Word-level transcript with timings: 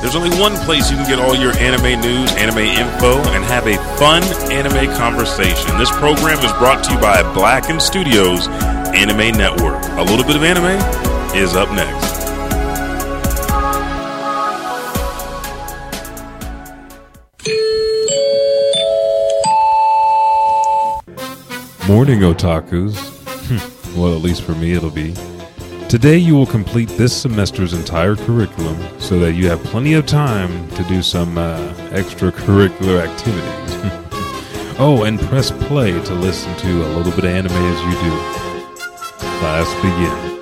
There's 0.00 0.14
only 0.14 0.30
one 0.38 0.54
place 0.64 0.90
you 0.90 0.96
can 0.96 1.08
get 1.08 1.18
all 1.18 1.34
your 1.34 1.56
anime 1.56 2.00
news, 2.00 2.30
anime 2.34 2.58
info, 2.58 3.18
and 3.32 3.42
have 3.44 3.66
a 3.66 3.76
fun 3.96 4.22
anime 4.52 4.94
conversation. 4.94 5.76
This 5.78 5.90
program 5.90 6.38
is 6.44 6.52
brought 6.54 6.84
to 6.84 6.92
you 6.92 6.98
by 7.00 7.22
Blacken 7.34 7.80
Studios 7.80 8.46
Anime 8.94 9.36
Network. 9.36 9.82
A 9.98 10.02
little 10.02 10.24
bit 10.24 10.36
of 10.36 10.42
anime 10.44 10.76
is 11.34 11.56
up 11.56 11.70
next. 11.72 12.16
Morning, 21.88 22.20
otakus. 22.20 23.12
Well, 23.96 24.14
at 24.14 24.20
least 24.20 24.42
for 24.42 24.52
me, 24.52 24.74
it'll 24.74 24.90
be. 24.90 25.14
Today, 25.88 26.18
you 26.18 26.34
will 26.34 26.46
complete 26.46 26.88
this 26.88 27.16
semester's 27.22 27.72
entire 27.72 28.16
curriculum 28.16 28.76
so 28.98 29.20
that 29.20 29.34
you 29.34 29.48
have 29.48 29.62
plenty 29.62 29.94
of 29.94 30.04
time 30.04 30.68
to 30.70 30.82
do 30.84 31.00
some 31.00 31.38
uh, 31.38 31.72
extracurricular 31.90 33.06
activities. 33.06 34.76
oh, 34.80 35.04
and 35.04 35.20
press 35.20 35.52
play 35.52 35.92
to 35.92 36.14
listen 36.14 36.52
to 36.56 36.82
a 36.84 36.90
little 36.96 37.12
bit 37.12 37.24
of 37.24 37.30
anime 37.30 37.52
as 37.52 37.80
you 37.84 37.92
do. 38.02 38.16
Class 39.38 39.72
begin. 39.76 40.35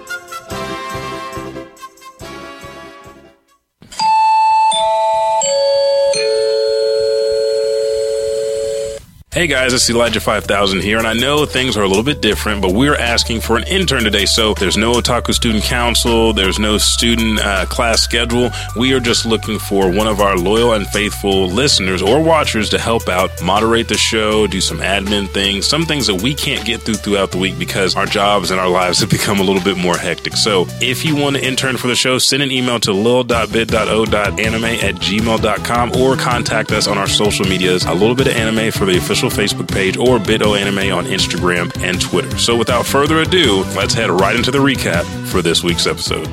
Hey 9.45 9.51
guys, 9.51 9.75
it's 9.75 9.91
Elijah 9.91 10.21
5000 10.21 10.81
here, 10.81 10.97
and 10.97 11.07
I 11.07 11.13
know 11.13 11.45
things 11.45 11.77
are 11.77 11.83
a 11.83 11.87
little 11.87 12.03
bit 12.03 12.23
different, 12.23 12.63
but 12.63 12.73
we're 12.73 12.97
asking 12.97 13.43
for 13.43 13.59
an 13.59 13.65
intern 13.65 14.03
today. 14.03 14.25
So 14.25 14.55
there's 14.55 14.79
no 14.79 14.93
Otaku 14.95 15.35
Student 15.35 15.65
Council, 15.65 16.33
there's 16.33 16.59
no 16.59 16.79
student 16.79 17.41
uh, 17.41 17.67
class 17.67 18.01
schedule. 18.01 18.49
We 18.75 18.95
are 18.95 19.01
just 19.01 19.27
looking 19.27 19.59
for 19.59 19.91
one 19.91 20.07
of 20.07 20.23
our 20.23 20.39
loyal 20.39 20.73
and 20.73 20.87
faithful 20.87 21.47
listeners 21.49 22.01
or 22.01 22.23
watchers 22.23 22.71
to 22.71 22.79
help 22.79 23.07
out, 23.11 23.43
moderate 23.43 23.89
the 23.89 23.99
show, 23.99 24.47
do 24.47 24.63
some 24.63 24.79
admin 24.79 25.29
things, 25.29 25.67
some 25.67 25.85
things 25.85 26.07
that 26.07 26.23
we 26.23 26.33
can't 26.33 26.65
get 26.65 26.81
through 26.81 26.95
throughout 26.95 27.31
the 27.31 27.37
week 27.37 27.59
because 27.59 27.97
our 27.97 28.07
jobs 28.07 28.51
and 28.51 28.59
our 28.59 28.71
lives 28.71 29.01
have 29.01 29.11
become 29.19 29.41
a 29.41 29.43
little 29.43 29.63
bit 29.63 29.77
more 29.77 29.99
hectic. 29.99 30.39
So 30.39 30.65
if 30.81 31.05
you 31.05 31.17
want 31.17 31.37
to 31.37 31.47
intern 31.47 31.77
for 31.77 31.89
the 31.89 31.97
show, 31.97 32.17
send 32.17 32.43
an 32.43 32.51
email 32.51 32.81
to 32.81 32.95
lil.bit.o.anime 32.95 34.65
at 34.65 34.95
gmail.com 34.95 35.97
or 35.97 36.17
contact 36.17 36.73
us 36.73 36.89
on 36.89 36.97
our 36.97 37.07
social 37.07 37.45
medias. 37.45 37.85
A 37.85 37.93
little 37.93 38.15
bit 38.15 38.29
of 38.29 38.33
anime 38.33 38.73
for 38.73 38.87
the 38.87 38.97
official 38.97 39.34
Facebook 39.35 39.71
page 39.71 39.97
or 39.97 40.19
Bito 40.19 40.59
Anime 40.59 40.97
on 40.97 41.07
Instagram 41.07 41.77
and 41.83 42.01
Twitter. 42.01 42.39
So 42.39 42.57
without 42.57 42.87
further 42.87 43.19
ado, 43.19 43.65
let's 43.77 43.93
head 43.93 44.11
right 44.11 44.37
into 44.37 44.51
the 44.51 44.59
recap 44.59 45.05
for 45.27 45.43
this 45.43 45.65
week's 45.65 45.87
episode. 45.87 46.29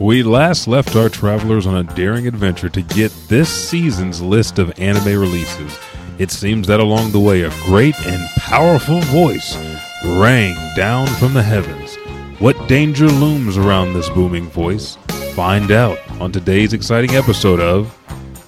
We 0.00 0.22
last 0.22 0.66
left 0.66 0.96
our 0.96 1.08
travelers 1.08 1.66
on 1.66 1.76
a 1.76 1.94
daring 1.94 2.26
adventure 2.26 2.68
to 2.68 2.82
get 2.82 3.12
this 3.28 3.48
season's 3.48 4.20
list 4.20 4.58
of 4.58 4.78
anime 4.78 5.20
releases. 5.20 5.78
It 6.18 6.30
seems 6.30 6.66
that 6.66 6.80
along 6.80 7.12
the 7.12 7.20
way, 7.20 7.42
a 7.42 7.50
great 7.64 7.94
and 8.06 8.28
powerful 8.36 9.00
voice 9.02 9.56
rang 10.04 10.56
down 10.74 11.06
from 11.06 11.34
the 11.34 11.42
heavens. 11.42 11.96
What 12.40 12.68
danger 12.68 13.06
looms 13.06 13.56
around 13.56 13.92
this 13.92 14.08
booming 14.10 14.48
voice? 14.50 14.96
Find 15.34 15.70
out 15.70 15.98
on 16.20 16.32
today's 16.32 16.72
exciting 16.72 17.16
episode 17.16 17.60
of 17.60 17.96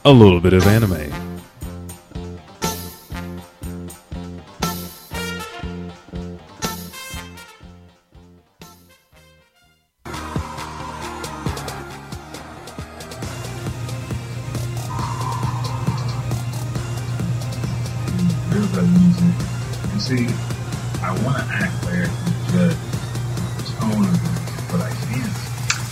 A 0.06 0.12
Little 0.12 0.38
Bit 0.38 0.52
of 0.52 0.64
Anime. 0.68 1.12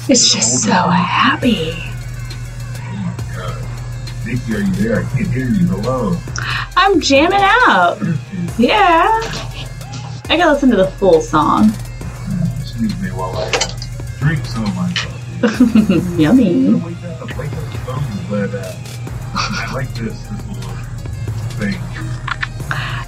It's 0.06 0.32
just 0.32 0.62
so 0.62 0.70
You 0.70 1.93
Are 4.50 4.60
you 4.60 4.72
there? 4.72 5.00
I 5.00 5.02
can't 5.10 5.26
hear 5.28 5.48
you. 5.48 5.66
Hello. 5.66 6.16
I'm 6.76 7.00
jamming 7.00 7.38
out. 7.40 7.98
Yeah. 8.58 9.08
I 10.28 10.36
gotta 10.36 10.52
listen 10.52 10.70
to 10.70 10.76
the 10.76 10.88
full 10.92 11.20
song. 11.20 11.70
Excuse 12.60 12.94
me 13.00 13.08
while 13.08 13.36
I 13.36 13.48
uh, 13.48 13.68
drink 14.18 14.44
some 14.44 14.64
of 14.64 14.74
my 14.76 14.92
coffee. 14.94 16.22
Yummy. 16.22 16.74
Wake 16.74 17.02
up, 17.04 17.36
wake 17.38 17.52
up 17.52 17.72
the 17.72 17.78
phone, 17.86 18.04
but 18.28 18.54
uh, 18.54 18.72
I 19.34 19.70
like 19.72 19.88
this, 19.94 20.20
this 20.26 20.46
little 20.48 20.74
thing. 21.58 21.78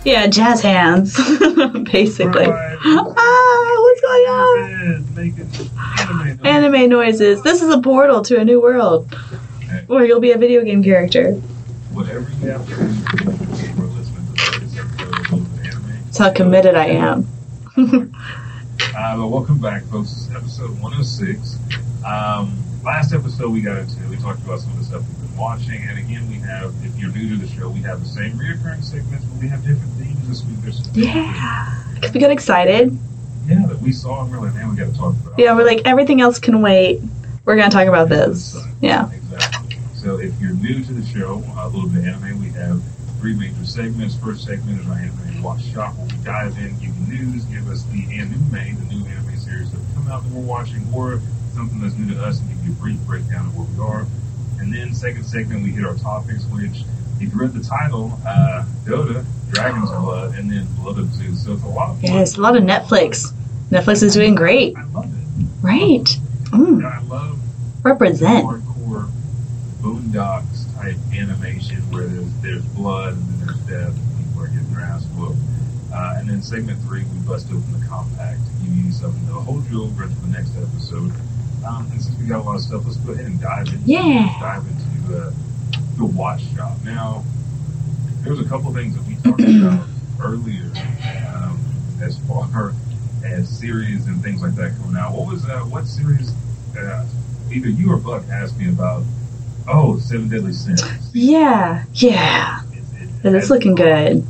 Yeah, 0.04 0.26
jazz 0.28 0.62
hands, 0.62 1.16
basically. 1.92 2.46
Ah, 2.88 3.74
what's 3.80 4.00
going 4.00 4.26
on? 4.28 6.46
Anime 6.46 6.88
noises. 6.88 7.42
This 7.42 7.60
is 7.62 7.68
a 7.74 7.80
portal 7.80 8.22
to 8.22 8.38
a 8.38 8.44
new 8.44 8.60
world 8.60 9.12
where 9.86 10.04
you'll 10.04 10.20
be 10.20 10.32
a 10.32 10.38
video 10.38 10.62
game 10.64 10.82
character. 10.82 11.32
Whatever 11.92 12.28
you 12.42 12.50
have 12.50 12.66
to 12.66 12.74
do 12.74 13.72
for 13.74 13.82
listening 13.84 14.26
to 14.34 14.60
this 14.60 14.78
episode 14.78 15.12
of 15.12 15.30
Little 15.32 15.38
Bit 15.38 15.74
of 15.74 15.90
Anime. 15.90 16.04
That's 16.04 16.18
how 16.18 16.32
committed 16.32 16.74
I 16.74 16.86
am. 16.86 17.26
Uh, 18.98 19.14
but 19.18 19.28
welcome 19.28 19.58
back, 19.60 19.82
folks. 19.84 20.08
This 20.10 20.28
is 20.28 20.34
episode 20.34 20.70
106. 20.80 21.58
Um, 22.06 22.56
last 22.82 23.12
episode 23.12 23.50
we 23.50 23.60
got 23.60 23.76
into, 23.76 24.08
we 24.08 24.16
talked 24.16 24.42
about 24.42 24.60
some 24.60 24.72
of 24.72 24.78
the 24.78 24.84
stuff 24.84 25.02
we've 25.06 25.28
been 25.28 25.36
watching. 25.36 25.82
And 25.82 25.98
again, 25.98 26.26
we 26.30 26.36
have, 26.36 26.72
if 26.82 26.98
you're 26.98 27.10
new 27.12 27.28
to 27.28 27.36
the 27.36 27.46
show, 27.46 27.68
we 27.68 27.80
have 27.80 28.00
the 28.00 28.08
same 28.08 28.32
reoccurring 28.38 28.82
segments, 28.82 29.26
but 29.26 29.38
we 29.38 29.48
have 29.48 29.60
different 29.66 29.92
themes 29.94 30.26
this 30.28 30.42
week. 30.44 30.56
There's 30.62 30.82
some 30.82 30.92
Yeah. 30.94 31.84
We 32.14 32.20
got 32.20 32.30
excited. 32.30 32.96
yeah, 33.46 33.66
that 33.66 33.80
we 33.80 33.92
saw 33.92 34.22
and 34.22 34.30
we're 34.30 34.40
like, 34.40 34.54
man, 34.54 34.70
we 34.70 34.76
got 34.76 34.90
to 34.90 34.98
talk 34.98 35.14
about. 35.14 35.38
Yeah, 35.38 35.54
we're 35.54 35.66
like, 35.66 35.82
everything 35.84 36.22
else 36.22 36.38
can 36.38 36.62
wait. 36.62 37.02
We're 37.44 37.56
gonna 37.56 37.70
talk 37.70 37.86
about 37.88 38.08
this. 38.08 38.56
Yeah. 38.80 39.10
So 40.16 40.22
if 40.22 40.40
you're 40.40 40.54
new 40.54 40.82
to 40.82 40.92
the 40.94 41.04
show, 41.04 41.42
a 41.58 41.68
little 41.68 41.90
bit 41.90 42.08
of 42.08 42.22
anime, 42.24 42.40
we 42.40 42.48
have 42.52 42.80
three 43.20 43.34
major 43.34 43.66
segments. 43.66 44.16
First 44.16 44.44
segment 44.46 44.80
is 44.80 44.86
our 44.88 44.94
anime 44.94 45.42
watch 45.42 45.62
shop, 45.62 45.94
where 45.96 46.06
we 46.06 46.24
dive 46.24 46.56
in, 46.56 46.72
give 46.78 46.96
you 46.96 47.18
news, 47.20 47.44
give 47.44 47.68
us 47.68 47.82
the 47.92 48.00
anime, 48.18 48.48
the 48.50 48.94
new 48.94 49.04
anime 49.04 49.36
series 49.36 49.70
that 49.72 49.80
come 49.94 50.08
out 50.08 50.22
that 50.22 50.32
we're 50.32 50.40
watching, 50.40 50.86
or 50.94 51.20
something 51.54 51.80
that's 51.82 51.94
new 51.96 52.14
to 52.14 52.22
us, 52.24 52.40
and 52.40 52.48
give 52.48 52.64
you 52.64 52.72
a 52.72 52.74
brief 52.76 52.98
breakdown 53.00 53.44
of 53.48 53.58
where 53.58 53.66
we 53.66 53.92
are. 53.92 54.06
And 54.58 54.72
then 54.72 54.94
second 54.94 55.24
segment, 55.24 55.62
we 55.62 55.68
hit 55.70 55.84
our 55.84 55.96
topics, 55.96 56.44
which 56.46 56.84
if 57.20 57.30
you 57.34 57.38
read 57.38 57.52
the 57.52 57.62
title, 57.62 58.18
uh, 58.26 58.64
Dota, 58.86 59.22
Dragon's 59.50 59.90
Blood, 59.90 60.34
and 60.36 60.50
then 60.50 60.66
Blood 60.80 60.98
of 60.98 61.12
Zeus. 61.12 61.44
So 61.44 61.52
it's 61.52 61.62
a 61.62 61.68
lot 61.68 61.90
of 61.90 62.00
fun. 62.00 62.10
Yes, 62.10 62.38
a 62.38 62.40
lot 62.40 62.56
of 62.56 62.62
Netflix. 62.62 63.34
Netflix 63.70 64.02
is 64.02 64.14
doing 64.14 64.34
great. 64.34 64.78
I 64.78 64.84
love 64.84 65.12
it. 65.12 65.46
Right. 65.60 66.04
Mm, 66.52 66.78
And 66.78 66.86
I 66.86 67.02
love 67.02 67.38
represent. 67.82 68.46
Boondocks 69.90 70.66
type 70.80 70.96
animation 71.14 71.76
where 71.92 72.06
there's 72.06 72.32
there's 72.42 72.64
blood 72.74 73.14
and 73.14 73.22
then 73.28 73.46
there's 73.46 73.60
death 73.70 73.94
and 73.96 74.18
people 74.18 74.42
are 74.42 74.48
getting 74.48 74.70
their 74.74 74.82
ass 74.84 75.04
whooped. 75.16 75.38
Uh, 75.94 76.14
and 76.18 76.28
then 76.28 76.42
segment 76.42 76.78
three, 76.82 77.04
we 77.04 77.18
bust 77.26 77.46
open 77.48 77.72
the 77.72 77.86
compact 77.86 78.40
to 78.44 78.52
give 78.64 78.74
you 78.76 78.90
something 78.90 79.24
that'll 79.26 79.42
hold 79.42 79.64
you 79.70 79.84
over 79.84 80.02
into 80.04 80.20
the 80.22 80.26
next 80.28 80.56
episode. 80.56 81.12
Um, 81.66 81.86
and 81.92 82.02
since 82.02 82.18
we 82.18 82.26
got 82.26 82.40
a 82.40 82.42
lot 82.42 82.56
of 82.56 82.62
stuff, 82.62 82.82
let's 82.84 82.96
go 82.98 83.12
ahead 83.12 83.26
and 83.26 83.40
dive 83.40 83.68
into 83.68 83.78
Yeah. 83.86 84.36
dive 84.40 84.64
into 84.66 85.16
uh, 85.16 85.30
the 85.96 86.04
watch 86.04 86.42
shop. 86.54 86.76
Now, 86.84 87.24
there's 88.22 88.40
a 88.40 88.44
couple 88.44 88.74
things 88.74 88.94
that 88.96 89.06
we 89.06 89.14
talked 89.22 89.40
about 89.40 89.86
earlier 90.20 90.70
um, 91.32 91.58
as 92.02 92.18
far 92.26 92.74
as 93.24 93.48
series 93.48 94.06
and 94.06 94.20
things 94.22 94.42
like 94.42 94.54
that 94.56 94.76
coming 94.82 94.96
out. 94.96 95.12
What 95.12 95.28
was 95.28 95.44
uh, 95.48 95.60
what 95.60 95.86
series? 95.86 96.32
Uh, 96.76 97.06
either 97.52 97.68
you 97.68 97.92
or 97.92 97.96
Buck 97.96 98.24
asked 98.30 98.58
me 98.58 98.68
about. 98.68 99.04
Oh, 99.68 99.98
Seven 99.98 100.28
Deadly 100.28 100.52
Sins. 100.52 100.82
Yeah. 101.12 101.84
Yeah. 101.94 102.60
It- 102.72 102.78
it- 103.22 103.26
It 103.26 103.34
is 103.34 103.50
looking 103.50 103.74
good. 103.74 104.24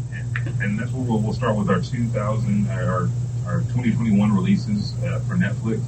and, 0.46 0.62
and 0.62 0.78
that's 0.78 0.90
where 0.92 1.02
we'll, 1.02 1.18
we'll 1.20 1.32
start 1.34 1.56
with 1.56 1.68
our 1.70 1.80
2000 1.80 2.68
our 2.70 3.08
our 3.46 3.60
2021 3.60 4.32
releases 4.34 4.92
uh, 5.04 5.20
for 5.28 5.34
Netflix. 5.36 5.80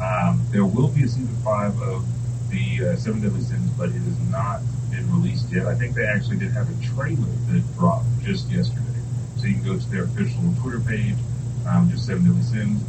Um, 0.00 0.40
there 0.52 0.64
will 0.64 0.88
be 0.88 1.02
a 1.04 1.08
season 1.08 1.34
five 1.44 1.80
of 1.82 2.04
the 2.50 2.90
uh, 2.92 2.96
Seven 2.96 3.20
Deadly 3.20 3.40
Sins, 3.42 3.70
but 3.76 3.88
it 3.88 3.94
has 3.98 4.18
not 4.30 4.60
been 4.90 5.10
released 5.12 5.50
yet. 5.52 5.66
I 5.66 5.74
think 5.74 5.94
they 5.94 6.04
actually 6.06 6.36
did 6.38 6.52
have 6.52 6.68
a 6.70 6.86
trailer 6.94 7.26
that 7.50 7.62
dropped 7.78 8.06
just 8.22 8.48
yesterday, 8.50 8.84
so 9.36 9.46
you 9.46 9.54
can 9.54 9.64
go 9.64 9.76
to 9.78 9.90
their 9.90 10.04
official 10.04 10.40
Twitter 10.60 10.80
page, 10.80 11.16
um, 11.68 11.90
just 11.90 12.06
Seven 12.06 12.24
Deadly 12.24 12.42
Sins, 12.42 12.82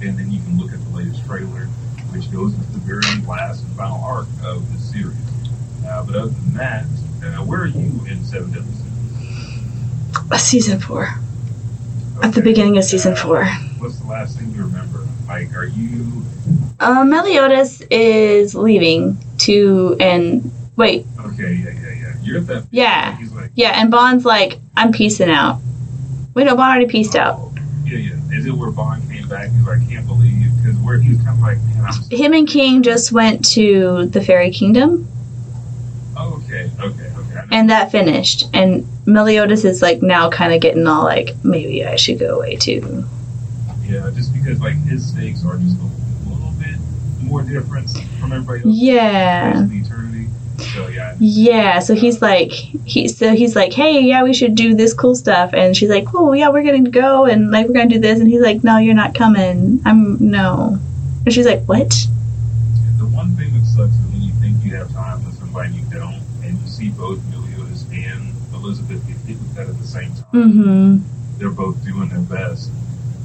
and 0.00 0.16
then 0.18 0.30
you 0.30 0.40
can 0.40 0.58
look 0.58 0.72
at 0.72 0.82
the 0.84 0.90
latest 0.96 1.24
trailer, 1.26 1.68
which 2.12 2.30
goes 2.32 2.54
into 2.54 2.66
the 2.72 2.78
very 2.78 3.02
last 3.26 3.64
and 3.64 3.76
final 3.76 4.02
arc 4.04 4.26
of 4.44 4.70
the 4.72 4.78
series. 4.78 5.16
Uh, 5.86 6.04
but 6.04 6.14
other 6.14 6.28
than 6.28 6.54
that, 6.54 6.84
uh, 7.24 7.42
where 7.44 7.62
are 7.62 7.66
you 7.66 8.04
in 8.08 8.22
Seven 8.24 8.52
Deadly 8.52 8.72
Sins? 8.72 10.42
Season 10.42 10.80
four. 10.80 11.14
At 12.22 12.34
the 12.34 12.42
beginning 12.42 12.76
of 12.78 12.84
season 12.84 13.12
Uh, 13.14 13.16
four. 13.16 13.44
What's 13.78 13.98
the 13.98 14.06
last 14.06 14.38
thing 14.38 14.52
you 14.54 14.62
remember? 14.62 15.06
Like, 15.26 15.54
are 15.56 15.64
you 15.66 16.24
Uh, 16.78 17.04
Meliodas 17.04 17.80
is 17.90 18.54
leaving 18.54 19.16
to 19.38 19.96
and 20.00 20.50
wait, 20.76 21.06
Okay, 21.26 21.54
yeah, 21.54 21.70
yeah, 21.70 21.92
yeah. 22.00 22.12
You're 22.22 22.38
at 22.38 22.46
that. 22.48 22.64
Yeah. 22.70 23.16
Like, 23.34 23.50
yeah, 23.54 23.80
and 23.80 23.90
Ban's 23.90 24.24
like, 24.24 24.58
I'm 24.76 24.92
peacing 24.92 25.30
out. 25.30 25.60
Wait, 26.34 26.44
no, 26.44 26.56
Ban 26.56 26.68
already 26.70 26.86
peaced 26.86 27.14
out. 27.16 27.51
Yeah, 27.98 28.14
yeah. 28.30 28.38
Is 28.38 28.46
it 28.46 28.52
where 28.52 28.70
Ban 28.70 29.06
came 29.08 29.28
back? 29.28 29.50
He's 29.50 29.66
like, 29.66 29.80
I 29.80 29.84
can't 29.86 30.06
believe 30.06 30.50
because 30.56 30.76
where 30.78 30.98
he 30.98 31.10
was 31.10 31.18
kind 31.18 31.30
of 31.30 31.40
like, 31.40 31.58
man, 31.58 31.84
I'm. 31.84 32.10
Him 32.10 32.32
and 32.34 32.48
King 32.48 32.82
just 32.82 33.12
went 33.12 33.44
to 33.50 34.06
the 34.06 34.22
Fairy 34.22 34.50
Kingdom, 34.50 35.08
Oh, 36.16 36.34
okay, 36.44 36.70
okay, 36.80 37.10
okay. 37.16 37.40
And 37.50 37.70
that 37.70 37.90
finished. 37.90 38.48
And 38.52 38.86
Meliodas 39.06 39.64
is 39.64 39.80
like 39.80 40.02
now 40.02 40.30
kind 40.30 40.52
of 40.52 40.60
getting 40.60 40.86
all 40.86 41.04
like, 41.04 41.30
maybe 41.42 41.84
I 41.84 41.96
should 41.96 42.18
go 42.18 42.36
away 42.36 42.56
too. 42.56 43.04
Yeah, 43.84 44.10
just 44.14 44.32
because 44.32 44.60
like 44.60 44.76
his 44.84 45.08
stakes 45.08 45.44
are 45.44 45.56
just 45.56 45.78
a 45.78 46.28
little 46.28 46.52
bit 46.58 46.76
more 47.22 47.42
different 47.42 47.90
from 48.20 48.32
everybody 48.32 48.60
else. 48.60 48.76
Yeah. 48.76 49.66
Yeah. 51.18 51.78
So 51.80 51.94
he's 51.94 52.22
like 52.22 52.50
he 52.50 53.08
so 53.08 53.34
he's 53.34 53.56
like, 53.56 53.72
Hey, 53.72 54.00
yeah, 54.00 54.22
we 54.22 54.34
should 54.34 54.54
do 54.54 54.74
this 54.74 54.94
cool 54.94 55.14
stuff 55.14 55.52
and 55.54 55.76
she's 55.76 55.90
like, 55.90 56.06
Oh 56.14 56.32
yeah, 56.32 56.48
we're 56.48 56.62
gonna 56.62 56.90
go 56.90 57.24
and 57.24 57.50
like 57.50 57.66
we're 57.66 57.74
gonna 57.74 57.88
do 57.88 57.98
this 57.98 58.20
and 58.20 58.28
he's 58.28 58.42
like, 58.42 58.62
No, 58.64 58.78
you're 58.78 58.94
not 58.94 59.14
coming. 59.14 59.80
I'm 59.84 60.16
no. 60.30 60.78
And 61.24 61.32
she's 61.32 61.46
like, 61.46 61.62
What? 61.64 61.90
The 62.98 63.06
one 63.06 63.34
thing 63.36 63.52
that 63.54 63.64
sucks 63.64 63.94
is 63.94 64.06
when 64.12 64.22
you 64.22 64.32
think 64.34 64.64
you 64.64 64.74
have 64.76 64.92
time 64.92 65.24
with 65.24 65.38
somebody 65.38 65.68
and 65.70 65.76
you 65.76 65.84
don't, 65.98 66.20
and 66.42 66.60
you 66.60 66.66
see 66.66 66.90
both 66.90 67.20
Meliodas 67.30 67.84
and 67.92 68.32
Elizabeth 68.54 69.06
get 69.06 69.16
hit 69.26 69.38
with 69.38 69.54
that 69.54 69.68
at 69.68 69.78
the 69.78 69.86
same 69.86 70.12
time. 70.14 70.24
Mm-hmm. 70.32 71.38
They're 71.38 71.50
both 71.50 71.82
doing 71.84 72.08
their 72.08 72.20
best. 72.20 72.70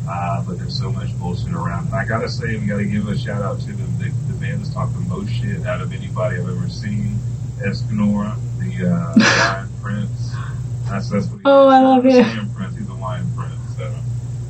Uh, 0.09 0.41
but 0.43 0.57
there's 0.57 0.77
so 0.77 0.91
much 0.91 1.17
bullshit 1.19 1.53
around. 1.53 1.87
And 1.87 1.95
I 1.95 2.05
gotta 2.05 2.29
say, 2.29 2.57
we 2.57 2.65
gotta 2.65 2.85
give 2.85 3.07
a 3.07 3.17
shout 3.17 3.41
out 3.41 3.59
to 3.61 3.67
them. 3.73 3.91
The, 3.99 4.09
the 4.31 4.39
band 4.39 4.61
that's 4.61 4.73
talking 4.73 4.93
the 5.03 5.09
most 5.09 5.29
shit 5.31 5.65
out 5.65 5.81
of 5.81 5.91
anybody 5.93 6.37
I've 6.37 6.47
ever 6.49 6.69
seen. 6.69 7.17
Escanora, 7.59 8.37
the 8.59 8.87
uh, 8.89 9.13
Lion 9.17 9.69
Prince. 9.81 10.31
That's, 10.87 11.09
that's 11.09 11.27
what 11.27 11.37
he 11.39 11.41
Oh, 11.45 11.67
is. 11.67 11.73
I 11.73 11.81
love 11.81 12.03
He's 12.05 12.15
it. 12.15 12.19
a 12.19 12.27
Lion 12.29 12.49
Prince. 12.55 12.77
He's 12.77 12.87
a 12.87 12.93
Lion 12.93 13.27
Prince. 13.35 13.53
So, 13.77 13.93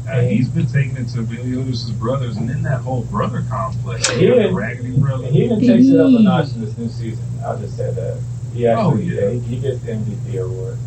uh, 0.09 0.21
he's 0.21 0.48
been 0.50 0.68
taking 0.68 0.98
it 0.98 1.07
to 1.09 1.21
Meliodas' 1.21 1.89
brothers, 1.92 2.38
and 2.38 2.48
then 2.50 2.62
that 2.63 2.81
whole 2.81 3.03
brother 3.03 3.44
complex. 3.50 4.10
You 4.15 4.36
got 4.36 4.44
the 4.50 4.53
Raggedy 4.53 4.92
brother. 4.98 5.27
He 5.27 5.45
even 5.45 5.60
takes 5.60 5.88
it 5.88 6.00
up 6.00 6.07
a 6.07 6.21
notch 6.21 6.53
in 6.53 6.62
this 6.63 6.77
new 6.77 6.89
season. 6.89 7.25
I'll 7.45 7.57
just 7.57 7.75
say 7.77 7.92
that. 7.92 8.21
He 8.53 8.68
Oh, 8.68 8.92
actually, 8.92 9.03
yeah. 9.06 9.30
he, 9.31 9.39
he 9.39 9.60
gets 9.60 9.80
the 9.81 9.92
MVP 9.94 10.44
award. 10.44 10.77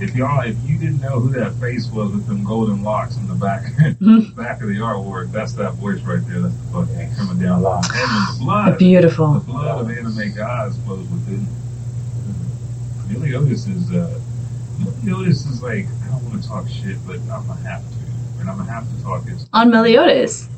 If 0.00 0.14
y'all, 0.16 0.40
if 0.40 0.56
you 0.66 0.78
didn't 0.78 1.00
know 1.00 1.20
who 1.20 1.28
that 1.38 1.52
face 1.60 1.86
was 1.90 2.10
with 2.12 2.26
them 2.26 2.42
golden 2.42 2.82
locks 2.82 3.16
in 3.16 3.26
the 3.28 3.34
back, 3.34 3.64
Mhm. 4.00 4.34
back 4.34 4.62
of 4.62 4.68
the 4.68 4.76
artwork, 4.76 5.30
that's 5.30 5.52
that 5.54 5.74
voice 5.74 6.00
right 6.02 6.26
there. 6.26 6.40
That's 6.40 6.54
the 6.56 6.64
fucking 6.72 7.14
coming 7.16 7.38
down. 7.38 7.56
And 7.64 7.64
the 7.64 8.36
blood, 8.40 8.72
the 8.74 8.76
Beautiful. 8.78 9.40
blood 9.40 9.80
of 9.82 9.90
anime 9.90 10.32
gods 10.34 10.78
flows 10.84 11.06
within. 11.08 11.46
Meliodas 13.08 13.66
is, 13.66 13.90
uh, 13.92 14.18
Meliodas 15.02 15.44
is 15.46 15.62
like, 15.62 15.86
I 16.04 16.08
don't 16.08 16.24
want 16.30 16.42
to 16.42 16.48
talk 16.48 16.66
shit, 16.68 16.96
but 17.06 17.16
I'm 17.30 17.46
gonna 17.46 17.60
have 17.68 17.82
to, 17.82 17.96
and 18.40 18.48
I'm 18.48 18.56
gonna 18.56 18.70
have 18.72 18.88
to 18.96 19.02
talk 19.02 19.26
it. 19.26 19.44
On 19.52 19.70
Meliodas. 19.70 20.48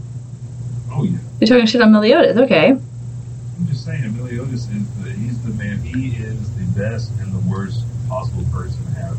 Oh 0.93 1.03
yeah, 1.05 1.19
You're 1.41 1.49
talking 1.49 1.67
shit 1.67 1.81
on 1.81 1.91
Meliodas, 1.93 2.37
okay. 2.37 2.71
I'm 2.73 3.67
just 3.67 3.85
saying, 3.85 4.17
Meliodas 4.17 4.69
is 4.69 4.87
the, 5.03 5.11
he's 5.13 5.41
the 5.43 5.51
man. 5.55 5.81
He 5.83 6.09
is 6.11 6.51
the 6.57 6.65
best 6.81 7.11
and 7.21 7.33
the 7.33 7.39
worst 7.51 7.85
possible 8.13 8.45
person 8.53 8.85
to 8.85 8.91
have, 9.01 9.17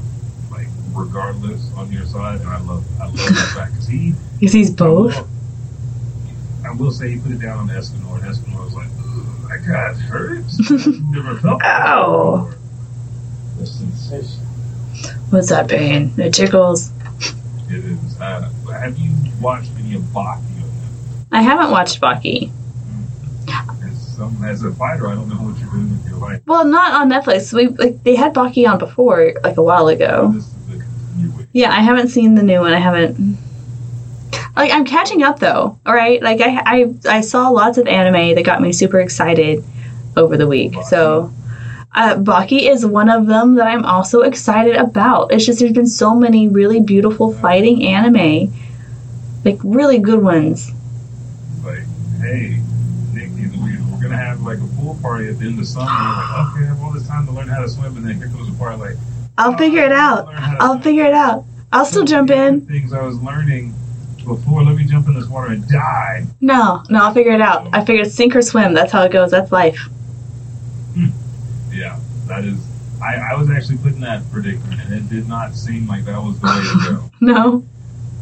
like 0.51 0.67
regardless 0.93 1.73
on 1.75 1.91
your 1.91 2.05
side, 2.05 2.39
and 2.39 2.47
I 2.47 2.59
love, 2.61 2.83
I 3.01 3.05
love 3.05 3.15
that 3.15 3.51
fact 3.55 3.71
because 3.71 3.87
he. 3.87 4.13
Because 4.39 4.53
he's 4.53 4.69
both. 4.69 5.15
I 5.15 5.21
will, 5.21 5.27
I 6.65 6.71
will 6.73 6.91
say 6.91 7.09
he 7.09 7.19
put 7.19 7.31
it 7.31 7.39
down 7.39 7.57
on 7.57 7.69
Escanor, 7.69 8.21
and 8.21 8.23
Escanor 8.23 8.63
was 8.63 8.75
like, 8.75 8.89
"Ugh, 8.99 9.51
I 9.51 9.57
got 9.65 9.95
hurt. 9.95 10.45
Never 11.09 11.39
felt 11.39 11.59
that 11.61 11.87
Ow. 11.87 12.45
before." 12.45 12.59
The 13.57 13.65
sensation. 13.65 14.45
What's 15.31 15.49
that 15.49 15.67
pain? 15.67 16.13
It 16.17 16.35
tickles. 16.35 16.91
It 17.69 17.83
is. 17.83 18.21
Uh, 18.21 18.47
have 18.71 18.95
you 18.99 19.11
watched 19.41 19.71
any 19.79 19.95
of 19.95 20.03
Baki 20.03 20.39
I 21.31 21.41
haven't 21.41 21.71
watched 21.71 21.99
Baki. 21.99 22.51
As, 24.45 24.63
a 24.63 24.71
fighter, 24.73 25.07
I 25.07 25.15
don't 25.15 25.29
know 25.29 25.35
what 25.35 25.59
you're 25.59 25.69
doing 25.69 25.91
with 25.91 26.07
your 26.07 26.17
life. 26.17 26.41
Well, 26.45 26.65
not 26.65 26.93
on 26.93 27.09
Netflix. 27.09 27.53
We 27.53 27.67
like 27.67 28.03
they 28.03 28.15
had 28.15 28.33
Baki 28.33 28.69
on 28.69 28.77
before, 28.77 29.33
like 29.43 29.57
a 29.57 29.63
while 29.63 29.87
ago. 29.87 30.31
This 30.33 30.45
is 30.45 30.67
the 30.67 30.83
continuation. 30.83 31.49
Yeah, 31.53 31.71
I 31.71 31.81
haven't 31.81 32.09
seen 32.09 32.35
the 32.35 32.43
new 32.43 32.59
one. 32.59 32.73
I 32.73 32.79
haven't. 32.79 33.37
Like 34.55 34.71
I'm 34.71 34.85
catching 34.85 35.23
up 35.23 35.39
though. 35.39 35.79
All 35.85 35.93
right, 35.93 36.21
like 36.21 36.41
I 36.41 36.61
I 36.65 36.93
I 37.17 37.21
saw 37.21 37.49
lots 37.49 37.77
of 37.77 37.87
anime 37.87 38.35
that 38.35 38.45
got 38.45 38.61
me 38.61 38.71
super 38.71 38.99
excited 38.99 39.63
over 40.15 40.37
the 40.37 40.47
week. 40.47 40.75
So, 40.87 41.33
uh, 41.95 42.15
Baki 42.15 42.69
is 42.69 42.85
one 42.85 43.09
of 43.09 43.27
them 43.27 43.55
that 43.55 43.67
I'm 43.67 43.85
also 43.85 44.21
excited 44.21 44.75
about. 44.75 45.31
It's 45.31 45.45
just 45.45 45.59
there's 45.59 45.73
been 45.73 45.87
so 45.87 46.15
many 46.15 46.47
really 46.47 46.81
beautiful 46.81 47.33
fighting 47.33 47.85
anime, 47.85 48.53
like 49.43 49.57
really 49.63 49.99
good 49.99 50.21
ones. 50.21 50.71
like, 51.63 51.83
hey, 52.21 52.59
we're 54.03 54.09
gonna 54.09 54.21
have 54.21 54.41
like 54.41 54.57
a 54.57 54.67
pool 54.75 54.97
party 55.01 55.29
at 55.29 55.39
the 55.39 55.45
end 55.45 55.59
of 55.59 55.67
summer. 55.67 55.85
Like, 55.85 56.55
okay, 56.55 56.65
I 56.65 56.67
have 56.67 56.81
all 56.81 56.91
this 56.91 57.07
time 57.07 57.25
to 57.25 57.31
learn 57.31 57.47
how 57.47 57.61
to 57.61 57.69
swim, 57.69 57.95
and 57.95 58.05
then 58.05 58.17
here 58.17 58.27
comes 58.27 58.49
a 58.49 58.53
part 58.53 58.77
like, 58.79 58.95
I'll 59.37 59.53
oh, 59.53 59.57
figure 59.57 59.83
it 59.83 59.93
out. 59.93 60.25
To 60.25 60.57
I'll 60.59 60.79
figure 60.79 61.05
it 61.05 61.13
out. 61.13 61.45
I'll 61.71 61.85
still 61.85 62.03
jump 62.03 62.29
in. 62.29 62.61
Things 62.67 62.93
I 62.93 63.01
was 63.01 63.17
learning 63.21 63.73
before. 64.25 64.63
Let 64.63 64.75
me 64.75 64.83
jump 64.83 65.07
in 65.07 65.13
this 65.15 65.27
water 65.27 65.53
and 65.53 65.67
die. 65.69 66.25
No, 66.41 66.83
no, 66.89 67.05
I'll 67.05 67.13
figure 67.13 67.31
it 67.31 67.41
out. 67.41 67.67
I 67.73 67.83
figured 67.85 68.11
sink 68.11 68.35
or 68.35 68.41
swim. 68.41 68.73
That's 68.73 68.91
how 68.91 69.03
it 69.03 69.11
goes. 69.11 69.31
That's 69.31 69.51
life. 69.51 69.79
Hmm. 70.95 71.07
Yeah, 71.71 71.97
that 72.27 72.43
is. 72.43 72.59
I, 73.01 73.15
I 73.15 73.35
was 73.35 73.49
actually 73.49 73.77
put 73.77 73.93
in 73.93 74.01
that 74.01 74.29
predicament, 74.31 74.81
and 74.81 74.93
it 74.93 75.09
did 75.09 75.27
not 75.27 75.55
seem 75.55 75.87
like 75.87 76.05
that 76.05 76.21
was 76.21 76.39
the 76.39 76.47
way 76.47 76.89
to 76.89 76.95
go. 76.95 77.09
No, 77.21 77.65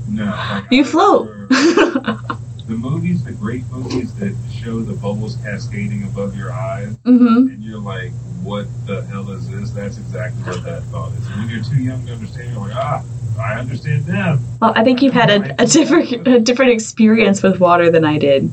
No, 0.07 0.25
like, 0.25 0.71
you 0.71 0.83
I 0.83 0.87
float. 0.87 2.37
the 2.71 2.77
movies, 2.77 3.23
the 3.23 3.33
great 3.33 3.63
movies 3.69 4.13
that 4.15 4.33
show 4.49 4.79
the 4.79 4.93
bubbles 4.93 5.35
cascading 5.43 6.03
above 6.03 6.37
your 6.37 6.53
eyes, 6.53 6.95
hmm 7.03 7.49
and 7.51 7.61
you're 7.61 7.79
like, 7.79 8.11
"What 8.43 8.65
the 8.87 9.03
hell 9.07 9.29
is 9.31 9.49
this?" 9.49 9.71
That's 9.71 9.97
exactly 9.97 10.41
what 10.43 10.63
that 10.63 10.83
thought 10.83 11.11
is. 11.13 11.27
And 11.27 11.41
when 11.41 11.49
you're 11.49 11.63
too 11.63 11.83
young 11.83 12.05
to 12.05 12.13
understand, 12.13 12.53
you're 12.53 12.61
like, 12.61 12.75
"Ah, 12.75 13.03
I 13.37 13.59
understand 13.59 14.07
now." 14.07 14.39
Well, 14.61 14.71
I 14.75 14.85
think 14.85 15.01
you've 15.01 15.13
had 15.13 15.29
a, 15.29 15.61
a 15.61 15.65
different 15.65 16.27
a 16.27 16.39
different 16.39 16.71
experience 16.71 17.43
with 17.43 17.59
water 17.59 17.91
than 17.91 18.05
I 18.05 18.17
did. 18.17 18.49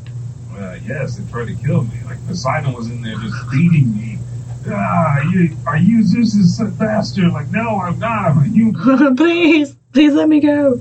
Uh, 0.53 0.77
yes, 0.85 1.19
it 1.21 1.31
tried 1.31 1.47
to 1.47 1.55
kill 1.55 1.85
me. 1.85 1.99
Like 2.05 2.19
Poseidon 2.27 2.73
was 2.73 2.91
in 2.91 3.03
there 3.03 3.17
just 3.19 3.37
feeding 3.53 3.97
me. 3.97 4.19
Ah, 4.69 5.21
you 5.31 5.57
are 5.65 5.79
you 5.79 6.03
Zeus's 6.03 6.59
bastard? 6.73 7.33
Like, 7.33 7.51
no, 7.53 7.81
I'm 7.81 8.01
not. 8.01 8.33
I'm 8.33 8.39
a 8.39 8.49
human. 8.49 9.15
please, 9.17 9.77
please 9.99 10.15
let 10.15 10.29
me 10.29 10.39
go. 10.39 10.79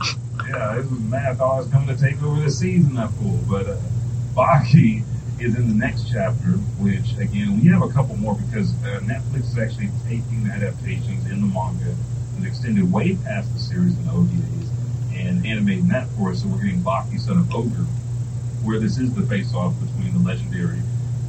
Yeah, 0.48 0.76
this 0.76 0.86
was. 0.92 1.12
I 1.12 1.32
I 1.32 1.58
was 1.58 1.68
coming 1.72 1.88
to 1.88 2.00
take 2.00 2.22
over 2.22 2.40
the 2.40 2.52
seas 2.52 2.86
in 2.86 2.94
that 2.94 3.10
pool. 3.18 3.40
But 3.50 3.66
uh, 3.66 3.78
Baki 4.36 5.02
is 5.40 5.56
in 5.56 5.68
the 5.68 5.74
next 5.74 6.08
chapter, 6.08 6.62
which, 6.78 7.18
again, 7.18 7.60
we 7.60 7.68
have 7.70 7.82
a 7.82 7.90
couple 7.90 8.16
more 8.18 8.36
because 8.36 8.76
uh, 8.86 9.00
Netflix 9.02 9.50
is 9.50 9.58
actually 9.58 9.90
taking 10.08 10.44
the 10.44 10.54
adaptations 10.54 11.26
in 11.32 11.42
the 11.42 11.48
manga 11.48 11.98
and 12.36 12.46
extended 12.46 12.94
way 12.94 13.18
past 13.26 13.52
the 13.56 13.60
series 13.60 13.98
and 13.98 14.06
OVAs 14.06 14.70
and 15.18 15.44
animating 15.48 15.88
that 15.88 16.08
for 16.10 16.30
us. 16.30 16.44
So 16.44 16.50
we're 16.50 16.62
getting 16.62 16.84
Baki, 16.84 17.20
Son 17.20 17.40
of 17.40 17.52
Ogre, 17.56 17.90
where 18.62 18.80
this 18.80 19.00
is 19.00 19.12
the 19.16 19.24
face-off 19.24 19.74
between 19.82 20.14
the 20.14 20.20
legendary 20.20 20.78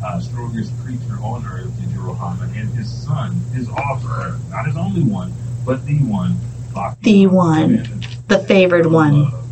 uh, 0.05 0.21
strongest 0.21 0.77
creature 0.85 1.17
on 1.23 1.47
Earth, 1.47 1.73
Yujiro 1.81 2.15
Hanma, 2.19 2.55
and 2.55 2.69
his 2.77 2.93
son, 2.93 3.41
his 3.55 3.67
offspring. 3.71 4.39
Not 4.51 4.67
his 4.67 4.77
only 4.77 5.03
one, 5.03 5.33
but 5.65 5.87
the 5.87 5.97
one. 6.05 6.37
The 7.03 7.27
one. 7.27 8.03
The 8.29 8.39
favored 8.41 8.87
one. 8.87 9.27
Uh, 9.27 9.43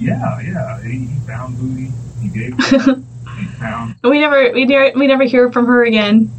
yeah, 0.00 0.40
yeah. 0.40 0.82
He, 0.82 1.06
found 1.26 1.58
booty. 1.58 1.90
He 2.22 2.28
gave. 2.28 2.56
he 3.38 3.44
found. 3.58 3.96
We 4.02 4.20
never 4.20 4.52
we 4.52 4.64
never 4.64 4.98
we 4.98 5.06
never 5.06 5.24
hear 5.24 5.50
from 5.52 5.66
her 5.66 5.84
again. 5.84 6.30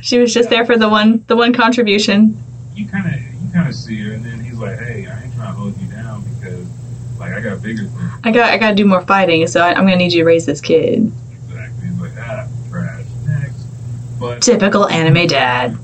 She 0.00 0.18
was 0.18 0.32
just 0.32 0.50
there 0.50 0.64
for 0.64 0.76
the 0.76 0.88
one 0.88 1.24
the 1.26 1.36
one 1.36 1.52
contribution. 1.52 2.40
You 2.74 2.86
kind 2.88 3.06
of, 3.06 3.20
you 3.20 3.50
kind 3.52 3.68
of 3.68 3.74
see 3.74 4.00
her, 4.02 4.12
and 4.12 4.24
then 4.24 4.40
he's 4.40 4.54
like, 4.54 4.78
"Hey, 4.78 5.06
I 5.06 5.22
ain't 5.24 5.34
trying 5.34 5.52
to 5.52 5.58
hold 5.58 5.80
you 5.80 5.88
down 5.88 6.22
because, 6.34 6.66
like, 7.18 7.32
I 7.32 7.40
got 7.40 7.62
bigger 7.62 7.84
things." 7.84 8.12
I 8.22 8.30
got 8.30 8.50
I 8.50 8.56
got 8.58 8.70
to 8.70 8.76
do 8.76 8.84
more 8.84 9.00
fighting, 9.02 9.46
so 9.48 9.60
I, 9.60 9.70
I'm 9.70 9.84
gonna 9.84 9.96
need 9.96 10.12
you 10.12 10.22
to 10.22 10.26
raise 10.26 10.46
this 10.46 10.60
kid. 10.60 11.10
Exactly. 11.48 11.88
He's 11.88 12.00
like, 12.00 12.12
"Ah, 12.18 12.46
trash." 12.70 13.04
Next, 13.26 13.66
but 14.20 14.42
Typical 14.42 14.86
anime 14.88 15.26
dad. 15.26 15.76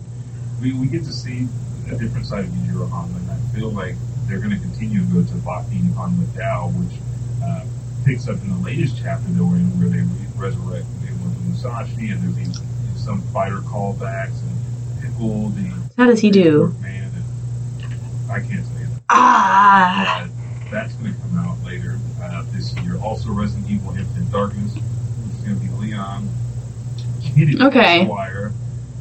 we, 0.60 0.72
we 0.74 0.86
get 0.86 1.04
to 1.04 1.12
see 1.12 1.48
a 1.90 1.96
different 1.96 2.26
side 2.26 2.44
of 2.44 2.50
Yujiro 2.50 2.88
Hanma, 2.88 3.23
feel 3.54 3.70
like 3.70 3.94
they're 4.26 4.38
going 4.38 4.50
to 4.50 4.58
continue 4.58 5.00
to 5.00 5.06
go 5.06 5.20
to 5.22 5.34
Baki 5.44 5.80
Hanma 5.94 6.24
Dao, 6.34 6.72
which 6.74 6.98
uh, 7.44 7.64
picks 8.04 8.28
up 8.28 8.40
in 8.42 8.50
the 8.50 8.64
latest 8.64 8.96
chapter 9.00 9.28
that 9.30 9.44
we're 9.44 9.56
in, 9.56 9.78
where 9.78 9.88
they 9.88 10.00
re- 10.00 10.48
resurrect 10.48 10.86
the 11.00 11.12
Musashi, 11.48 12.08
and 12.10 12.22
there's 12.22 12.34
these, 12.36 12.60
some 13.02 13.20
fighter 13.32 13.58
callbacks, 13.58 14.40
and 14.42 15.02
Pickle, 15.02 15.50
the 15.50 15.70
How 15.96 16.06
does 16.06 16.20
he 16.20 16.30
do? 16.30 16.74
Man, 16.80 17.12
and 17.14 18.30
I 18.32 18.40
can't 18.40 18.64
say 18.66 18.82
that. 18.84 19.00
Ah, 19.10 20.26
But 20.26 20.70
that's 20.70 20.94
going 20.94 21.14
to 21.14 21.20
come 21.20 21.38
out 21.38 21.62
later 21.64 21.98
uh, 22.22 22.42
this 22.52 22.74
year. 22.78 22.98
Also, 22.98 23.30
Resident 23.30 23.70
Evil 23.70 23.94
Infinite 23.94 24.30
Darkness, 24.32 24.74
which 24.74 25.34
is 25.34 25.40
going 25.42 25.60
to 25.60 25.66
be 25.66 25.68
Leon. 25.92 26.28
Kitty 27.22 27.60
Okay. 27.62 28.04
Squire 28.04 28.52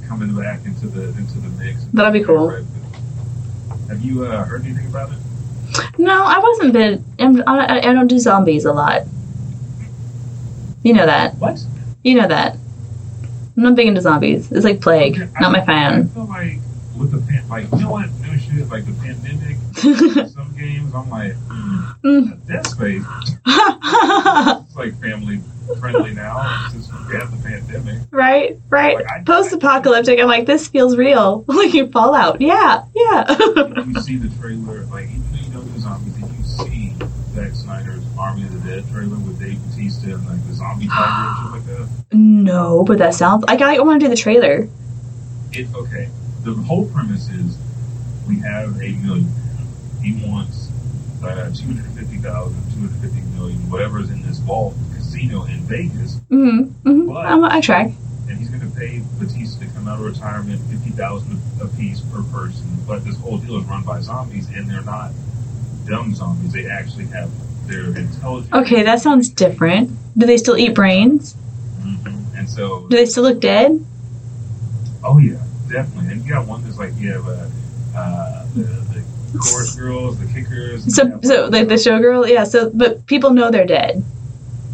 coming 0.07 0.35
back 0.35 0.65
into 0.65 0.87
the 0.87 1.09
into 1.17 1.39
the 1.39 1.49
mix. 1.63 1.85
That'd 1.93 2.13
be 2.13 2.23
cool. 2.25 2.49
Have 3.89 4.01
you 4.01 4.25
uh, 4.25 4.43
heard 4.45 4.63
anything 4.65 4.85
about 4.87 5.11
it? 5.11 5.17
No, 5.97 6.23
I 6.25 6.39
wasn't 6.39 6.73
been. 6.73 7.03
I, 7.47 7.79
I 7.79 7.93
don't 7.93 8.07
do 8.07 8.19
zombies 8.19 8.65
a 8.65 8.73
lot. 8.73 9.03
You 10.83 10.93
know 10.93 11.05
that. 11.05 11.35
What? 11.35 11.59
You 12.03 12.15
know 12.15 12.27
that. 12.27 12.55
I'm 13.55 13.63
not 13.63 13.75
big 13.75 13.87
into 13.87 14.01
zombies. 14.01 14.51
It's 14.51 14.65
like 14.65 14.81
plague. 14.81 15.15
Okay, 15.21 15.29
I- 15.35 15.41
Not 15.41 15.51
my 15.51 15.61
I 15.61 15.65
fan. 15.65 16.09
feel 16.09 16.25
like 16.25 16.57
with 16.97 17.11
the 17.11 17.19
pan, 17.31 17.47
like 17.49 17.71
you 17.71 17.79
know 17.79 17.91
what? 17.91 18.09
No 18.21 18.35
shit. 18.37 18.67
Like 18.69 18.85
the 18.85 18.93
pandemic. 18.93 19.57
some 20.31 20.53
games, 20.57 20.93
I'm 20.93 21.09
like, 21.09 21.33
Mm. 22.03 22.45
Dead 22.47 22.67
Space. 22.67 23.03
It's 23.45 24.75
like 24.75 24.99
family 25.01 25.39
friendly 25.79 26.13
now 26.13 26.67
since 26.71 26.89
we 27.07 27.15
have 27.15 27.31
the 27.31 27.49
pandemic. 27.49 27.99
right, 28.11 28.59
right. 28.69 28.95
Like, 28.95 29.25
Post-apocalyptic. 29.25 30.19
I'm 30.19 30.27
like, 30.27 30.45
this 30.45 30.67
feels 30.67 30.97
real. 30.97 31.45
like 31.47 31.73
you 31.73 31.87
Fallout. 31.87 32.41
Yeah, 32.41 32.83
yeah. 32.95 33.25
you 33.29 34.01
see 34.01 34.17
the 34.17 34.31
trailer, 34.39 34.85
like 34.85 35.05
even 35.05 35.23
though 35.31 35.39
you 35.39 35.53
don't 35.53 35.73
do 35.73 35.79
zombies, 35.79 36.13
did 36.13 36.29
you 36.29 36.43
see 36.43 36.95
Zack 37.33 37.53
Snyder's 37.53 38.03
Army 38.17 38.43
of 38.43 38.63
the 38.63 38.69
Dead 38.69 38.83
trailer 38.91 39.17
with 39.17 39.39
Dave 39.39 39.59
Bautista 39.67 40.15
and 40.15 40.25
like 40.27 40.45
the 40.47 40.53
zombie 40.53 40.87
tiger 40.91 41.29
and 41.29 41.65
shit 41.65 41.77
like 41.77 41.77
that? 41.77 42.17
no, 42.17 42.83
but 42.83 42.97
that 42.99 43.13
sounds. 43.13 43.45
Like, 43.45 43.61
I 43.61 43.79
want 43.79 44.01
to 44.01 44.05
do 44.05 44.09
the 44.09 44.19
trailer. 44.19 44.69
It 45.51 45.67
okay. 45.75 46.09
The 46.43 46.53
whole 46.53 46.87
premise 46.89 47.29
is 47.29 47.57
we 48.27 48.39
have 48.39 48.69
a 48.69 48.89
millionaire. 48.89 49.29
He 50.01 50.13
wants 50.25 50.69
uh, 51.23 51.49
250,000, 51.55 52.21
250 52.21 53.21
million, 53.37 53.69
whatever 53.69 53.99
is 53.99 54.09
in 54.09 54.21
this 54.23 54.39
vault 54.39 54.75
casino 55.13 55.43
in 55.45 55.59
Vegas, 55.61 56.19
Mm-hmm. 56.29 56.89
mm-hmm. 56.89 57.05
What? 57.09 57.25
I, 57.25 57.57
I 57.57 57.61
track. 57.61 57.91
and 58.29 58.37
he's 58.37 58.49
going 58.49 58.61
to 58.69 58.77
pay 58.79 59.01
Bautista 59.19 59.65
to 59.65 59.71
come 59.73 59.87
out 59.87 59.99
of 59.99 60.05
retirement 60.05 60.59
50,000 60.71 61.39
a 61.61 61.67
piece 61.77 61.99
per 62.01 62.23
person. 62.23 62.65
But 62.87 63.05
this 63.05 63.15
whole 63.17 63.37
deal 63.37 63.57
is 63.59 63.65
run 63.65 63.83
by 63.83 64.01
zombies, 64.01 64.47
and 64.49 64.69
they're 64.69 64.81
not 64.81 65.11
dumb 65.87 66.13
zombies. 66.15 66.51
They 66.53 66.67
actually 66.67 67.05
have 67.07 67.29
their 67.67 67.85
intelligence. 67.95 68.51
Okay, 68.53 68.83
that 68.83 68.99
sounds 69.01 69.29
different. 69.29 69.91
Do 70.17 70.25
they 70.25 70.37
still 70.37 70.57
eat 70.57 70.73
brains? 70.75 71.35
Mhm. 71.81 72.37
And 72.37 72.49
so, 72.49 72.87
Do 72.89 72.95
they 72.97 73.05
still 73.05 73.23
look 73.23 73.39
dead? 73.39 73.83
oh 75.05 75.17
yeah, 75.17 75.35
definitely. 75.69 76.11
And 76.13 76.23
you 76.25 76.29
got 76.31 76.47
one 76.47 76.63
that's 76.63 76.77
like 76.77 76.93
you 76.97 77.11
have 77.11 77.27
uh, 77.27 77.47
uh, 77.97 78.45
the, 78.55 78.61
the 79.33 79.39
chorus 79.39 79.75
girls, 79.75 80.17
the 80.19 80.25
kickers. 80.33 80.95
So, 80.95 81.19
so 81.21 81.47
like 81.47 81.67
the 81.67 81.75
showgirl, 81.75 82.27
yeah. 82.29 82.43
So, 82.45 82.69
but 82.73 83.05
people 83.05 83.31
know 83.31 83.51
they're 83.51 83.65
dead. 83.65 84.03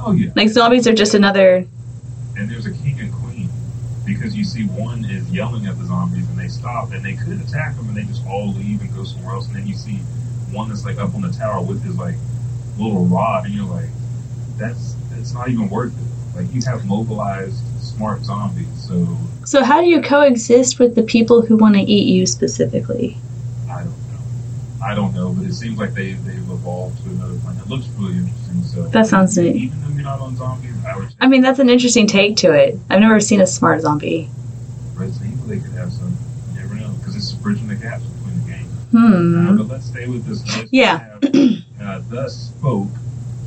Oh 0.02 0.12
yeah. 0.14 0.32
Like 0.36 0.50
zombies 0.50 0.88
are 0.88 0.94
just 0.94 1.14
another. 1.14 1.66
and 2.38 2.50
there's 2.50 2.66
a 2.66 2.72
king 2.74 3.00
and 3.00 3.14
queen 3.14 3.50
because 4.06 4.36
you 4.36 4.44
see 4.44 4.64
one 4.66 5.06
is 5.06 5.30
yelling 5.30 5.66
at 5.68 5.78
the 5.78 5.86
zombies 5.86 6.28
and 6.30 6.38
they 6.40 6.48
stop 6.48 6.92
and 6.92 7.04
they 7.04 7.14
could 7.16 7.40
attack 7.42 7.76
them 7.76 7.88
and 7.90 7.98
they 7.98 8.04
just 8.04 8.26
all 8.28 8.54
leave 8.54 8.82
and 8.82 8.94
go 8.96 9.04
somewhere 9.04 9.36
else 9.36 9.48
and 9.48 9.56
then 9.56 9.68
you 9.68 9.74
see 9.76 9.98
one 10.52 10.70
that's 10.70 10.86
like 10.86 10.98
up 10.98 11.14
on 11.14 11.22
the 11.22 11.32
tower 11.32 11.62
with 11.62 11.84
his 11.84 11.96
like 11.98 12.16
little 12.78 13.06
rod 13.06 13.46
and 13.46 13.54
you're 13.54 13.66
like 13.66 13.90
that's 14.58 14.96
it's 15.18 15.34
not 15.34 15.50
even 15.50 15.70
worth 15.70 15.94
it 15.94 16.38
like 16.38 16.52
you 16.54 16.62
have 16.66 16.86
mobilized 16.86 17.62
smart 17.82 18.24
zombies 18.24 18.68
so 18.88 19.06
So, 19.46 19.64
how 19.64 19.82
do 19.82 19.88
you 19.88 20.02
coexist 20.02 20.80
with 20.80 20.96
the 20.96 21.04
people 21.04 21.42
who 21.42 21.58
want 21.58 21.76
to 21.76 21.82
eat 21.82 22.08
you 22.08 22.26
specifically? 22.26 23.18
I 24.82 24.96
don't 24.96 25.14
know 25.14 25.20
I 25.22 25.24
don't 25.30 25.36
know 25.36 25.42
but 25.42 25.46
it 25.50 25.54
seems 25.54 25.78
like 25.78 25.94
they 25.94 26.14
they've 26.14 26.38
evolved 26.50 27.04
to 27.04 27.10
another 27.10 27.38
plan 27.40 27.58
it 27.58 27.68
looks 27.68 27.88
really 27.98 28.18
interesting 28.18 28.64
so 28.64 28.88
That 28.90 29.08
sounds 29.08 29.38
neat. 29.38 29.56
even 29.56 29.82
though 29.82 29.90
you're 29.90 30.04
not 30.04 30.20
on 30.22 30.36
zombies 30.36 30.74
I 30.86 30.98
would 30.98 31.10
I 31.20 31.28
mean, 31.28 31.42
that's 31.42 31.60
an 31.60 31.70
interesting 31.70 32.08
take 32.08 32.38
to 32.38 32.52
it. 32.54 32.78
I've 32.90 33.00
never 33.02 33.20
seen 33.20 33.42
a 33.42 33.48
smart 33.48 33.82
zombie. 33.82 34.30
Resident 34.96 35.34
Evil 35.34 35.46
they 35.48 35.60
could 35.60 35.72
have 35.74 35.92
some 35.92 36.16
you 36.54 36.62
never 36.62 36.76
know 36.76 36.90
because 37.00 37.16
it's 37.16 37.32
bridging 37.34 37.68
the 37.68 37.76
gaps 37.76 38.04
between 38.04 38.42
the 38.44 38.52
games 38.52 38.74
Hmm. 38.92 39.48
Uh, 39.50 39.58
but 39.58 39.68
let's 39.68 39.86
stay 39.86 40.08
with 40.08 40.26
this 40.26 40.44
list. 40.58 40.74
Yeah. 40.74 40.98
Have, 41.00 41.24
uh, 41.82 42.02
Thus 42.10 42.36
Spoke 42.50 42.88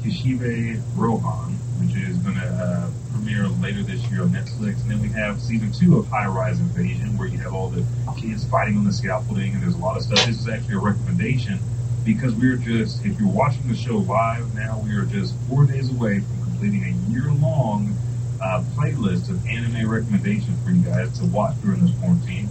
Kishibe 0.02 0.80
Rohan, 0.96 1.52
which 1.80 1.96
is 1.96 2.16
going 2.18 2.36
to 2.36 2.46
uh, 2.46 2.90
premiere 3.32 3.48
later 3.62 3.82
this 3.82 4.02
year 4.10 4.22
on 4.22 4.30
Netflix. 4.30 4.82
And 4.82 4.90
then 4.90 5.00
we 5.00 5.08
have 5.08 5.40
season 5.40 5.72
two 5.72 5.98
of 5.98 6.06
High 6.08 6.26
Rise 6.26 6.58
Invasion, 6.60 7.16
where 7.16 7.28
you 7.28 7.38
have 7.38 7.54
all 7.54 7.68
the 7.68 7.84
kids 8.20 8.44
fighting 8.46 8.76
on 8.76 8.84
the 8.84 8.92
scaffolding, 8.92 9.54
and 9.54 9.62
there's 9.62 9.74
a 9.74 9.78
lot 9.78 9.96
of 9.96 10.02
stuff. 10.02 10.24
This 10.26 10.40
is 10.40 10.48
actually 10.48 10.74
a 10.74 10.78
recommendation 10.78 11.58
because 12.04 12.34
we're 12.34 12.56
just, 12.56 13.04
if 13.04 13.18
you're 13.18 13.28
watching 13.28 13.66
the 13.68 13.76
show 13.76 13.98
live 13.98 14.54
now, 14.54 14.80
we 14.84 14.94
are 14.96 15.04
just 15.04 15.34
four 15.48 15.64
days 15.64 15.90
away 15.90 16.20
from 16.20 16.42
completing 16.42 16.84
a 16.84 17.10
year 17.10 17.30
long 17.32 17.94
uh, 18.42 18.62
playlist 18.76 19.30
of 19.30 19.44
anime 19.46 19.88
recommendations 19.88 20.62
for 20.64 20.70
you 20.70 20.82
guys 20.82 21.18
to 21.18 21.26
watch 21.26 21.54
during 21.62 21.84
this 21.84 21.96
quarantine. 21.98 22.48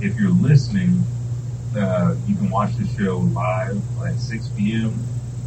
If 0.00 0.18
you're 0.18 0.30
listening, 0.30 1.02
uh, 1.76 2.14
you 2.26 2.34
can 2.34 2.50
watch 2.50 2.74
the 2.76 2.86
show 2.96 3.18
live 3.18 3.80
at 4.02 4.18
6 4.18 4.48
p.m. 4.56 4.94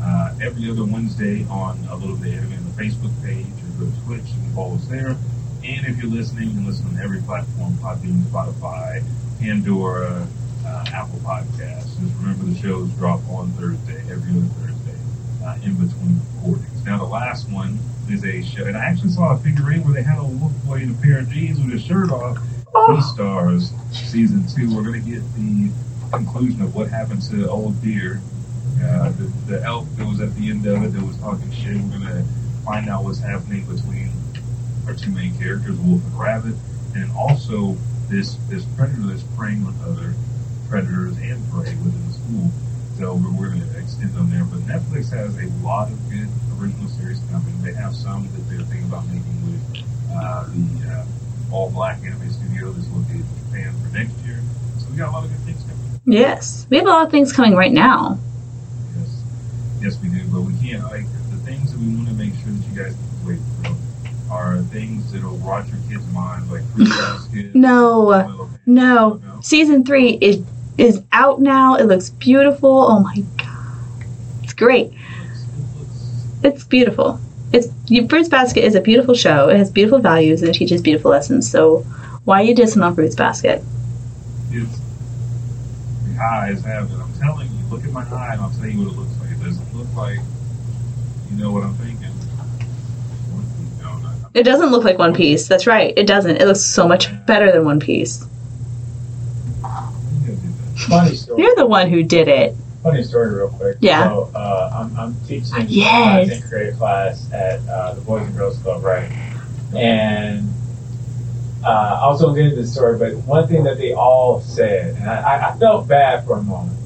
Uh, 0.02 0.36
every 0.42 0.70
other 0.70 0.86
Wednesday 0.86 1.46
on 1.50 1.80
a 1.90 1.96
little 1.96 2.16
bit 2.16 2.36
anime 2.36 2.54
on 2.54 2.64
the 2.64 2.84
Facebook 2.84 3.12
page 3.24 3.48
to 3.86 3.92
Twitch. 4.06 4.26
Can 4.26 4.54
follow 4.56 4.76
us 4.76 4.86
there. 4.88 5.18
And 5.64 5.86
if 5.86 5.98
you're 5.98 6.12
listening, 6.12 6.50
you 6.50 6.56
can 6.56 6.66
listen 6.66 6.88
on 6.88 7.00
every 7.00 7.22
platform: 7.22 7.74
Podbean, 7.76 8.22
Spotify, 8.24 9.04
Pandora, 9.40 10.28
uh, 10.66 10.86
Apple 10.94 11.20
Podcasts. 11.20 12.00
Just 12.00 12.16
remember 12.20 12.46
the 12.46 12.58
shows 12.58 12.90
drop 12.92 13.22
on 13.30 13.52
Thursday, 13.52 14.00
every 14.12 14.32
other 14.32 14.48
Thursday, 14.62 14.98
uh, 15.46 15.58
in 15.64 15.74
between 15.76 16.20
recordings. 16.36 16.86
Now 16.86 16.98
the 16.98 17.06
last 17.06 17.50
one 17.50 17.80
is 18.10 18.24
a 18.24 18.42
show, 18.44 18.66
and 18.66 18.78
I 18.78 18.86
actually 18.86 19.10
saw 19.10 19.34
a 19.34 19.38
figurine 19.38 19.84
where 19.84 19.94
they 19.94 20.04
had 20.04 20.18
a 20.18 20.24
wolf 20.24 20.54
boy 20.66 20.82
in 20.82 20.92
a 20.92 21.02
pair 21.02 21.20
of 21.20 21.30
jeans 21.30 21.60
with 21.60 21.72
his 21.72 21.84
shirt 21.84 22.12
off. 22.12 22.38
Oh. 22.76 23.00
Stars 23.14 23.72
season 23.92 24.46
two. 24.48 24.74
We're 24.76 24.84
going 24.84 25.04
to 25.04 25.10
get 25.10 25.22
the 25.36 25.72
conclusion 26.12 26.62
of 26.62 26.76
what 26.76 26.90
happened 26.90 27.22
to 27.24 27.50
old 27.50 27.82
deer. 27.82 28.22
Uh, 28.84 29.10
the, 29.10 29.24
the 29.48 29.64
elf 29.64 29.88
that 29.98 30.06
was 30.06 30.22
at 30.22 30.36
the 30.36 30.50
end 30.52 30.66
of 30.68 30.84
it 30.84 30.94
that 30.94 31.02
was 31.02 31.18
talking 31.18 31.52
shit. 31.52 31.76
We're 31.76 31.98
going 31.98 32.02
to 32.02 32.26
find 32.68 32.90
out 32.90 33.06
what's 33.06 33.20
happening 33.20 33.64
between 33.64 34.12
our 34.88 34.94
two 34.94 35.12
main 35.12 35.34
characters, 35.40 35.80
Wolf 35.80 36.04
and 36.04 36.20
Rabbit, 36.20 36.56
and 36.96 37.10
also 37.16 37.78
this 38.10 38.36
this 38.50 38.66
predator 38.76 39.08
that's 39.08 39.24
preying 39.40 39.64
on 39.64 39.74
other 39.88 40.14
predators 40.68 41.16
and 41.18 41.40
prey 41.50 41.72
within 41.80 42.04
the 42.08 42.14
school. 42.14 42.52
So 43.00 43.16
we're, 43.16 43.32
we're 43.32 43.50
going 43.56 43.62
to 43.62 43.80
extend 43.80 44.18
on 44.18 44.30
there. 44.30 44.44
But 44.44 44.60
Netflix 44.68 45.10
has 45.16 45.32
a 45.40 45.48
lot 45.64 45.88
of 45.88 45.98
good 46.12 46.28
original 46.60 46.90
series 46.90 47.20
coming. 47.32 47.56
They 47.64 47.74
have 47.74 47.96
some 47.96 48.28
that 48.36 48.50
they're 48.50 48.68
thinking 48.68 48.90
about 48.92 49.08
making 49.08 49.38
with 49.48 49.64
uh, 50.12 50.44
the 50.52 50.92
uh, 50.92 51.56
all 51.56 51.72
black 51.72 52.04
anime 52.04 52.30
studio 52.32 52.72
that's 52.72 52.90
located 52.90 53.24
in 53.24 53.38
Japan 53.48 53.74
for 53.80 53.96
next 53.96 54.16
year. 54.28 54.44
So 54.80 54.88
we 54.92 54.98
got 54.98 55.10
a 55.10 55.12
lot 55.12 55.24
of 55.24 55.32
good 55.32 55.40
things 55.48 55.64
coming. 55.64 56.02
Yes, 56.06 56.68
we 56.70 56.78
have 56.78 56.86
a 56.86 56.90
lot 56.90 57.06
of 57.06 57.12
things 57.12 57.32
coming 57.32 57.56
right 57.56 57.72
now. 57.72 58.20
Yes, 58.98 59.24
yes, 59.80 59.98
we 60.02 60.10
do. 60.10 60.28
But 60.28 60.42
we 60.42 60.54
can't 60.60 60.84
like 60.84 61.06
things 61.48 61.72
that 61.72 61.80
we 61.80 61.88
want 61.96 62.08
to 62.10 62.14
make 62.14 62.34
sure 62.36 62.52
that 62.52 62.68
you 62.68 62.84
guys 62.84 62.96
wait 63.26 63.40
for 63.64 63.74
are 64.30 64.58
things 64.64 65.12
that'll 65.14 65.38
rot 65.38 65.66
your 65.70 65.78
kids' 65.90 66.06
minds, 66.14 66.52
like 66.52 66.62
Fruit 66.74 66.90
Basket. 66.90 67.56
No, 67.56 68.04
Well, 68.04 68.42
uh, 68.42 68.48
no. 68.66 69.22
Season 69.42 69.86
three 69.86 70.18
is 70.22 70.44
is 70.78 71.02
out 71.14 71.40
now. 71.40 71.76
It 71.76 71.86
looks 71.86 72.10
beautiful. 72.10 72.70
Oh 72.70 73.00
my 73.00 73.24
god, 73.38 74.06
it's 74.44 74.54
great. 74.54 74.88
It 74.88 74.94
looks, 74.94 75.44
it 75.44 75.80
looks 75.80 76.26
It's 76.44 76.64
beautiful. 76.66 77.22
It's 77.54 77.68
Fruits 78.10 78.28
Basket 78.28 78.66
is 78.66 78.76
a 78.76 78.82
beautiful 78.82 79.16
show. 79.16 79.48
It 79.48 79.56
has 79.58 79.72
beautiful 79.72 80.00
values 80.00 80.42
and 80.42 80.50
it 80.50 80.54
teaches 80.54 80.82
beautiful 80.82 81.12
lessons. 81.12 81.50
So 81.50 81.80
why 82.26 82.42
are 82.42 82.44
you 82.44 82.54
dissing 82.54 82.84
on 82.84 82.94
Fruits 82.94 83.16
Basket? 83.16 83.64
it's 84.52 84.80
the 86.06 86.22
eyes 86.22 86.64
have 86.66 86.92
it. 86.92 86.96
I'm 86.96 87.14
telling 87.14 87.48
you, 87.48 87.64
look 87.70 87.86
at 87.86 87.92
my 87.92 88.04
eye 88.04 88.34
and 88.34 88.42
I'll 88.42 88.50
tell 88.52 88.68
you 88.68 88.80
what 88.84 88.94
it 88.94 88.98
looks 88.98 89.22
like. 89.22 89.32
It 89.32 89.44
doesn't 89.44 89.74
look 89.74 89.88
like 89.96 90.20
you 91.30 91.38
know 91.38 91.52
what 91.52 91.64
I'm 91.64 91.74
thinking. 91.76 92.08
No. 93.82 94.00
It 94.34 94.44
doesn't 94.44 94.70
look 94.70 94.84
like 94.84 94.98
One 94.98 95.14
Piece. 95.14 95.48
That's 95.48 95.68
right. 95.68 95.94
It 95.98 96.08
doesn't. 96.08 96.38
It 96.42 96.46
looks 96.46 96.62
so 96.62 96.88
much 96.88 97.10
better 97.26 97.52
than 97.52 97.66
One 97.66 97.80
Piece. 97.80 98.22
You 98.24 99.62
gotta 99.62 100.36
do 100.36 100.48
that. 100.48 100.80
Funny 100.88 101.16
story. 101.16 101.42
You're 101.44 101.56
the 101.56 101.66
one 101.66 101.90
who 101.90 102.04
did 102.04 102.28
it. 102.28 102.56
Funny 102.84 103.04
story, 103.04 103.36
real 103.36 103.50
quick. 103.50 103.78
Yeah. 103.82 104.04
So, 104.10 104.32
uh, 104.36 104.72
I'm, 104.74 104.98
I'm 104.98 105.16
teaching 105.28 105.54
Yes. 105.68 106.30
content 106.30 106.46
creative 106.50 106.78
class 106.78 107.32
at 107.34 107.60
uh, 107.68 107.94
the 107.96 108.02
Boys 108.02 108.26
and 108.28 108.36
Girls 108.38 108.58
Club, 108.60 108.84
right? 108.84 109.10
And 109.76 110.48
uh, 111.66 112.00
I 112.04 112.08
was 112.08 112.22
going 112.22 112.36
to 112.36 112.42
get 112.42 112.50
into 112.52 112.62
the 112.62 112.68
story, 112.68 112.98
but 112.98 113.14
one 113.26 113.48
thing 113.48 113.64
that 113.66 113.78
they 113.78 113.92
all 113.94 114.40
said, 114.42 114.96
and 114.96 115.10
I, 115.10 115.16
I- 115.38 115.50
I 115.54 115.58
felt 115.58 115.88
bad 115.88 116.24
for 116.26 116.38
a 116.38 116.44
moment. 116.44 116.78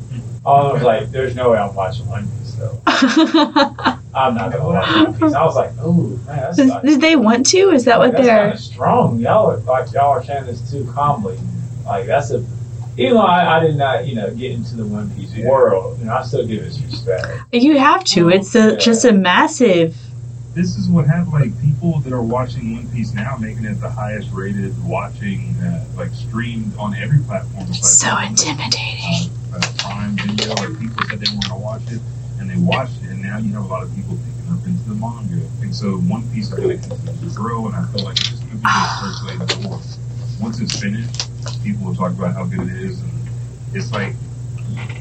All 0.43 0.67
of 0.67 0.73
was 0.73 0.81
like, 0.81 1.11
"There's 1.11 1.35
no 1.35 1.51
way 1.51 1.59
I'm 1.59 1.75
watching 1.75 2.07
One 2.07 2.27
Piece, 2.39 2.55
though. 2.55 2.81
I'm 4.13 4.35
not 4.35 4.51
gonna 4.51 4.65
watch 4.65 5.19
One 5.21 5.35
I 5.35 5.45
was 5.45 5.55
like, 5.55 5.71
ooh, 5.85 6.17
man, 6.25 6.37
that's 6.37 6.57
Did, 6.57 6.67
like, 6.67 6.83
did 6.83 7.01
they 7.01 7.15
want 7.15 7.45
to? 7.47 7.57
Is 7.71 7.85
that 7.85 7.99
what 7.99 8.11
that's 8.11 8.25
they're? 8.25 8.37
kind 8.39 8.53
of 8.53 8.59
strong. 8.59 9.19
Y'all 9.19 9.51
are 9.51 9.57
like 9.57 9.91
y'all 9.93 10.09
are 10.11 10.23
saying 10.23 10.45
this 10.45 10.69
too 10.69 10.89
calmly. 10.93 11.37
Like 11.85 12.07
that's 12.07 12.31
a." 12.31 12.45
Even 12.97 13.13
though 13.15 13.21
I, 13.21 13.57
I 13.57 13.59
did 13.61 13.77
not, 13.77 14.05
you 14.05 14.15
know, 14.15 14.29
get 14.35 14.51
into 14.51 14.75
the 14.75 14.85
One 14.85 15.09
Piece 15.11 15.33
world, 15.45 15.97
you 15.99 16.05
know, 16.05 16.13
I 16.13 16.23
still 16.23 16.45
give 16.45 16.61
it 16.61 16.77
respect. 16.83 17.25
You 17.53 17.77
have 17.79 18.03
to. 18.03 18.29
It's 18.29 18.53
a, 18.53 18.71
Yeah. 18.71 18.75
just 18.75 19.05
a 19.05 19.13
massive 19.13 19.95
this 20.53 20.77
is 20.77 20.89
what 20.89 21.07
happened. 21.07 21.31
Like 21.33 21.61
people 21.61 21.99
that 22.01 22.11
are 22.13 22.21
watching 22.21 22.75
One 22.75 22.87
Piece 22.89 23.13
now, 23.13 23.37
making 23.37 23.65
it 23.65 23.79
the 23.79 23.89
highest 23.89 24.29
rated 24.31 24.73
watching, 24.83 25.55
uh, 25.63 25.85
like 25.95 26.13
streamed 26.13 26.75
on 26.77 26.95
every 26.95 27.19
platform. 27.19 27.67
besides 27.67 27.99
So 27.99 28.17
intimidating. 28.19 29.31
uh, 29.53 29.61
Prime 29.77 30.15
Video. 30.17 30.53
Like 30.55 30.79
people 30.79 31.03
said 31.09 31.19
they 31.19 31.31
weren't 31.31 31.47
gonna 31.47 31.57
watch 31.57 31.81
it, 31.89 32.01
and 32.41 32.49
they 32.49 32.57
watched 32.57 33.01
it, 33.03 33.09
and 33.11 33.21
now 33.21 33.37
you 33.37 33.53
have 33.53 33.63
a 33.63 33.67
lot 33.67 33.83
of 33.83 33.93
people 33.95 34.17
picking 34.25 34.51
up 34.51 34.65
into 34.65 34.81
the 34.89 34.95
manga. 34.95 35.45
And 35.61 35.73
so 35.73 35.97
One 36.09 36.27
Piece 36.33 36.49
is 36.49 36.53
going 36.57 36.81
to 36.81 36.89
continue 36.89 37.29
to 37.29 37.35
grow, 37.35 37.67
and 37.67 37.75
I 37.75 37.85
feel 37.93 38.03
like 38.03 38.17
it's 38.19 38.29
just 38.29 38.41
going 38.49 38.57
to 38.59 38.65
be 38.65 38.73
this 38.81 38.97
circulating 38.97 39.63
door. 39.69 39.79
Once 40.41 40.59
it's 40.59 40.75
finished, 40.81 41.29
people 41.63 41.85
will 41.85 41.95
talk 41.95 42.11
about 42.11 42.33
how 42.33 42.45
good 42.45 42.67
it 42.67 42.81
is, 42.81 42.99
and 43.01 43.13
it's 43.73 43.91
like 43.93 44.15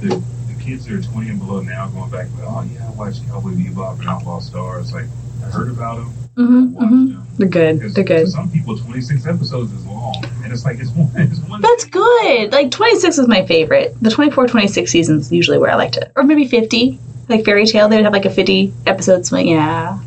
the, 0.00 0.23
the 0.49 0.54
kids 0.62 0.85
that 0.85 0.94
are 0.94 1.02
20 1.02 1.30
and 1.30 1.38
below 1.38 1.61
now 1.61 1.88
going 1.88 2.11
back, 2.11 2.28
like, 2.37 2.47
oh 2.47 2.62
yeah, 2.62 2.87
I 2.87 2.90
watched 2.90 3.26
Cowboy 3.26 3.50
Bebop 3.56 4.00
and 4.00 4.09
Outlaw 4.09 4.38
Star. 4.40 4.80
It's 4.80 4.92
like 4.92 5.06
I 5.42 5.47
heard 5.47 5.70
about 5.70 5.97
them, 5.97 6.14
hmm 6.37 6.73
watched 6.75 6.90
hmm 6.90 7.06
them. 7.12 7.28
They're 7.38 7.49
good. 7.49 7.94
They're 7.94 8.04
good. 8.04 8.28
some 8.28 8.50
people, 8.50 8.76
26 8.76 9.26
episodes 9.26 9.73
is 9.73 9.87
long, 9.87 10.23
and 10.44 10.52
it's 10.52 10.64
like 10.64 10.78
it's 10.78 10.90
one. 10.92 11.11
It's 11.16 11.40
one 11.49 11.62
That's 11.62 11.85
good. 11.85 12.52
Like 12.52 12.70
26 12.70 13.18
is 13.18 13.28
my 13.28 13.47
favorite. 13.47 13.97
The 14.02 14.11
24, 14.11 14.47
26 14.49 14.90
seasons 14.90 15.32
usually 15.32 15.59
where 15.59 15.70
I 15.70 15.76
liked 15.76 15.97
it, 15.97 16.12
or 16.16 16.23
maybe 16.23 16.47
50. 16.47 17.00
Like 17.31 17.45
Fairy 17.45 17.65
Tail, 17.65 17.89
they 17.89 17.95
would 17.97 18.05
have 18.05 18.13
like 18.13 18.25
a 18.25 18.31
50 18.31 18.73
episode 18.87 19.25
swing. 19.25 19.47
Yeah. 19.49 20.01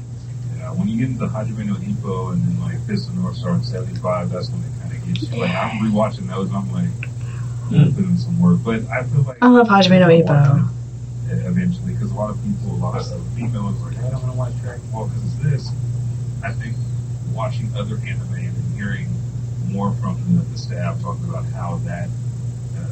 Yeah, 0.58 0.72
when 0.74 0.90
you 0.90 0.98
get 1.00 1.10
into 1.10 1.26
Hajime 1.26 1.66
no 1.66 1.76
Ippo 1.76 2.34
and 2.34 2.44
then 2.44 2.60
like 2.62 2.80
Fist 2.86 3.08
of 3.08 3.16
North 3.16 3.38
Star 3.38 3.56
in 3.56 3.64
75, 3.64 4.30
that's 4.30 4.50
when 4.50 4.60
it 4.62 4.72
kind 4.82 4.92
of 4.94 5.08
gets 5.08 5.32
you. 5.32 5.40
Like, 5.40 5.52
I'm 5.52 5.80
rewatching 5.80 6.28
those 6.28 6.50
and 6.50 6.58
I'm 6.58 6.72
like, 6.74 6.90
Mm. 7.72 7.96
putting 7.96 8.10
in 8.12 8.18
some 8.18 8.40
work. 8.42 8.60
But 8.62 8.84
I 8.92 9.04
feel 9.04 9.22
like. 9.22 9.38
I 9.42 9.48
love 9.48 9.68
Hajime 9.68 10.00
no 10.02 10.08
I'll 10.08 10.22
Ippo. 10.22 10.70
Eventually, 11.32 11.94
because 11.94 12.12
a 12.12 12.14
lot 12.14 12.30
of 12.30 12.38
people, 12.44 12.76
a 12.76 12.78
lot 12.78 13.00
of 13.00 13.08
females 13.36 13.82
are 13.82 13.90
like, 13.90 13.98
I 14.04 14.10
don't 14.12 14.22
want 14.22 14.34
to 14.34 14.38
watch 14.38 14.54
Dragon 14.62 14.86
Ball 14.92 15.08
because 15.08 15.24
it's 15.24 15.44
this. 15.44 15.72
I 16.44 16.52
think 16.52 16.76
watching 17.34 17.72
other 17.76 17.96
anime 18.06 18.34
and 18.36 18.54
then 18.54 18.72
hearing 18.76 19.08
more 19.72 19.94
from 20.04 20.20
the, 20.36 20.44
the 20.44 20.58
staff 20.58 21.02
talking 21.02 21.24
about 21.30 21.46
how 21.46 21.78
that 21.86 22.10
uh, 22.78 22.84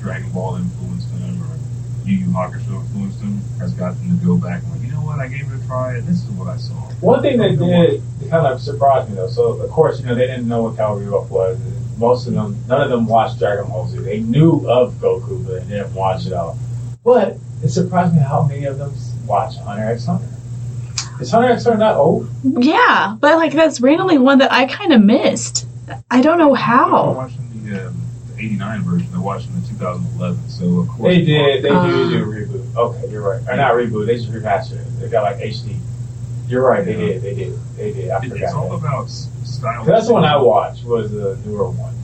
Dragon 0.00 0.30
Ball 0.32 0.56
influenced 0.56 1.10
them 1.18 1.42
or 1.42 1.56
Yu 2.04 2.16
Yu 2.18 2.26
Hakusho 2.28 2.80
influenced 2.80 3.20
them 3.20 3.40
has 3.58 3.72
gotten 3.74 3.98
them 4.08 4.18
to 4.20 4.26
go 4.26 4.36
back 4.36 4.62
and 4.62 4.72
like, 4.72 4.82
you 4.82 4.92
know 4.92 5.00
what, 5.02 5.18
I 5.20 5.28
gave 5.28 5.50
it 5.50 5.62
a 5.62 5.66
try 5.66 5.96
and 5.96 6.06
this 6.06 6.22
is 6.24 6.30
what 6.30 6.48
I 6.48 6.56
saw. 6.56 6.74
One 7.00 7.22
thing 7.22 7.38
they 7.38 7.54
did 7.56 8.02
kind 8.28 8.46
of 8.46 8.60
surprised 8.60 9.08
me 9.10 9.16
though. 9.16 9.28
So 9.28 9.60
of 9.60 9.70
course, 9.70 10.00
you 10.00 10.06
know, 10.06 10.14
they 10.14 10.26
didn't 10.26 10.48
know 10.48 10.62
what 10.64 10.76
Cowboy 10.76 11.02
Bebop 11.04 11.28
was. 11.28 11.58
Most 11.98 12.26
of 12.26 12.34
them, 12.34 12.56
none 12.66 12.80
of 12.80 12.88
them 12.90 13.06
watched 13.06 13.38
Dragon 13.38 13.66
Ball 13.66 13.86
Z. 13.88 13.98
They 13.98 14.20
knew 14.20 14.66
of 14.68 14.94
Goku, 14.94 15.46
but 15.46 15.68
they 15.68 15.76
didn't 15.76 15.94
watch 15.94 16.26
it 16.26 16.32
all. 16.32 16.58
But 17.04 17.36
it 17.62 17.68
surprised 17.68 18.14
me 18.14 18.20
how 18.20 18.42
many 18.42 18.64
of 18.64 18.78
them 18.78 18.92
watch 19.26 19.56
Hunter 19.58 19.84
x 19.84 20.06
Hunter. 20.06 20.26
Is 21.20 21.30
Hunter 21.30 21.48
x 21.50 21.64
Hunter 21.64 21.78
not 21.78 21.96
old? 21.96 22.28
Yeah, 22.42 23.16
but 23.20 23.36
like 23.36 23.52
that's 23.52 23.80
randomly 23.82 24.16
one 24.16 24.38
that 24.38 24.50
I 24.50 24.64
kind 24.66 24.92
of 24.94 25.02
missed. 25.02 25.66
I 26.10 26.22
don't 26.22 26.38
know 26.38 26.54
They're 26.54 26.56
how. 26.64 27.12
watching 27.12 27.64
the, 27.64 27.88
um, 27.88 27.94
the 27.94 27.99
89 28.44 28.82
version, 28.82 29.08
they're 29.12 29.20
watching 29.20 29.52
the 29.60 29.66
2011, 29.68 30.48
so 30.48 30.80
of 30.80 30.88
course. 30.88 31.12
They 31.14 31.24
did. 31.24 31.62
They 31.62 31.68
Uh. 31.68 31.86
do 31.86 32.10
do 32.10 32.24
a 32.24 32.26
reboot. 32.26 32.76
Okay, 32.76 33.10
you're 33.10 33.22
right. 33.22 33.42
Or 33.48 33.56
not 33.56 33.72
reboot. 33.74 34.06
They 34.06 34.16
just 34.16 34.30
remastered 34.32 34.80
it. 34.80 35.00
They 35.00 35.08
got 35.08 35.22
like 35.24 35.38
HD. 35.40 35.76
You're 36.48 36.66
right. 36.66 36.84
They 36.84 36.94
did. 36.94 37.22
They 37.22 37.34
did. 37.34 37.58
They 37.76 37.92
did. 37.92 38.10
I 38.10 38.16
It- 38.18 38.22
forgot. 38.30 38.42
It's 38.42 38.52
all 38.54 38.70
that. 38.70 38.76
about 38.76 39.10
style. 39.10 39.84
That's 39.84 40.06
the 40.08 40.14
one 40.14 40.24
I 40.24 40.36
watched. 40.36 40.84
Was 40.84 41.10
the 41.10 41.36
newer 41.44 41.70
one. 41.70 41.94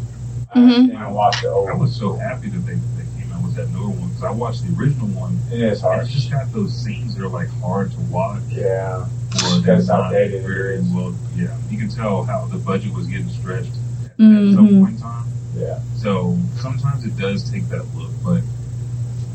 I 0.54 0.58
Mhm. 0.58 0.86
didn't 0.88 1.10
watch 1.14 1.42
the 1.42 1.48
old 1.50 1.68
I 1.68 1.74
was 1.74 1.94
so 1.94 2.14
happy 2.14 2.48
that 2.50 2.64
they, 2.66 2.74
they 2.74 3.20
came 3.20 3.32
out 3.34 3.42
with 3.42 3.54
that 3.56 3.68
newer 3.72 3.88
one 3.88 4.08
because 4.08 4.22
I 4.24 4.30
watched 4.30 4.62
the 4.66 4.80
original 4.80 5.08
one 5.08 5.38
It 5.52 5.60
is 5.60 5.78
and 5.82 5.88
hard. 5.88 6.02
it's 6.04 6.12
just 6.12 6.30
got 6.30 6.52
those 6.52 6.72
scenes 6.72 7.14
that 7.16 7.24
are 7.24 7.28
like 7.28 7.48
hard 7.60 7.90
to 7.92 7.98
watch. 8.10 8.40
Yeah. 8.48 9.04
Or 9.44 9.58
That's 9.60 9.86
they're 9.86 9.96
how 9.96 10.02
not 10.02 10.12
dated 10.12 10.44
it 10.44 10.46
very 10.46 10.76
is. 10.76 10.84
well. 10.94 11.12
Yeah, 11.36 11.48
you 11.70 11.76
can 11.78 11.88
tell 11.88 12.22
how 12.24 12.46
the 12.50 12.58
budget 12.58 12.94
was 12.94 13.06
getting 13.06 13.28
stretched 13.28 13.72
at, 14.18 14.24
at 14.24 14.54
some 14.54 14.68
point 14.80 14.94
in 14.94 15.00
time. 15.00 15.24
Yeah. 15.56 15.80
So 15.96 16.36
sometimes 16.60 17.04
it 17.04 17.16
does 17.16 17.50
take 17.50 17.68
that 17.70 17.84
look, 17.94 18.10
but 18.22 18.42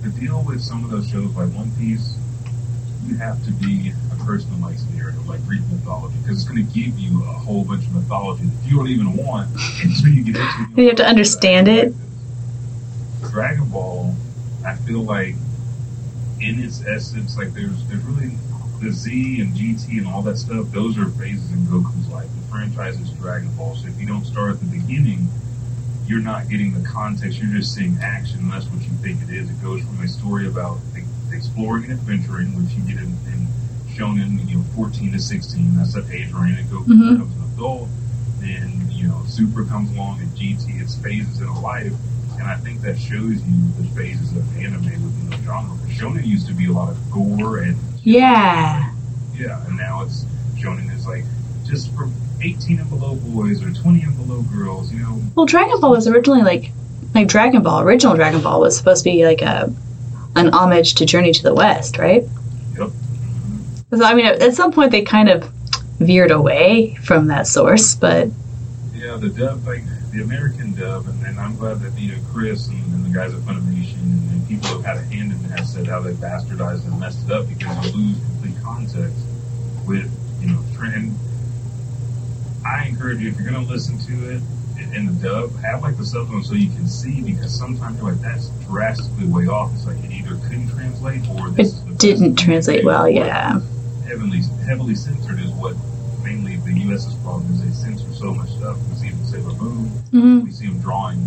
the 0.04 0.10
deal 0.20 0.44
with 0.44 0.62
some 0.62 0.84
of 0.84 0.92
those 0.92 1.10
shows 1.10 1.34
like 1.36 1.50
One 1.54 1.72
Piece, 1.78 2.16
you 3.06 3.16
have 3.18 3.44
to 3.46 3.52
be 3.52 3.92
a 4.12 4.24
person 4.24 4.50
who 4.52 4.66
likes 4.66 4.84
narrative, 4.94 5.28
like 5.28 5.46
Greek 5.48 5.62
mythology, 5.72 6.16
because 6.22 6.42
it's 6.42 6.50
going 6.50 6.66
to 6.66 6.74
give 6.74 6.98
you 7.00 7.22
a 7.24 7.34
whole 7.34 7.64
bunch 7.64 7.86
of 7.86 7.94
mythology 7.96 8.46
that 8.46 8.70
you 8.70 8.78
don't 8.78 8.88
even 8.88 9.16
want 9.18 9.50
until 9.84 10.10
you 10.10 10.24
get 10.24 10.36
into 10.36 10.64
it. 10.64 10.78
You 10.78 10.88
have 10.88 10.98
to 10.98 11.08
understand 11.08 11.68
it. 11.68 11.94
Dragon 13.32 13.70
Ball, 13.70 14.16
I 14.66 14.76
feel 14.76 15.02
like 15.04 15.36
in 16.40 16.60
its 16.60 16.84
essence, 16.86 17.38
like 17.38 17.54
there's 17.54 17.84
there's 17.86 18.04
really 18.04 18.36
the 18.82 18.92
Z 18.92 19.42
and 19.42 19.54
GT 19.54 19.98
and 20.00 20.08
all 20.08 20.22
that 20.24 20.38
stuff. 20.38 20.68
Those 20.72 20.98
are 20.98 21.06
phases 21.12 21.52
in 21.52 21.60
Goku's 21.68 22.08
life. 22.10 22.30
The 22.36 22.52
franchise 22.52 23.00
is 23.00 23.10
Dragon 23.12 23.52
Ball, 23.56 23.76
so 23.76 23.88
if 23.88 24.00
you 24.00 24.08
don't 24.08 24.26
start 24.26 24.52
at 24.52 24.60
the 24.60 24.66
beginning, 24.66 25.28
you're 26.12 26.20
not 26.20 26.50
getting 26.50 26.74
the 26.74 26.88
context. 26.88 27.40
You're 27.40 27.56
just 27.56 27.74
seeing 27.74 27.98
action, 28.02 28.40
and 28.40 28.52
that's 28.52 28.66
what 28.66 28.82
you 28.84 28.90
think 29.02 29.22
it 29.24 29.30
is. 29.34 29.50
It 29.50 29.62
goes 29.64 29.82
from 29.82 30.04
a 30.04 30.08
story 30.10 30.46
about 30.46 30.78
exploring 31.32 31.86
and 31.86 31.94
adventuring, 31.94 32.48
which 32.58 32.74
you 32.76 32.84
get 32.84 33.02
in, 33.02 33.16
in 33.32 33.48
Shonen, 33.96 34.46
you 34.50 34.58
know, 34.58 34.64
14 34.76 35.14
to 35.14 35.20
16. 35.20 35.76
That's 35.78 35.94
that 35.94 36.10
age 36.12 36.32
range. 36.34 36.60
And 36.60 36.70
Goku 36.70 36.86
Mhm. 36.88 37.12
becomes 37.14 37.36
an 37.38 37.44
adult. 37.56 37.88
Then 38.42 38.90
you 38.92 39.08
know, 39.08 39.24
Super 39.26 39.64
comes 39.64 39.90
along, 39.92 40.20
and 40.20 40.30
GT. 40.36 40.82
It's 40.82 40.96
phases 40.98 41.40
in 41.40 41.48
a 41.48 41.60
life, 41.62 41.94
and 42.38 42.44
I 42.48 42.58
think 42.58 42.82
that 42.82 43.00
shows 43.00 43.42
you 43.42 43.58
the 43.80 43.88
phases 43.96 44.36
of 44.36 44.44
anime 44.58 44.84
within 44.84 45.30
the 45.30 45.38
genre. 45.46 45.76
Because 45.78 45.98
Shonen 45.98 46.26
used 46.26 46.48
to 46.48 46.54
be 46.54 46.66
a 46.68 46.72
lot 46.74 46.90
of 46.92 46.98
gore 47.12 47.60
and 47.60 47.78
Yeah. 48.04 48.92
yeah, 49.34 49.66
and 49.66 49.78
now 49.78 50.02
it's 50.04 50.26
shonen 50.58 50.94
is 50.94 51.08
like 51.08 51.24
just 51.66 51.94
for 51.96 52.10
18 52.42 52.80
and 52.80 52.90
below 52.90 53.16
boys 53.16 53.64
or 53.64 53.72
20 53.72 54.02
and 54.02 54.18
below 54.18 54.42
girls. 54.44 54.92
You 54.92 55.00
know, 55.00 55.22
Well, 55.36 55.46
Dragon 55.46 55.80
Ball 55.80 55.92
was 55.92 56.08
originally 56.08 56.42
like 56.42 56.72
like 57.14 57.28
Dragon 57.28 57.62
Ball. 57.62 57.82
Original 57.82 58.16
Dragon 58.16 58.42
Ball 58.42 58.62
was 58.62 58.78
supposed 58.78 59.04
to 59.04 59.10
be 59.10 59.26
like 59.26 59.42
a 59.42 59.74
an 60.36 60.54
homage 60.54 60.96
to 60.96 61.06
Journey 61.06 61.34
to 61.34 61.44
the 61.44 61.54
West, 61.54 61.98
right? 61.98 62.24
Yep. 62.78 62.90
So, 63.94 64.04
I 64.04 64.14
mean, 64.14 64.26
at 64.26 64.54
some 64.54 64.72
point 64.72 64.92
they 64.92 65.02
kind 65.02 65.30
of 65.30 65.44
veered 66.00 66.32
away 66.32 66.96
from 67.04 67.28
that 67.28 67.48
source, 67.48 67.96
but 67.96 68.30
Yeah, 68.96 69.18
the 69.18 69.30
dub, 69.30 69.66
like 69.68 69.84
the 70.12 70.22
American 70.22 70.74
dub, 70.74 71.08
and, 71.08 71.26
and 71.26 71.40
I'm 71.40 71.56
glad 71.58 71.82
that 71.82 72.00
you 72.00 72.14
know 72.14 72.20
Chris 72.32 72.68
and, 72.68 72.84
and 72.94 73.06
the 73.06 73.10
guys 73.14 73.34
at 73.34 73.42
Funimation 73.42 74.02
and, 74.02 74.32
and 74.32 74.48
people 74.48 74.70
have 74.70 74.86
had 74.86 74.98
a 74.98 75.02
hand 75.02 75.32
in 75.32 75.50
that 75.50 75.60
and 75.60 75.68
said 75.68 75.88
how 75.88 76.00
they 76.02 76.14
bastardized 76.14 76.86
and 76.86 77.00
messed 77.00 77.26
it 77.26 77.32
up 77.32 77.48
because 77.48 77.94
you 77.94 78.02
lose 78.02 78.18
complete 78.18 78.64
context 78.64 79.18
with 79.86 80.10
you 80.42 80.48
know 80.48 80.64
trend. 80.76 81.18
I 82.66 82.88
encourage 82.88 83.20
you 83.22 83.30
if 83.30 83.38
you're 83.40 83.50
going 83.50 83.66
to 83.66 83.72
listen 83.72 83.98
to 84.00 84.30
it 84.32 84.42
in- 84.80 84.94
in 84.94 85.06
the 85.06 85.14
dub, 85.14 85.56
have 85.62 85.82
like 85.82 85.98
the 85.98 86.06
subtitles 86.06 86.48
so 86.48 86.54
you 86.56 86.70
can 86.70 86.88
see 86.88 87.22
because 87.22 87.52
sometimes 87.58 87.98
you're 88.00 88.12
like 88.12 88.22
that's 88.22 88.50
drastically 88.68 89.26
way 89.28 89.48
off. 89.48 89.72
It's 89.74 89.86
like 89.86 89.98
it 90.04 90.12
either 90.12 90.36
couldn't 90.48 90.70
translate 90.70 91.22
or 91.30 91.48
it 91.50 91.56
this 91.56 91.74
is 91.74 91.84
the 91.86 91.94
didn't 91.96 92.36
translate 92.36 92.84
well. 92.84 93.08
Yeah. 93.10 93.60
heavily 94.08 94.42
heavily 94.66 94.96
censored 94.96 95.40
is 95.40 95.52
what 95.52 95.76
mainly 96.24 96.58
the 96.58 96.74
U.S.'s 96.88 97.14
problem 97.24 97.52
is. 97.54 97.62
They 97.64 97.72
censor 97.72 98.12
so 98.14 98.34
much 98.34 98.50
stuff. 98.52 98.78
We 98.90 98.96
see 98.96 99.10
them 99.10 99.26
Sailor 99.26 99.54
Moon. 99.54 99.88
hmm 100.12 100.40
We 100.42 100.52
see 100.52 100.68
them 100.68 100.80
drawing 100.80 101.20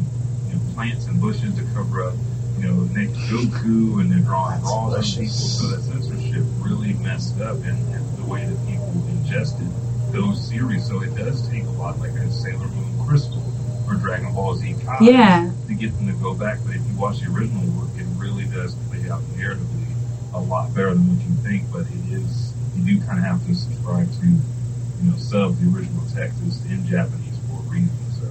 you 0.48 0.54
know, 0.54 0.60
plants 0.74 1.06
and 1.06 1.20
bushes 1.20 1.54
to 1.56 1.62
cover 1.74 2.02
up 2.04 2.14
you 2.58 2.66
know 2.68 2.74
naked 2.94 3.14
Goku, 3.30 4.00
and 4.00 4.10
they're 4.10 4.20
drawing 4.20 4.60
That's 4.60 4.70
raws 4.70 5.14
people. 5.14 5.30
So 5.32 5.66
that 5.68 5.82
censorship 5.82 6.44
really 6.60 6.92
messed 6.94 7.40
up 7.40 7.56
and, 7.64 7.78
and 7.94 8.18
the 8.18 8.24
way 8.24 8.44
that 8.46 8.66
people 8.66 8.92
ingested 9.08 9.68
those 10.14 10.40
series. 10.48 10.86
So 10.86 11.02
it 11.02 11.14
does 11.16 11.46
take 11.48 11.64
a 11.64 11.70
lot, 11.70 11.98
like 11.98 12.12
a 12.12 12.30
Sailor 12.30 12.68
Moon 12.68 13.06
Crystal 13.06 13.42
or 13.88 13.94
Dragon 13.96 14.32
Ball 14.34 14.54
Z 14.56 14.74
Kai 14.84 14.98
Yeah. 15.00 15.50
to 15.68 15.74
get 15.74 15.94
them 15.98 16.06
to 16.06 16.14
go 16.22 16.34
back. 16.34 16.58
But 16.64 16.76
if 16.76 16.82
you 16.86 16.96
watch 16.96 17.20
the 17.20 17.30
original 17.30 17.66
work, 17.78 17.90
it 17.98 18.06
really 18.16 18.44
does 18.44 18.74
play 18.88 19.10
out 19.10 19.20
narratively 19.36 19.84
a 20.32 20.40
lot 20.40 20.72
better 20.74 20.94
than 20.94 21.06
what 21.08 21.20
you 21.26 21.34
think. 21.42 21.70
But 21.72 21.82
it 21.82 22.14
is 22.16 22.52
you 22.76 22.98
do 22.98 23.04
kind 23.06 23.18
of 23.18 23.24
have 23.24 23.44
to 23.46 23.54
subscribe 23.54 24.10
to 24.20 24.26
you 24.26 25.10
know 25.10 25.16
sub 25.16 25.56
the 25.58 25.66
original 25.76 26.02
text 26.14 26.40
is 26.46 26.64
in 26.66 26.86
Japanese 26.86 27.36
for 27.48 27.58
a 27.60 27.70
reason. 27.70 27.90
So 28.20 28.26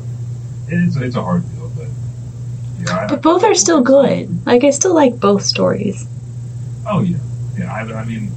it's 0.69 0.96
it's 0.96 1.15
a 1.15 1.22
hard 1.24 1.43
deal, 1.56 1.69
but 1.78 1.88
yeah. 2.80 2.98
I, 3.04 3.08
But 3.08 3.22
both 3.22 3.43
are 3.43 3.56
still 3.56 3.82
good. 3.82 4.46
Like 4.46 4.63
I 4.63 4.72
still 4.72 4.96
like 4.96 5.19
both 5.19 5.43
stories. 5.43 6.08
Oh 6.88 7.02
yeah, 7.02 7.17
yeah. 7.58 7.72
I, 7.72 7.82
I 7.93 8.06
mean, 8.06 8.32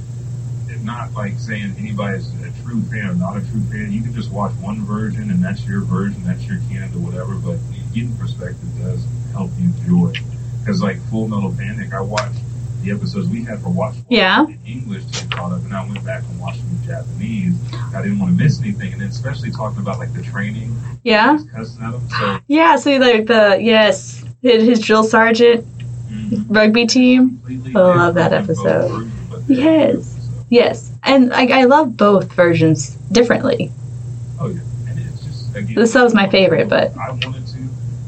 not 0.83 1.13
like 1.13 1.37
saying 1.39 1.75
anybody's 1.77 2.27
a 2.41 2.51
true 2.63 2.81
fan 2.83 3.09
or 3.09 3.15
not 3.15 3.37
a 3.37 3.41
true 3.41 3.61
fan. 3.71 3.91
You 3.91 4.01
can 4.01 4.13
just 4.13 4.31
watch 4.31 4.51
one 4.53 4.81
version 4.85 5.29
and 5.31 5.43
that's 5.43 5.65
your 5.65 5.81
version, 5.81 6.23
that's 6.23 6.43
your 6.45 6.59
canon 6.69 6.93
or 6.95 6.99
whatever. 6.99 7.35
But 7.35 7.57
getting 7.93 8.15
perspective 8.17 8.67
does 8.79 9.05
help 9.31 9.51
you 9.59 9.65
enjoy. 9.65 10.13
Because 10.61 10.81
like 10.81 10.99
Full 11.09 11.27
Metal 11.27 11.53
Panic, 11.57 11.93
I 11.93 12.01
watched 12.01 12.39
the 12.83 12.91
episodes 12.91 13.27
we 13.29 13.43
had 13.43 13.59
for 13.61 13.69
Watch 13.69 13.95
Yeah. 14.09 14.45
in 14.45 14.59
English 14.65 15.05
to 15.05 15.21
get 15.23 15.31
caught 15.31 15.51
up, 15.51 15.63
and 15.63 15.73
I 15.73 15.83
went 15.87 16.03
back 16.05 16.23
and 16.29 16.39
watched 16.39 16.59
them 16.59 16.77
in 16.79 16.87
Japanese. 16.87 17.55
I 17.93 18.01
didn't 18.03 18.19
want 18.19 18.37
to 18.37 18.43
miss 18.43 18.59
anything, 18.61 18.93
and 18.93 19.01
then 19.01 19.09
especially 19.09 19.49
talking 19.51 19.79
about 19.79 19.97
like 19.99 20.13
the 20.13 20.21
training, 20.21 20.75
Yeah. 21.03 21.37
cussing 21.55 21.83
at 21.83 21.91
them. 21.93 22.07
So 22.09 22.39
Yeah. 22.47 22.75
So 22.75 22.91
like 22.97 23.25
the 23.27 23.57
yes, 23.61 24.23
his 24.41 24.63
his 24.63 24.79
drill 24.79 25.03
sergeant 25.03 25.65
mhm, 26.11 26.45
rugby 26.49 26.85
team. 26.85 27.41
I 27.75 27.79
love 27.79 28.13
that 28.15 28.29
different 28.29 28.49
in 28.59 28.65
both 28.65 28.67
episode. 28.67 29.11
Yes. 29.47 30.13
Yes, 30.49 30.91
and 31.03 31.33
I, 31.33 31.61
I 31.61 31.63
love 31.65 31.97
both 31.97 32.31
versions 32.33 32.95
differently. 33.11 33.71
Oh 34.39 34.47
yeah, 34.47 34.59
and 34.87 34.99
it's 34.99 35.23
just 35.25 35.55
again. 35.55 35.75
This 35.75 35.93
was 35.95 36.13
my 36.13 36.29
favorite, 36.29 36.69
but 36.69 36.95
I 36.97 37.11
wanted 37.11 37.45
to, 37.47 37.59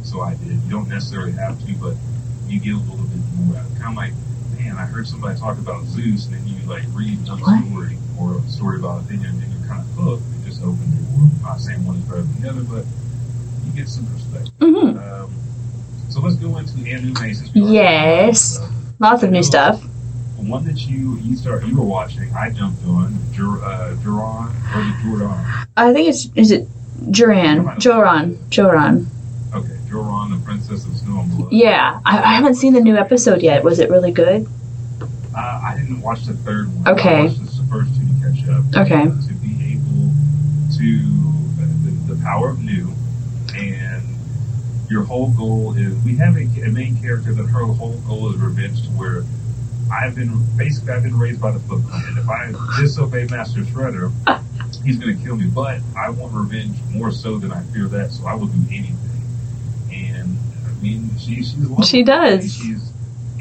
so 0.04 0.21
I 0.21 0.36
did. 0.36 0.52
You 0.63 0.69
don't 0.69 0.88
necessarily 0.89 1.34
have 1.34 1.60
to, 1.65 1.73
but 1.75 1.95
you 2.47 2.60
get 2.60 2.75
a 2.75 2.78
little 2.78 3.06
bit 3.06 3.19
more 3.36 3.58
out. 3.58 3.65
Kind 3.75 3.91
of 3.91 3.95
like, 3.95 4.13
man, 4.58 4.78
I 4.78 4.86
heard 4.86 5.08
somebody 5.08 5.38
talk 5.39 5.58
about 5.58 5.84
Zeus, 5.86 6.28
and 6.28 6.36
then 6.36 6.47
you 6.47 6.56
like 6.67 6.84
read 6.93 7.17
another 7.19 7.41
What? 7.41 7.65
story 7.67 7.97
or 8.19 8.38
a 8.38 8.41
story 8.49 8.80
about 8.80 9.04
it, 9.06 9.12
and 9.12 9.21
then 9.23 9.52
you're 9.52 9.67
kind 9.67 9.82
of 9.82 9.88
hooked. 10.02 10.23
It 10.41 10.47
just 10.47 10.62
opens 10.63 10.95
your 10.95 11.17
world. 11.17 11.32
I'm 11.38 11.41
not 11.43 11.60
saying 11.60 11.86
one 11.86 11.97
is 11.97 12.04
better 12.04 12.21
than 12.21 12.41
the 12.41 12.49
other, 12.49 12.63
but 12.63 12.86
you 13.65 13.71
get 13.75 13.89
some 13.89 14.06
perspective. 14.08 14.54
mhm. 14.60 14.95
Um, 14.95 15.32
so 16.10 16.21
let's 16.21 16.36
go 16.38 16.58
into 16.58 16.78
anime 16.89 17.17
Yes. 17.54 18.60
lots 18.99 19.23
of 19.23 19.32
new 19.32 19.43
stuff. 19.43 19.84
The 20.39 20.49
one 20.49 20.63
that 20.65 20.88
you 20.88 21.17
you 21.17 21.36
start 21.36 21.65
you 21.65 21.75
were 21.75 21.84
watching, 21.84 22.34
I 22.34 22.49
jumped 22.49 22.86
on 22.86 23.17
Jur, 23.34 23.62
uh, 23.62 23.91
or 23.91 23.95
the 23.95 24.95
Jordan. 25.04 25.38
I 25.75 25.91
think 25.91 26.08
it's 26.08 26.30
is 26.36 26.52
it 26.52 26.67
Joran, 27.12 27.78
Joran, 27.78 28.39
Joran. 28.49 29.08
Okay, 29.54 29.78
Joran, 29.89 30.32
the 30.32 30.38
Princess 30.45 30.86
of 30.86 30.95
Snow 30.95 31.19
and 31.19 31.38
Blood. 31.38 31.52
Yeah, 31.52 31.99
I, 32.06 32.19
I 32.19 32.34
haven't 32.36 32.56
seen 32.56 32.73
the 32.73 32.80
Nue 32.80 32.95
episode 32.95 33.41
yet. 33.41 33.63
Was 33.65 33.80
it 33.80 33.89
really 33.89 34.12
good? 34.12 34.47
Uh, 35.36 35.62
I 35.63 35.75
didn't 35.78 36.02
watch 36.02 36.23
the 36.25 36.34
third 36.36 36.73
one. 36.73 36.88
Okay. 36.88 37.19
I 37.19 37.23
watched 37.23 37.58
the 37.58 37.67
first 37.69 37.91
two 37.95 38.08
to 38.08 38.13
catch 38.23 38.49
up. 38.49 38.63
Okay. 38.86 39.04
To 39.04 39.34
be 39.41 39.73
able 39.73 40.13
to 40.78 40.88
uh, 41.62 41.67
the, 41.84 42.13
the 42.15 42.23
power 42.23 42.49
of 42.49 42.63
new, 42.63 42.88
and 43.56 44.04
your 44.89 45.04
whole 45.04 45.32
goal 45.32 45.75
is 45.78 45.93
we 46.06 46.15
have 46.15 46.38
a, 46.38 46.43
a 46.63 46.69
main 46.71 46.97
character 47.02 47.34
that 47.34 47.47
her 47.47 47.65
whole 47.65 47.97
goal 48.08 48.30
is 48.34 48.38
revenge 48.38 48.84
to 48.84 48.89
where 48.91 49.23
I've 49.91 50.15
been 50.15 50.32
basically 50.58 50.93
I've 50.93 51.04
been 51.04 51.17
raised 51.17 51.41
by 51.41 51.52
the 51.52 51.60
Clan, 51.60 51.84
and 52.08 52.17
if 52.17 52.30
I 52.30 52.52
disobey 52.80 53.25
Master 53.30 53.62
Shredder, 53.62 54.12
he's 54.84 54.97
going 54.97 55.17
to 55.17 55.23
kill 55.23 55.36
me. 55.36 55.45
But 55.47 55.80
I 55.97 56.10
want 56.10 56.34
revenge 56.34 56.78
more 56.91 57.12
so 57.12 57.38
than 57.38 57.52
I 57.52 57.62
fear 57.73 57.88
that, 57.88 58.12
so 58.12 58.25
I 58.28 58.36
will 58.36 58.47
do 58.47 58.60
anything. 58.69 58.97
And 59.91 60.38
I 60.67 60.71
mean, 60.82 61.10
she 61.17 61.36
she's 61.38 61.56
lovely. 61.58 61.86
She 61.86 62.04
does. 62.04 62.54
She's 62.56 62.91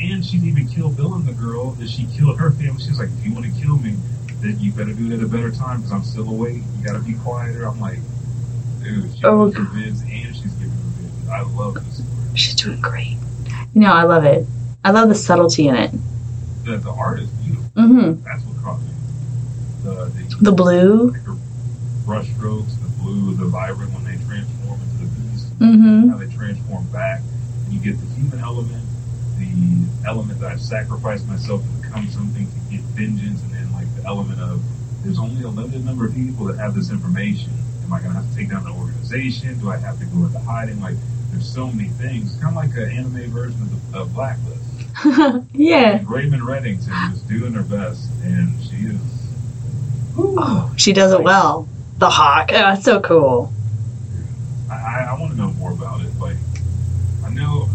and 0.01 0.25
she's 0.25 0.45
even 0.45 0.69
killed 0.69 0.97
Bill 0.97 1.15
and 1.15 1.27
the 1.27 1.33
girl 1.33 1.71
that 1.73 1.89
she 1.91 2.07
killed 2.17 2.39
her 2.39 2.51
family. 2.53 2.81
She's 2.83 2.99
like, 2.99 3.09
if 3.19 3.27
you 3.27 3.33
want 3.35 3.47
to 3.47 3.61
kill 3.61 3.77
me, 3.79 3.97
then 4.41 4.57
you 4.61 4.71
better 4.73 4.93
do 4.93 5.11
it 5.11 5.17
at 5.19 5.23
a 5.25 5.27
better 5.27 5.51
time 5.51 5.79
because 5.79 5.93
I'm 5.93 6.05
still 6.05 6.29
awake. 6.29 6.63
You 6.79 6.87
got 6.87 6.93
to 6.93 7.01
be 7.01 7.15
quieter. 7.15 7.65
I'm 7.67 7.81
like, 7.81 7.99
dude, 8.83 9.11
she 9.17 9.25
Oh, 9.25 9.39
wants 9.39 9.59
revenge 9.59 9.99
and 10.03 10.37
she's 10.37 10.53
giving 10.53 10.71
revenge. 10.71 11.29
I 11.31 11.43
love 11.43 11.75
this 11.75 11.97
story. 11.97 12.37
She's 12.37 12.55
doing 12.55 12.81
great. 12.81 13.17
You 13.75 13.81
know, 13.83 13.93
I 13.93 14.05
love 14.05 14.25
it. 14.25 14.47
I 14.85 14.93
love 14.93 15.09
the 15.09 15.15
subtlety 15.17 15.67
in 15.69 15.75
it. 15.75 15.91
The, 16.69 16.77
the 16.77 16.91
art 16.93 17.21
is 17.21 17.31
beautiful. 17.31 17.65
hmm 17.75 18.13
That's 18.29 18.45
what 18.45 18.63
caught 18.63 18.81
me. 18.83 18.93
The, 19.85 20.13
the, 20.13 20.37
The 20.45 20.53
blue. 20.53 21.13
the 21.13 21.39
brush 22.05 22.29
strokes, 22.37 22.75
the 22.77 22.89
blue, 23.03 23.35
the 23.37 23.47
vibrant 23.47 23.91
when 23.95 24.05
they 24.05 24.23
transform 24.29 24.77
into 24.83 24.99
the 25.01 25.07
beast, 25.17 25.49
hmm 25.57 26.11
how 26.11 26.19
they 26.19 26.29
transform 26.29 26.85
back. 26.93 27.23
And 27.65 27.73
you 27.73 27.81
get 27.81 27.99
the 27.99 28.07
human 28.21 28.41
element, 28.41 28.85
the 29.39 29.49
element 30.07 30.41
that 30.41 30.53
I've 30.53 30.61
sacrificed 30.61 31.27
myself 31.27 31.63
to 31.63 31.69
become 31.81 32.07
something 32.11 32.45
to 32.47 32.59
get 32.71 32.85
vengeance, 32.93 33.41
and 33.43 33.53
then 33.53 33.73
like 33.73 33.89
the 33.97 34.05
element 34.05 34.39
of 34.41 34.61
there's 35.03 35.19
only 35.19 35.45
a 35.45 35.49
limited 35.49 35.87
number 35.87 36.05
of 36.05 36.15
people 36.15 36.45
that 36.53 36.59
have 36.59 36.75
this 36.75 36.91
information. 36.91 37.53
Am 37.83 37.95
I 37.95 38.01
going 38.01 38.13
to 38.13 38.21
have 38.21 38.29
to 38.29 38.37
take 38.37 38.51
down 38.51 38.65
the 38.65 38.73
organization? 38.73 39.59
Do 39.59 39.71
I 39.71 39.79
have 39.79 39.99
to 40.01 40.05
go 40.05 40.27
into 40.27 40.39
hiding? 40.41 40.83
Like, 40.83 40.97
there's 41.31 41.49
so 41.49 41.69
many 41.69 41.89
things. 41.97 42.37
Kind 42.37 42.53
of 42.53 42.57
like 42.57 42.77
an 42.77 42.91
anime 42.91 43.31
version 43.33 43.57
of, 43.63 43.93
the, 43.93 43.99
of 44.01 44.13
Blacklist. 44.13 44.61
yeah. 45.53 46.03
Raymond 46.07 46.43
Reddington 46.43 47.13
is 47.13 47.23
doing 47.23 47.53
her 47.53 47.63
best, 47.63 48.09
and 48.23 48.61
she 48.63 48.77
is. 48.77 49.01
Oh, 50.17 50.73
she 50.77 50.93
does 50.93 51.13
it 51.13 51.23
well. 51.23 51.69
The 51.99 52.11
hawk. 52.11 52.51
Oh, 52.53 52.73
it's 52.73 52.85
so 52.85 53.01
cool. 53.01 53.53
I, 54.71 54.75
I, 54.75 55.07
I 55.11 55.21
want 55.21 55.33
to 55.33 55.39
know 55.39 55.51
more 55.53 55.73
about 55.73 56.01
it. 56.01 56.11
Like, 56.19 56.37
I 57.25 57.31
know. 57.31 57.69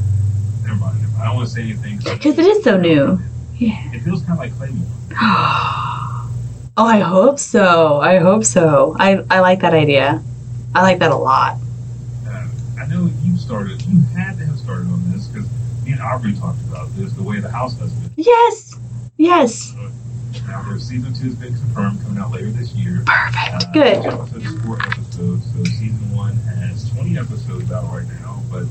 Never 0.64 0.76
mind. 0.76 1.02
Never 1.02 1.10
mind. 1.12 1.22
I 1.22 1.26
don't 1.26 1.36
want 1.38 1.48
to 1.48 1.54
say 1.54 1.62
anything. 1.62 2.00
Because 2.00 2.38
it 2.38 2.46
is 2.46 2.64
so 2.64 2.78
new. 2.78 3.20
Yeah. 3.56 3.94
It 3.94 4.02
feels 4.02 4.22
kind 4.24 4.34
of 4.34 4.40
like 4.40 4.56
Claymore. 4.58 4.88
Oh, 6.76 6.88
I 6.88 7.02
hope 7.02 7.38
so. 7.38 8.02
I 8.02 8.18
hope 8.18 8.44
so. 8.44 8.96
I, 8.98 9.24
I 9.30 9.42
like 9.42 9.60
that 9.62 9.76
idea. 9.76 10.24
I 10.74 10.82
like 10.82 10.98
that 11.00 11.12
a 11.12 11.16
lot. 11.16 11.60
Uh, 12.26 12.48
I 12.80 12.88
know 12.88 13.12
you 13.22 13.38
started. 13.38 13.80
You 13.84 14.02
had 14.18 14.40
to 14.40 14.46
have 14.48 14.58
started 14.58 14.88
on 14.88 15.00
because 15.06 15.13
me 15.86 15.92
and 15.94 16.02
Aubrey 16.02 16.34
talked 16.34 16.62
about 16.62 16.88
this. 16.96 17.14
The 17.14 17.24
way 17.24 17.40
the 17.40 17.50
house 17.50 17.78
has 17.80 17.92
been. 17.94 18.12
Yes. 18.18 18.76
Yes. 19.18 19.74
Now, 20.48 20.62
their 20.64 20.80
season 20.80 21.14
two 21.14 21.26
has 21.26 21.36
been 21.36 21.54
confirmed, 21.54 22.02
coming 22.04 22.18
out 22.18 22.32
later 22.32 22.50
this 22.50 22.72
year. 22.74 23.04
Perfect. 23.06 23.54
Uh, 23.54 23.72
Good. 23.74 23.98
Each 24.00 24.06
episode 24.06 24.44
is 24.46 24.62
four 24.64 24.82
episodes, 24.82 25.46
so 25.54 25.64
season 25.64 26.16
one 26.16 26.36
has 26.38 26.90
20 26.92 27.18
episodes 27.18 27.72
out 27.72 27.86
right 27.92 28.08
now, 28.22 28.42
but 28.52 28.66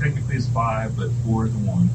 technically 0.00 0.36
it's 0.36 0.48
five, 0.48 0.96
but 0.96 1.10
four 1.24 1.46
is 1.46 1.52
one. 1.54 1.90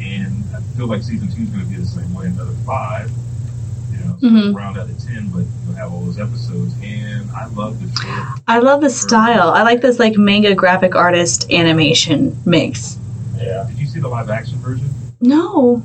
And 0.00 0.42
I 0.56 0.60
feel 0.76 0.86
like 0.86 1.02
season 1.02 1.28
two 1.28 1.42
is 1.42 1.48
going 1.50 1.64
to 1.64 1.70
be 1.70 1.76
the 1.76 1.86
same 1.86 2.12
way, 2.14 2.26
another 2.26 2.54
five. 2.66 3.10
You 3.92 3.98
know, 4.04 4.16
so 4.20 4.26
Mhm. 4.26 4.54
round 4.54 4.78
out 4.78 4.88
of 4.88 4.98
10, 5.06 5.28
but 5.28 5.44
you'll 5.66 5.76
have 5.76 5.92
all 5.92 6.00
those 6.00 6.18
episodes. 6.18 6.74
And 6.82 7.30
I 7.32 7.46
love 7.46 7.80
the 7.80 8.00
show. 8.02 8.24
I 8.48 8.58
love 8.58 8.80
the 8.80 8.90
style. 8.90 9.50
I 9.50 9.62
like 9.62 9.82
this 9.82 9.98
like 9.98 10.16
manga 10.16 10.54
graphic 10.54 10.96
artist 10.96 11.50
animation 11.52 12.36
mix. 12.44 12.96
Yeah. 13.36 13.64
Did 13.68 13.78
you 13.78 13.86
see 13.86 14.00
the 14.00 14.08
live 14.08 14.30
action 14.30 14.58
version? 14.58 14.88
No. 15.20 15.82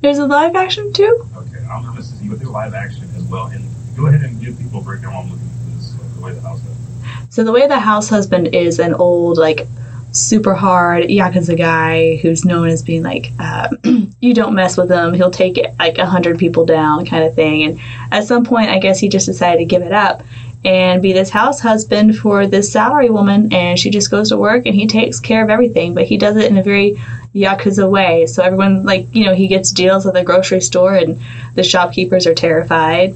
There's 0.00 0.18
a 0.18 0.26
live 0.26 0.56
action 0.56 0.92
too? 0.92 1.28
Okay, 1.36 1.64
I'm 1.70 1.84
going 1.84 1.96
to 1.96 2.02
see 2.02 2.28
what 2.28 2.40
the 2.40 2.48
live 2.48 2.74
action 2.74 3.04
as 3.16 3.22
well. 3.24 3.46
And 3.46 3.64
go 3.96 4.06
ahead 4.06 4.22
and 4.22 4.40
give 4.40 4.58
people 4.58 4.80
a 4.80 4.82
breakdown 4.82 5.12
while 5.12 5.22
I'm 5.22 5.30
looking 5.30 5.46
at 5.46 5.76
this, 5.76 5.94
like 5.98 6.14
the 6.14 6.20
way 6.20 6.32
the 6.32 6.40
house 6.40 6.60
does. 6.60 7.34
So 7.34 7.44
the 7.44 7.52
way 7.52 7.66
the 7.66 7.78
house 7.78 8.08
husband 8.08 8.54
is 8.54 8.78
an 8.78 8.94
old 8.94 9.38
like 9.38 9.66
super 10.12 10.54
hard 10.54 11.04
yakuza 11.04 11.56
guy 11.56 12.16
who's 12.16 12.44
known 12.44 12.68
as 12.68 12.82
being 12.82 13.02
like 13.02 13.30
uh, 13.38 13.68
you 14.20 14.34
don't 14.34 14.54
mess 14.54 14.76
with 14.76 14.90
him 14.90 15.14
he'll 15.14 15.30
take 15.30 15.56
it 15.56 15.72
like 15.78 15.98
a 15.98 16.06
hundred 16.06 16.36
people 16.38 16.66
down 16.66 17.06
kind 17.06 17.22
of 17.22 17.34
thing 17.34 17.62
and 17.62 17.80
at 18.10 18.24
some 18.24 18.44
point 18.44 18.68
i 18.68 18.78
guess 18.78 18.98
he 18.98 19.08
just 19.08 19.26
decided 19.26 19.58
to 19.58 19.64
give 19.64 19.82
it 19.82 19.92
up 19.92 20.24
and 20.64 21.02
be 21.02 21.12
this 21.12 21.30
house 21.30 21.60
husband 21.60 22.16
for 22.16 22.46
this 22.46 22.70
salary 22.70 23.08
woman 23.08 23.52
and 23.52 23.78
she 23.78 23.90
just 23.90 24.10
goes 24.10 24.28
to 24.28 24.36
work 24.36 24.66
and 24.66 24.74
he 24.74 24.86
takes 24.86 25.18
care 25.18 25.42
of 25.42 25.50
everything 25.50 25.94
but 25.94 26.04
he 26.04 26.16
does 26.16 26.36
it 26.36 26.50
in 26.50 26.58
a 26.58 26.62
very 26.62 26.94
yakuza 27.34 27.88
way 27.88 28.26
so 28.26 28.42
everyone 28.42 28.84
like 28.84 29.06
you 29.14 29.24
know 29.24 29.34
he 29.34 29.46
gets 29.46 29.72
deals 29.72 30.06
at 30.06 30.12
the 30.12 30.22
grocery 30.22 30.60
store 30.60 30.94
and 30.94 31.18
the 31.54 31.62
shopkeepers 31.62 32.26
are 32.26 32.34
terrified 32.34 33.14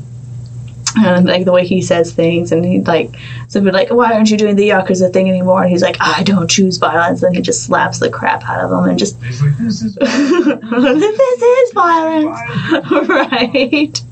and 0.96 1.26
like 1.26 1.44
the 1.44 1.52
way 1.52 1.66
he 1.66 1.82
says 1.82 2.12
things, 2.12 2.52
and 2.52 2.64
he 2.64 2.80
like 2.80 3.16
so 3.48 3.60
be 3.60 3.70
like, 3.70 3.90
"Why 3.90 4.12
aren't 4.12 4.30
you 4.30 4.36
doing 4.36 4.56
the 4.56 4.68
yakuza 4.68 5.12
thing 5.12 5.28
anymore?" 5.28 5.62
And 5.62 5.70
he's 5.70 5.82
like, 5.82 5.96
"I 6.00 6.22
don't 6.22 6.48
choose 6.48 6.76
violence," 6.76 7.22
and 7.22 7.34
he 7.34 7.42
just 7.42 7.64
slaps 7.64 7.98
the 7.98 8.10
crap 8.10 8.44
out 8.44 8.64
of 8.64 8.70
them 8.70 8.84
and 8.84 8.98
just 8.98 9.20
like, 9.20 9.58
this 9.58 9.82
is. 9.82 9.94
this 10.00 11.42
is 11.42 11.72
violence, 11.72 12.38
right? 13.08 14.02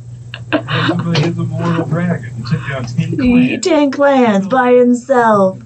Hits 0.52 1.38
a 1.38 1.44
mortal 1.44 1.86
dragon. 1.86 2.30
He 2.36 2.42
took 2.42 2.68
down 2.68 2.84
10 2.84 3.16
clans. 3.16 3.64
Ten 3.64 3.90
clans 3.90 4.48
by 4.48 4.72
himself, 4.72 5.58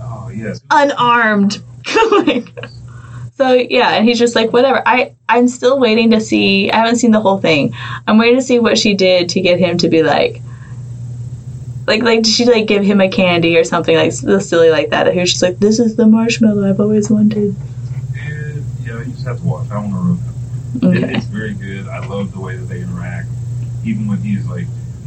Oh, 0.00 0.30
yes. 0.34 0.60
unarmed. 0.70 1.62
So 3.36 3.52
yeah, 3.52 3.90
and 3.94 4.06
he's 4.08 4.20
just 4.20 4.36
like, 4.36 4.52
whatever. 4.52 4.80
I 4.86 5.12
I'm 5.28 5.48
still 5.48 5.80
waiting 5.80 6.12
to 6.12 6.20
see. 6.20 6.70
I 6.70 6.76
haven't 6.76 6.96
seen 6.96 7.10
the 7.10 7.20
whole 7.20 7.38
thing. 7.38 7.74
I'm 8.06 8.16
waiting 8.16 8.36
to 8.36 8.42
see 8.42 8.60
what 8.60 8.78
she 8.78 8.94
did 8.94 9.28
to 9.30 9.40
get 9.40 9.58
him 9.58 9.76
to 9.78 9.88
be 9.88 10.04
like. 10.04 10.40
Like, 11.88 12.02
like, 12.02 12.22
did 12.22 12.32
she 12.32 12.44
like 12.44 12.66
give 12.68 12.84
him 12.84 13.00
a 13.00 13.08
candy 13.10 13.56
or 13.58 13.64
something 13.64 13.96
like 13.96 14.12
silly 14.12 14.70
like 14.70 14.90
that? 14.90 15.12
He 15.12 15.18
was 15.18 15.30
just 15.32 15.42
like, 15.42 15.58
"This 15.58 15.80
is 15.80 15.96
the 15.96 16.06
marshmallow 16.06 16.70
I've 16.70 16.78
always 16.78 17.10
wanted." 17.10 17.56
It, 18.14 18.62
yeah, 18.84 19.00
you 19.00 19.06
just 19.12 19.26
have 19.26 19.38
to 19.40 19.44
watch. 19.44 19.68
I 19.68 19.82
don't 19.82 19.90
want 19.92 20.20
to 20.20 20.86
ruin 20.86 20.96
it. 20.96 21.02
it. 21.02 21.04
Okay. 21.04 21.16
It's 21.16 21.26
very 21.26 21.54
good. 21.54 21.88
I 21.88 22.06
love 22.06 22.32
the 22.32 22.40
way 22.40 22.54
that 22.56 22.66
they 22.66 22.82
interact. 22.82 23.28
Even 23.84 24.08
when 24.08 24.18
he's 24.18 24.46
like, 24.46 24.66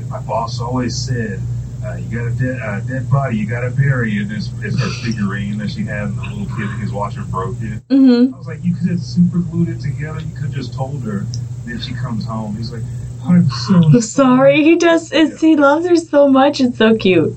my 0.10 0.20
boss 0.22 0.60
always 0.60 0.96
said, 0.96 1.40
uh, 1.86 1.96
you 1.96 2.18
got 2.18 2.28
a 2.28 2.32
dead, 2.32 2.62
uh, 2.62 2.80
dead 2.82 3.10
body, 3.10 3.38
you 3.38 3.48
got 3.48 3.62
to 3.62 3.70
bury 3.70 4.18
it. 4.18 4.32
It's, 4.32 4.50
it's 4.62 4.80
her 4.80 4.90
figurine 5.04 5.58
that 5.60 5.72
she 5.72 5.84
had, 5.84 6.10
and 6.10 6.18
the 6.18 6.22
little 6.24 6.58
kid 6.58 6.68
that 6.68 6.80
he's 6.80 6.92
watching 6.92 7.24
broke 7.26 7.58
it. 7.62 7.88
Mm-hmm. 7.90 8.34
I 8.34 8.38
was 8.38 8.48
like, 8.48 8.64
you 8.64 8.76
could 8.76 8.90
have 8.90 9.00
super 9.00 9.40
glued 9.40 9.70
it 9.70 9.82
together. 9.82 10.20
You 10.20 10.34
could 10.34 10.46
have 10.46 10.54
just 10.54 10.74
told 10.74 11.04
her. 11.04 11.26
Then 11.66 11.82
she 11.82 11.94
comes 11.94 12.26
home. 12.26 12.56
He's 12.56 12.72
like, 12.72 12.84
I'm 13.26 13.50
so 13.50 13.76
I'm 13.84 14.02
sorry. 14.02 14.64
He 14.64 14.78
does. 14.78 15.12
It's, 15.12 15.42
he 15.42 15.56
loves 15.56 15.86
her 15.88 15.96
so 15.96 16.28
much. 16.28 16.62
It's 16.62 16.78
so 16.78 16.96
cute. 16.96 17.36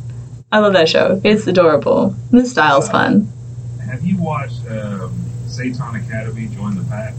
I 0.52 0.58
love 0.58 0.72
that 0.72 0.88
show. 0.88 1.20
It's 1.22 1.46
adorable. 1.46 2.16
The 2.30 2.44
style's 2.46 2.88
fun. 2.88 3.30
Have 3.86 4.04
you 4.04 4.16
watched 4.16 4.60
um, 4.68 5.12
Seton 5.46 5.96
Academy 5.96 6.46
Join 6.46 6.76
the 6.76 6.84
Pack? 6.84 7.14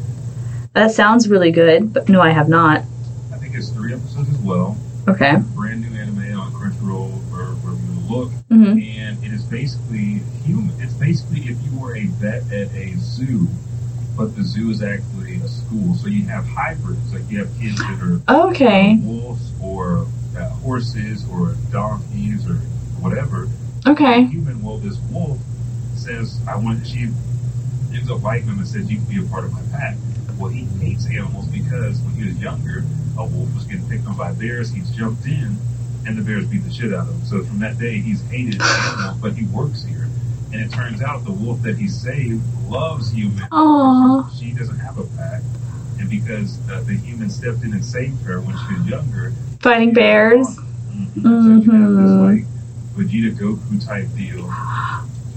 That 0.74 0.92
sounds 0.92 1.28
really 1.28 1.52
good, 1.52 1.94
but 1.94 2.08
no, 2.08 2.22
I 2.22 2.30
have 2.30 2.48
not. 2.48 2.84
It's 3.54 3.70
three 3.70 3.94
episodes 3.94 4.30
as 4.30 4.38
well. 4.40 4.78
Okay. 5.08 5.36
Brand 5.56 5.82
new 5.82 5.98
anime 6.00 6.40
on 6.40 6.52
Crunchyroll 6.54 7.12
for 7.30 7.54
wherever 7.56 7.72
you 7.72 8.16
look. 8.16 8.32
hmm 8.50 8.78
And 8.78 9.24
it 9.24 9.32
is 9.34 9.44
basically 9.44 10.22
human. 10.46 10.74
It's 10.80 10.94
basically 10.94 11.42
if 11.42 11.58
you 11.64 11.80
were 11.80 11.96
a 11.96 12.06
vet 12.06 12.44
at 12.52 12.72
a 12.76 12.96
zoo 12.98 13.48
but 14.18 14.36
the 14.36 14.44
zoo 14.44 14.70
is 14.70 14.84
actually 14.84 15.36
a 15.38 15.48
school. 15.48 15.96
So 15.96 16.08
you 16.08 16.24
have 16.26 16.46
hybrids, 16.46 17.14
like 17.14 17.24
you 17.32 17.40
have 17.40 17.50
kids 17.60 17.78
that 17.78 18.00
are 18.02 18.46
Okay. 18.48 18.94
uh, 18.94 18.98
wolves 19.06 19.52
or 19.62 20.06
uh, 20.38 20.50
horses 20.62 21.26
or 21.32 21.56
donkeys 21.72 22.46
or 22.48 22.56
whatever. 23.00 23.48
Okay. 23.88 24.26
Human, 24.26 24.62
well, 24.64 24.78
this 24.78 24.98
wolf 25.12 25.40
says, 25.96 26.38
I 26.48 26.58
want, 26.58 26.86
she 26.86 27.08
ends 27.94 28.12
up 28.12 28.22
liking 28.22 28.50
him 28.50 28.60
and 28.60 28.68
says, 28.68 28.92
you 28.92 28.98
can 28.98 29.06
be 29.06 29.26
a 29.26 29.30
part 29.30 29.46
of 29.46 29.54
my 29.54 29.62
pack. 29.72 29.96
Well, 30.42 30.50
he 30.50 30.66
hates 30.84 31.06
animals 31.06 31.46
because 31.48 32.00
when 32.02 32.16
he 32.16 32.26
was 32.28 32.38
younger, 32.40 32.84
a 33.16 33.24
wolf 33.26 33.54
was 33.54 33.66
getting 33.66 33.88
picked 33.88 34.08
on 34.08 34.18
by 34.18 34.32
bears. 34.32 34.72
He's 34.72 34.90
jumped 34.90 35.26
in 35.26 35.56
and 36.08 36.18
the 36.18 36.24
bears 36.24 36.48
beat 36.48 36.64
the 36.64 36.72
shit 36.74 36.92
out 36.96 37.08
of 37.08 37.14
him. 37.14 37.26
So 37.26 37.44
from 37.44 37.60
that 37.60 37.78
day, 37.78 38.00
he's 38.00 38.22
hated 38.30 38.60
animals, 38.60 39.18
but 39.22 39.34
he 39.34 39.46
works 39.46 39.84
here. 39.84 40.08
And 40.52 40.60
it 40.62 40.72
turns 40.72 41.04
out 41.04 41.24
the 41.26 41.32
wolf 41.32 41.62
that 41.62 41.78
he 41.78 41.88
saved 41.88 42.42
loves 42.68 43.14
humans. 43.14 43.44
Aw. 43.52 44.30
She 44.32 44.52
doesn't 44.52 44.80
have 44.80 44.98
a 44.98 45.04
pack. 45.16 45.44
And 46.00 46.10
because 46.10 46.58
uh, 46.72 46.82
the 46.82 46.96
human 46.98 47.30
stepped 47.30 47.62
in 47.64 47.74
and 47.74 47.86
saved 47.86 48.24
her 48.24 48.42
when 48.42 48.58
she 48.68 48.74
was 48.80 48.88
younger, 48.88 49.34
Fighting 49.60 49.94
bears. 49.94 50.48
Mhm. 50.48 51.22
So 51.22 51.30
you 51.30 51.72
have 51.72 51.90
Mhm. 51.92 52.34
this 52.34 52.48
like 52.98 53.08
Vegeta 53.08 53.32
Goku 53.38 53.86
type 53.86 54.08
deal. 54.18 54.52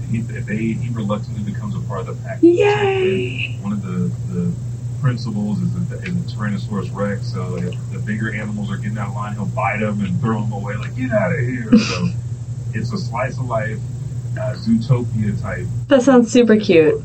He, 0.09 0.21
they, 0.21 0.73
he 0.73 0.89
reluctantly 0.89 1.43
becomes 1.43 1.75
a 1.75 1.79
part 1.81 2.01
of 2.01 2.07
the 2.07 2.13
pack. 2.23 2.39
Yay. 2.41 3.57
One 3.61 3.73
of 3.73 3.83
the, 3.83 4.11
the 4.33 4.51
principles 5.05 5.61
is 5.61 5.87
the, 5.87 5.97
is 5.97 6.25
the 6.25 6.31
Tyrannosaurus 6.31 6.89
Rex. 6.91 7.27
So 7.31 7.57
if 7.57 7.75
the 7.91 7.99
bigger 7.99 8.33
animals 8.33 8.71
are 8.71 8.77
getting 8.77 8.97
out 8.97 9.09
of 9.09 9.13
line, 9.13 9.35
he'll 9.35 9.45
bite 9.45 9.81
them 9.81 10.03
and 10.03 10.19
throw 10.19 10.41
them 10.41 10.51
away, 10.51 10.75
like, 10.77 10.95
get 10.95 11.11
out 11.11 11.31
of 11.31 11.39
here. 11.41 11.77
So 11.77 12.09
it's 12.73 12.91
a 12.91 12.97
slice 12.97 13.37
of 13.37 13.45
life, 13.45 13.77
uh, 14.33 14.55
Zootopia 14.55 15.39
type. 15.39 15.67
That 15.89 16.01
sounds 16.01 16.31
super 16.31 16.57
cute. 16.57 16.99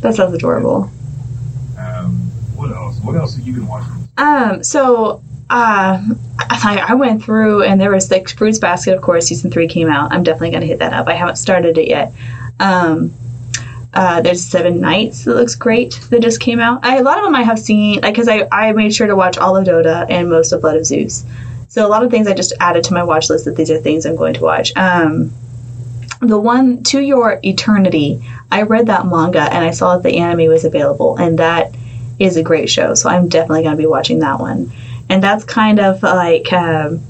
That 0.00 0.14
sounds 0.14 0.32
adorable. 0.32 0.92
Um, 1.76 2.30
what 2.54 2.70
else? 2.70 3.00
What 3.00 3.16
else 3.16 3.34
have 3.34 3.44
you 3.44 3.54
been 3.54 3.66
watching? 3.66 4.08
Um, 4.16 4.62
so 4.62 5.20
uh, 5.50 6.00
I, 6.38 6.84
I 6.90 6.94
went 6.94 7.24
through 7.24 7.64
and 7.64 7.80
there 7.80 7.90
was 7.90 8.12
like 8.12 8.28
Fruits 8.28 8.60
Basket, 8.60 8.94
of 8.94 9.02
course, 9.02 9.26
season 9.26 9.50
three 9.50 9.66
came 9.66 9.88
out. 9.88 10.12
I'm 10.12 10.22
definitely 10.22 10.50
going 10.50 10.60
to 10.60 10.68
hit 10.68 10.78
that 10.78 10.92
up. 10.92 11.08
I 11.08 11.14
haven't 11.14 11.36
started 11.36 11.76
it 11.78 11.88
yet. 11.88 12.12
Um, 12.60 13.12
uh, 13.92 14.20
there's 14.20 14.44
Seven 14.44 14.80
Knights 14.80 15.24
that 15.24 15.34
looks 15.34 15.54
great 15.54 16.00
that 16.10 16.22
just 16.22 16.40
came 16.40 16.60
out. 16.60 16.84
I, 16.84 16.98
a 16.98 17.02
lot 17.02 17.18
of 17.18 17.24
them 17.24 17.34
I 17.34 17.42
have 17.42 17.58
seen, 17.58 18.00
like, 18.00 18.14
because 18.14 18.28
I, 18.28 18.46
I 18.52 18.72
made 18.72 18.94
sure 18.94 19.06
to 19.06 19.16
watch 19.16 19.36
all 19.36 19.56
of 19.56 19.66
Dota 19.66 20.06
and 20.08 20.30
most 20.30 20.52
of 20.52 20.60
Blood 20.60 20.76
of 20.76 20.86
Zeus. 20.86 21.24
So 21.68 21.86
a 21.86 21.88
lot 21.88 22.04
of 22.04 22.10
things 22.10 22.26
I 22.26 22.34
just 22.34 22.52
added 22.60 22.84
to 22.84 22.94
my 22.94 23.02
watch 23.02 23.30
list 23.30 23.44
that 23.46 23.56
these 23.56 23.70
are 23.70 23.78
things 23.78 24.06
I'm 24.06 24.16
going 24.16 24.34
to 24.34 24.42
watch. 24.42 24.76
Um, 24.76 25.32
the 26.20 26.38
one 26.38 26.82
To 26.84 27.00
Your 27.00 27.40
Eternity, 27.42 28.22
I 28.50 28.62
read 28.62 28.86
that 28.86 29.06
manga 29.06 29.42
and 29.42 29.64
I 29.64 29.70
saw 29.70 29.96
that 29.96 30.02
the 30.02 30.18
anime 30.18 30.48
was 30.48 30.64
available, 30.64 31.16
and 31.16 31.38
that 31.38 31.74
is 32.18 32.36
a 32.36 32.42
great 32.42 32.68
show. 32.68 32.94
So 32.94 33.08
I'm 33.08 33.28
definitely 33.28 33.62
going 33.62 33.76
to 33.76 33.82
be 33.82 33.86
watching 33.86 34.20
that 34.20 34.38
one. 34.38 34.70
And 35.08 35.22
that's 35.22 35.44
kind 35.44 35.80
of 35.80 36.02
like, 36.02 36.52
um, 36.52 37.02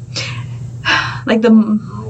like 1.26 1.42
the 1.42 2.00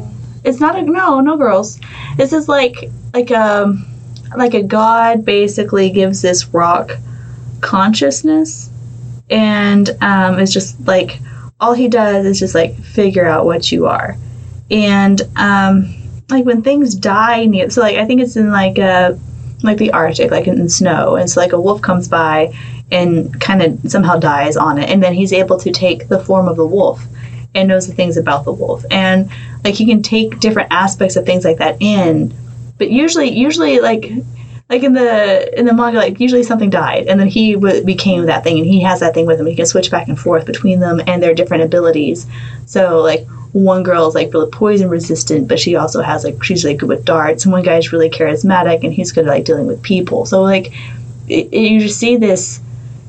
it's 0.43 0.61
not 0.61 0.79
a 0.79 0.83
no 0.83 1.21
no 1.21 1.37
girls 1.37 1.79
this 2.17 2.33
is 2.33 2.49
like 2.49 2.91
like 3.13 3.31
a 3.31 3.75
like 4.37 4.55
a 4.55 4.63
god 4.63 5.25
basically 5.25 5.91
gives 5.91 6.23
this 6.23 6.47
rock 6.49 6.93
consciousness 7.61 8.71
and 9.29 9.91
um 10.01 10.39
it's 10.39 10.53
just 10.53 10.81
like 10.87 11.21
all 11.61 11.75
he 11.75 11.89
does 11.89 12.25
is 12.25 12.39
just 12.39 12.55
like 12.55 12.75
figure 12.77 13.27
out 13.27 13.45
what 13.45 13.71
you 13.71 13.87
are. 13.87 14.17
And 14.71 15.21
um 15.37 15.95
like 16.31 16.45
when 16.47 16.63
things 16.63 16.95
die 16.95 17.45
near 17.45 17.69
so 17.71 17.81
like 17.81 17.97
i 17.97 18.07
think 18.07 18.21
it's 18.21 18.37
in 18.37 18.53
like 18.53 18.79
uh 18.79 19.13
like 19.65 19.79
the 19.79 19.93
arctic 19.93 20.31
like 20.31 20.47
in 20.47 20.69
snow 20.69 21.17
and 21.17 21.29
so 21.29 21.41
like 21.41 21.53
a 21.53 21.61
wolf 21.61 21.83
comes 21.83 22.07
by 22.07 22.55
and 22.93 23.41
kind 23.41 23.63
of 23.63 23.79
somehow 23.91 24.17
dies 24.17 24.57
on 24.57 24.79
it 24.79 24.89
and 24.89 25.03
then 25.03 25.13
he's 25.13 25.33
able 25.33 25.59
to 25.59 25.73
take 25.73 26.09
the 26.09 26.21
form 26.21 26.47
of 26.47 26.57
the 26.57 26.65
wolf 26.65 27.05
and 27.55 27.69
knows 27.69 27.87
the 27.87 27.95
things 27.95 28.17
about 28.17 28.45
the 28.45 28.53
wolf. 28.53 28.85
And 28.91 29.31
like 29.65 29.75
he 29.75 29.87
can 29.87 30.03
take 30.03 30.41
different 30.41 30.73
aspects 30.73 31.17
of 31.17 31.27
things 31.27 31.45
like 31.45 31.59
that 31.59 31.77
in 31.81 32.33
but 32.81 32.91
usually 32.91 33.29
usually 33.31 33.79
like 33.79 34.11
like 34.71 34.83
in 34.83 34.95
the 34.95 35.59
in 35.59 35.67
the 35.67 35.75
manga 35.75 35.99
like 35.99 36.19
usually 36.19 36.43
something 36.43 36.71
died 36.71 37.07
and 37.09 37.21
then 37.21 37.29
he 37.29 37.53
w- 37.53 37.85
became 37.85 38.25
that 38.25 38.43
thing 38.43 38.57
and 38.59 38.67
he 38.67 38.81
has 38.81 39.01
that 39.01 39.13
thing 39.13 39.27
with 39.27 39.39
him. 39.39 39.45
He 39.47 39.55
can 39.55 39.67
switch 39.67 39.91
back 39.91 40.09
and 40.09 40.19
forth 40.19 40.47
between 40.47 40.81
them 40.81 40.99
and 41.07 41.23
their 41.23 41.35
different 41.35 41.63
abilities. 41.63 42.27
So 42.65 43.01
like 43.03 43.27
one 43.53 43.83
girl 43.83 44.09
is 44.09 44.15
like 44.15 44.33
really 44.33 44.51
poison 44.51 44.89
resistant 44.89 45.47
but 45.47 45.59
she 45.61 45.77
also 45.77 46.01
has 46.01 46.25
like 46.25 46.43
she's 46.43 46.65
like 46.65 46.79
good 46.79 46.89
with 46.89 47.05
darts 47.05 47.45
and 47.45 47.53
one 47.53 47.65
guy's 47.65 47.93
really 47.93 48.09
charismatic 48.09 48.83
and 48.83 48.95
he's 48.95 49.13
good 49.13 49.27
at 49.27 49.31
like 49.31 49.45
dealing 49.45 49.67
with 49.67 49.83
people. 49.83 50.25
So 50.25 50.41
like 50.41 50.73
it, 51.29 51.49
it- 51.53 51.71
you 51.71 51.81
just 51.81 52.01
see 52.01 52.17
this 52.17 52.61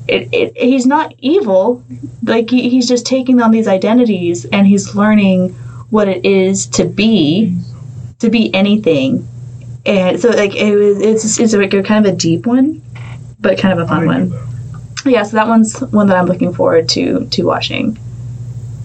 it, 0.06 0.28
it, 0.32 0.58
he's 0.58 0.84
not 0.84 1.14
evil. 1.20 1.82
Like 2.24 2.50
he, 2.50 2.68
he's 2.68 2.88
just 2.88 3.06
taking 3.06 3.40
on 3.40 3.52
these 3.52 3.68
identities 3.68 4.44
and 4.44 4.66
he's 4.66 4.94
learning 4.94 5.50
what 5.88 6.08
it 6.08 6.26
is 6.26 6.66
to 6.66 6.84
be 6.84 7.56
to 8.18 8.28
be 8.28 8.52
anything 8.54 9.26
and 9.84 10.20
so 10.20 10.28
like 10.30 10.54
it 10.54 10.74
was 10.76 11.00
it's 11.00 11.38
it's 11.38 11.54
like 11.54 11.74
a 11.74 11.82
kind 11.82 12.06
of 12.06 12.14
a 12.14 12.16
deep 12.16 12.46
one 12.46 12.80
but 13.40 13.58
kind 13.58 13.78
of 13.78 13.84
a 13.84 13.88
fun 13.88 14.06
one. 14.06 14.32
yeah 15.04 15.22
so 15.22 15.36
that 15.36 15.48
one's 15.48 15.80
one 15.90 16.06
that 16.06 16.16
i'm 16.16 16.26
looking 16.26 16.52
forward 16.52 16.88
to 16.88 17.26
to 17.26 17.42
watching. 17.44 17.98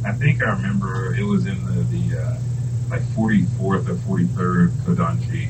I 0.06 0.14
think 0.14 0.42
I 0.42 0.52
remember 0.52 1.14
it 1.16 1.24
was 1.24 1.46
in 1.48 1.64
the, 1.66 1.82
the 1.84 2.18
uh, 2.22 2.38
like 2.90 3.02
44th 3.14 3.90
or 3.90 4.18
43rd 4.18 4.70
Kodansha 4.86 5.50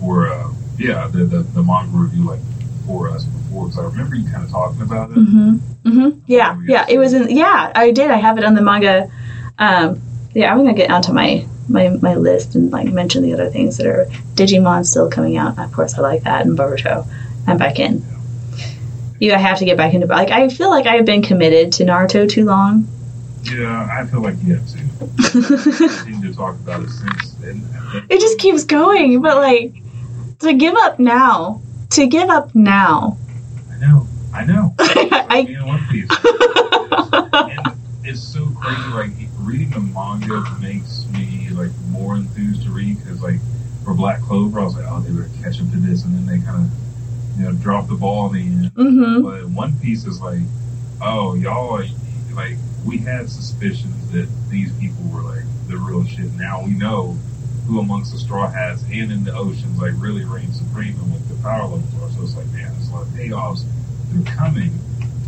for 0.00 0.28
uh, 0.28 0.50
yeah 0.78 1.08
the, 1.08 1.24
the 1.24 1.38
the 1.38 1.62
manga 1.62 1.96
review 1.96 2.24
like 2.24 2.40
for 2.86 3.08
us 3.08 3.24
before 3.24 3.66
because 3.68 3.78
I 3.78 3.84
remember 3.86 4.16
you 4.16 4.30
kind 4.30 4.44
of 4.44 4.50
talking 4.50 4.82
about 4.82 5.10
it. 5.10 5.16
mm-hmm 5.16 5.56
mm-hmm. 5.84 6.20
Yeah 6.26 6.60
yeah 6.64 6.84
it 6.88 6.98
was 6.98 7.14
in 7.14 7.34
yeah 7.34 7.72
i 7.74 7.90
did 7.90 8.10
i 8.10 8.16
have 8.16 8.36
it 8.38 8.44
on 8.44 8.54
the 8.54 8.62
manga 8.62 9.10
um 9.58 10.00
yeah 10.34 10.52
i'm 10.52 10.58
gonna 10.58 10.74
get 10.74 10.90
onto 10.90 11.12
my 11.12 11.46
my, 11.68 11.88
my 11.88 12.14
list 12.14 12.54
and 12.54 12.70
like 12.70 12.88
mention 12.88 13.22
the 13.22 13.32
other 13.32 13.48
things 13.48 13.76
that 13.78 13.86
are 13.86 14.06
digimon 14.34 14.84
still 14.84 15.08
coming 15.10 15.36
out 15.36 15.58
of 15.58 15.72
course 15.72 15.94
i 15.94 16.00
like 16.00 16.22
that 16.22 16.44
and 16.46 16.58
boruto 16.58 17.06
i'm 17.46 17.56
back 17.58 17.78
in 17.78 18.04
you 19.20 19.32
i 19.32 19.38
have 19.38 19.58
to 19.58 19.64
get 19.64 19.76
back 19.76 19.94
into 19.94 20.06
like 20.06 20.30
i 20.30 20.48
feel 20.48 20.70
like 20.70 20.86
i've 20.86 21.04
been 21.04 21.22
committed 21.22 21.72
to 21.72 21.84
naruto 21.84 22.28
too 22.28 22.44
long 22.44 22.86
Yeah, 23.44 23.88
I 23.90 24.06
feel 24.06 24.22
like 24.22 24.36
you 24.42 24.54
have 24.54 24.66
to. 24.68 24.78
I 26.06 26.08
need 26.10 26.22
to 26.22 26.34
talk 26.34 26.54
about 26.54 26.82
it 26.82 26.88
since. 26.88 27.36
It 28.08 28.18
just 28.20 28.38
keeps 28.38 28.64
going 28.64 29.20
but 29.20 29.36
like 29.36 29.74
to 30.40 30.52
give 30.54 30.74
up 30.76 30.98
now 30.98 31.60
to 31.90 32.06
give 32.06 32.28
up 32.30 32.54
now 32.54 33.16
I 33.70 33.78
know, 33.78 34.06
I 34.32 34.44
know. 34.44 34.74
I, 34.78 35.46
in 35.48 35.66
One 35.66 35.84
Piece. 35.90 36.08
and 37.12 37.76
it's 38.04 38.20
so 38.22 38.46
crazy. 38.60 38.90
Like 38.90 39.10
reading 39.38 39.70
the 39.70 39.80
manga 39.80 40.42
makes 40.60 41.06
me 41.12 41.33
like 41.54 41.72
more 41.88 42.16
enthused 42.16 42.62
to 42.64 42.70
read 42.70 42.98
because 42.98 43.20
like 43.22 43.40
for 43.84 43.94
Black 43.94 44.22
Clover, 44.22 44.60
I 44.60 44.64
was 44.64 44.76
like, 44.76 44.86
oh, 44.88 45.00
they 45.00 45.12
were 45.12 45.28
catch 45.42 45.60
up 45.60 45.70
to 45.70 45.78
this, 45.78 46.04
and 46.04 46.14
then 46.14 46.26
they 46.26 46.44
kind 46.44 46.66
of 46.66 47.38
you 47.38 47.44
know 47.44 47.52
dropped 47.52 47.88
the 47.88 47.96
ball 47.96 48.32
in 48.34 48.34
the 48.34 48.66
end. 48.66 48.72
hmm 48.74 49.22
But 49.22 49.48
One 49.50 49.78
Piece 49.78 50.04
is 50.06 50.20
like, 50.20 50.40
oh, 51.00 51.34
y'all 51.34 51.70
are 51.76 51.84
like 52.34 52.58
we 52.84 52.98
had 52.98 53.30
suspicions 53.30 54.10
that 54.12 54.28
these 54.48 54.72
people 54.72 55.04
were 55.04 55.22
like 55.22 55.44
the 55.68 55.76
real 55.78 56.04
shit. 56.04 56.32
Now 56.32 56.62
we 56.64 56.72
know 56.72 57.18
who 57.66 57.80
amongst 57.80 58.12
the 58.12 58.18
straw 58.18 58.50
hats 58.50 58.82
and 58.92 59.10
in 59.10 59.24
the 59.24 59.34
oceans 59.34 59.80
like 59.80 59.92
really 59.96 60.24
reign 60.24 60.52
supreme 60.52 60.94
and 61.00 61.10
what 61.12 61.26
the 61.28 61.34
power 61.42 61.62
levels 61.64 61.94
are. 62.02 62.10
So 62.10 62.22
it's 62.22 62.36
like, 62.36 62.46
man, 62.52 62.72
there's 62.72 62.88
a 62.88 62.92
lot 62.92 63.02
of 63.02 63.08
payoffs 63.08 63.64
that 64.10 64.20
are 64.20 64.36
coming. 64.36 64.72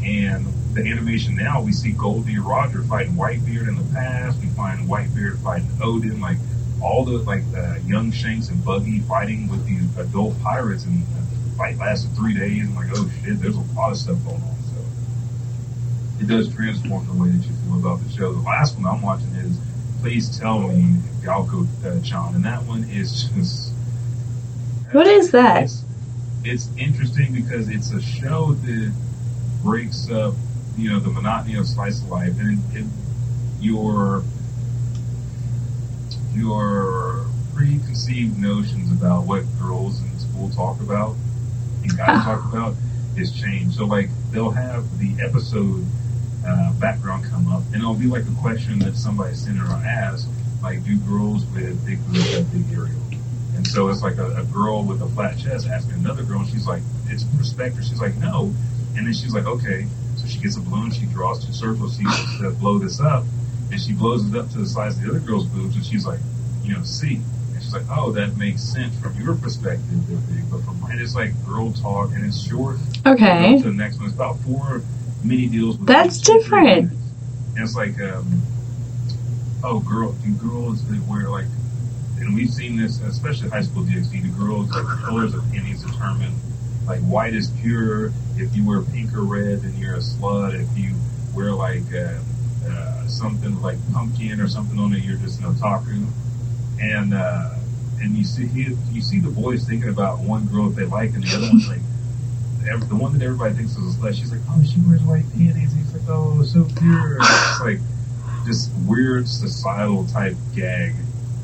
And 0.04 0.46
the 0.76 0.90
animation 0.90 1.34
now, 1.34 1.60
we 1.60 1.72
see 1.72 1.92
Gol 1.92 2.20
D. 2.20 2.38
Roger 2.38 2.82
fighting 2.82 3.14
Whitebeard 3.14 3.68
in 3.68 3.76
the 3.76 3.94
past. 3.94 4.38
We 4.40 4.46
find 4.48 4.88
Whitebeard 4.88 5.42
fighting 5.42 5.68
Oden, 5.80 6.20
like 6.20 6.36
all 6.82 7.04
the 7.04 7.18
like 7.18 7.42
uh, 7.56 7.76
young 7.86 8.12
Shanks 8.12 8.48
and 8.48 8.62
Buggy 8.64 9.00
fighting 9.00 9.48
with 9.48 9.66
these 9.66 9.84
adult 9.96 10.40
pirates, 10.42 10.84
and 10.84 11.02
the 11.02 11.56
fight 11.56 11.78
lasted 11.78 12.14
three 12.14 12.34
days. 12.34 12.68
I'm 12.68 12.74
like, 12.74 12.90
oh 12.94 13.10
shit, 13.24 13.40
there's 13.40 13.56
a 13.56 13.60
lot 13.74 13.90
of 13.90 13.96
stuff 13.96 14.22
going 14.24 14.36
on. 14.36 14.56
So 14.64 16.20
it 16.20 16.28
does 16.28 16.54
transform 16.54 17.06
the 17.06 17.14
way 17.14 17.30
that 17.30 17.46
you 17.46 17.54
feel 17.64 17.78
about 17.78 18.04
the 18.04 18.12
show. 18.12 18.32
The 18.32 18.40
last 18.40 18.76
one 18.76 18.86
I'm 18.86 19.02
watching 19.02 19.34
is 19.36 19.58
Please 20.02 20.38
Tell 20.38 20.60
Me 20.60 21.00
Galko 21.22 21.66
uh, 21.84 22.02
Chan, 22.02 22.34
and 22.34 22.44
that 22.44 22.62
one 22.64 22.84
is 22.84 23.24
just 23.24 23.72
what 24.92 25.06
is 25.06 25.30
that 25.32 25.64
it's, 25.64 25.84
it's 26.44 26.68
interesting 26.76 27.32
because 27.32 27.68
it's 27.68 27.92
a 27.92 28.00
show 28.00 28.52
that 28.52 28.92
breaks 29.62 30.08
up, 30.10 30.34
you 30.76 30.90
know, 30.90 31.00
the 31.00 31.10
monotony 31.10 31.56
of 31.56 31.66
slice 31.66 32.02
of 32.02 32.08
life 32.08 32.38
and 32.38 32.62
it, 32.74 32.80
it, 32.80 32.86
your 33.60 34.24
your 36.34 37.26
preconceived 37.54 38.38
notions 38.38 38.92
about 38.92 39.24
what 39.24 39.42
girls 39.58 40.00
in 40.02 40.18
school 40.18 40.50
talk 40.50 40.80
about 40.80 41.16
and 41.82 41.96
guys 41.96 42.22
talk 42.24 42.44
about 42.52 42.74
is 43.16 43.32
changed. 43.32 43.76
So, 43.76 43.86
like, 43.86 44.10
they'll 44.30 44.50
have 44.50 44.84
the 44.98 45.16
episode 45.24 45.86
uh, 46.46 46.72
background 46.74 47.24
come 47.24 47.50
up, 47.50 47.62
and 47.72 47.76
it'll 47.76 47.94
be 47.94 48.06
like 48.06 48.24
a 48.26 48.40
question 48.42 48.78
that 48.80 48.94
somebody 48.96 49.34
sent 49.34 49.58
or 49.58 49.72
asked, 49.72 50.28
like, 50.62 50.84
do 50.84 50.98
girls 50.98 51.44
with 51.46 51.84
big 51.86 52.04
boobs 52.06 52.30
have 52.34 52.52
big 52.52 52.66
areola? 52.76 53.00
And 53.56 53.66
so 53.66 53.88
it's 53.88 54.02
like 54.02 54.18
a, 54.18 54.36
a 54.36 54.44
girl 54.44 54.84
with 54.84 55.00
a 55.00 55.08
flat 55.08 55.38
chest 55.38 55.66
asking 55.66 55.94
another 55.94 56.22
girl, 56.22 56.40
and 56.40 56.48
she's 56.48 56.66
like, 56.66 56.82
"It's 57.08 57.24
respect 57.38 57.76
her." 57.76 57.82
She's 57.82 58.00
like, 58.00 58.14
"No," 58.16 58.52
and 58.96 59.06
then 59.06 59.14
she's 59.14 59.32
like, 59.32 59.46
"Okay." 59.46 59.86
So 60.26 60.32
she 60.32 60.40
gets 60.40 60.56
a 60.56 60.60
balloon, 60.60 60.90
she 60.90 61.06
draws 61.06 61.44
two 61.44 61.52
circles, 61.52 61.96
she 61.96 62.04
to 62.42 62.50
blow 62.50 62.78
this 62.78 63.00
up, 63.00 63.24
and 63.70 63.80
she 63.80 63.92
blows 63.92 64.28
it 64.28 64.36
up 64.36 64.50
to 64.50 64.58
the 64.58 64.66
size 64.66 64.96
of 64.96 65.02
the 65.02 65.10
other 65.10 65.20
girl's 65.20 65.46
boobs, 65.46 65.76
and 65.76 65.84
she's 65.86 66.04
like, 66.04 66.18
"You 66.64 66.74
know, 66.74 66.82
see." 66.82 67.22
And 67.52 67.62
she's 67.62 67.72
like, 67.72 67.86
"Oh, 67.88 68.10
that 68.12 68.36
makes 68.36 68.62
sense 68.62 68.98
from 68.98 69.20
your 69.20 69.36
perspective, 69.36 70.06
they're 70.08 70.18
big, 70.18 70.50
but 70.50 70.64
from 70.64 70.80
mine, 70.80 70.98
it's 70.98 71.14
like 71.14 71.32
girl 71.46 71.72
talk, 71.72 72.10
and 72.12 72.24
it's 72.24 72.40
short." 72.40 72.78
Okay. 73.06 73.60
The 73.62 73.70
next 73.70 73.98
one. 73.98 74.06
It's 74.06 74.16
about 74.16 74.40
four 74.40 74.82
mini 75.22 75.46
deals. 75.46 75.78
With 75.78 75.86
That's 75.86 76.18
each 76.18 76.24
two, 76.24 76.40
three 76.40 76.64
different. 76.64 76.92
And 77.54 77.64
it's 77.64 77.76
like, 77.76 78.00
um, 78.00 78.42
oh, 79.62 79.78
girl, 79.78 80.12
do 80.12 80.32
girls 80.34 80.84
that 80.88 81.06
wear 81.06 81.30
like, 81.30 81.46
and 82.18 82.34
we've 82.34 82.50
seen 82.50 82.76
this, 82.76 83.00
especially 83.00 83.48
high 83.50 83.62
school 83.62 83.84
DxD. 83.84 84.22
The 84.22 84.28
girls 84.28 84.70
like 84.70 84.86
the 84.86 85.02
colors 85.06 85.34
of 85.34 85.42
panties 85.52 85.82
determine 85.82 86.34
like 86.86 87.00
white 87.00 87.34
is 87.34 87.50
pure. 87.60 88.12
If 88.36 88.54
you 88.54 88.66
wear 88.66 88.82
pink 88.82 89.14
or 89.14 89.22
red, 89.22 89.62
then 89.62 89.76
you're 89.78 89.94
a 89.94 89.98
slut. 89.98 90.54
If 90.54 90.78
you 90.78 90.94
wear 91.34 91.52
like 91.52 91.82
uh, 91.94 92.18
uh, 92.68 93.06
something 93.06 93.60
like 93.62 93.78
pumpkin 93.92 94.40
or 94.40 94.48
something 94.48 94.78
on 94.78 94.92
it, 94.92 95.02
you're 95.02 95.18
just 95.18 95.40
an 95.40 95.46
otaku. 95.46 96.06
And 96.80 97.14
uh, 97.14 97.54
and 98.00 98.16
you 98.16 98.24
see 98.24 98.46
you 98.92 99.02
see 99.02 99.20
the 99.20 99.30
boys 99.30 99.64
thinking 99.64 99.88
about 99.88 100.20
one 100.20 100.46
girl 100.46 100.68
that 100.68 100.76
they 100.76 100.86
like, 100.86 101.14
and 101.14 101.22
the 101.22 101.36
other 101.36 101.48
one's 101.48 101.68
like 101.68 101.80
ev- 102.68 102.88
the 102.88 102.96
one 102.96 103.12
that 103.12 103.24
everybody 103.24 103.54
thinks 103.54 103.76
is 103.76 103.96
a 103.96 103.98
slut, 103.98 104.14
she's 104.14 104.32
like, 104.32 104.40
oh, 104.50 104.62
she 104.62 104.80
wears 104.80 105.02
white 105.02 105.24
panties. 105.32 105.72
He's 105.72 105.92
like, 105.92 106.02
oh, 106.08 106.42
so 106.42 106.64
pure. 106.78 107.18
It's 107.20 107.60
like 107.60 107.78
this 108.46 108.70
weird 108.86 109.28
societal 109.28 110.06
type 110.06 110.36
gag, 110.54 110.94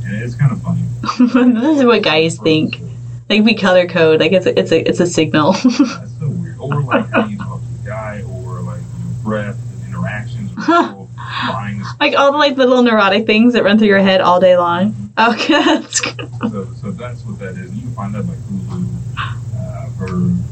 and 0.05 0.23
it's 0.23 0.35
kind 0.35 0.53
of 0.53 0.63
funny. 0.63 0.83
this 1.61 1.79
is 1.79 1.85
what 1.85 2.03
guys 2.03 2.39
think. 2.39 2.81
Like 3.29 3.45
we 3.45 3.55
color 3.55 3.87
code. 3.87 4.21
Like 4.21 4.33
it's 4.33 4.47
a, 4.47 4.59
it's 4.59 4.73
a 4.73 4.89
it's 4.89 5.01
a 5.01 5.07
signal. 5.07 5.53
That's 5.65 5.73
so 6.21 6.29
weird. 6.29 6.59
Or 6.59 6.83
like 6.83 7.09
how 7.11 7.27
you 7.27 7.39
talk 7.39 7.61
to 7.61 7.67
a 7.83 7.87
guy, 7.87 8.23
or 8.23 8.61
like 8.61 8.81
your 8.81 9.23
breath 9.23 9.59
and 9.73 9.89
interactions 9.89 10.55
with 10.55 10.67
people 10.67 11.11
buying 11.49 11.79
this. 11.79 11.89
like 12.01 12.15
all 12.15 12.33
the 12.33 12.39
like 12.39 12.57
the 12.57 12.67
little 12.67 12.83
neurotic 12.83 13.27
things 13.27 13.55
that 13.55 13.65
run 13.65 13.79
through 13.79 13.89
your 13.89 14.01
head 14.01 14.21
all 14.21 14.41
day 14.41 14.57
long. 14.57 14.95
Okay, 15.19 15.53
that's 15.65 16.01
good. 16.01 16.31
So, 16.51 16.65
so 16.75 16.91
that's 16.91 17.23
what 17.25 17.39
that 17.39 17.57
is. 17.57 17.73
You 17.75 17.83
can 17.83 17.93
find 17.95 18.15
that 18.15 18.27
like 18.27 18.39
Hulu, 18.39 18.89
uh, 19.19 19.87
VRV, 19.99 20.43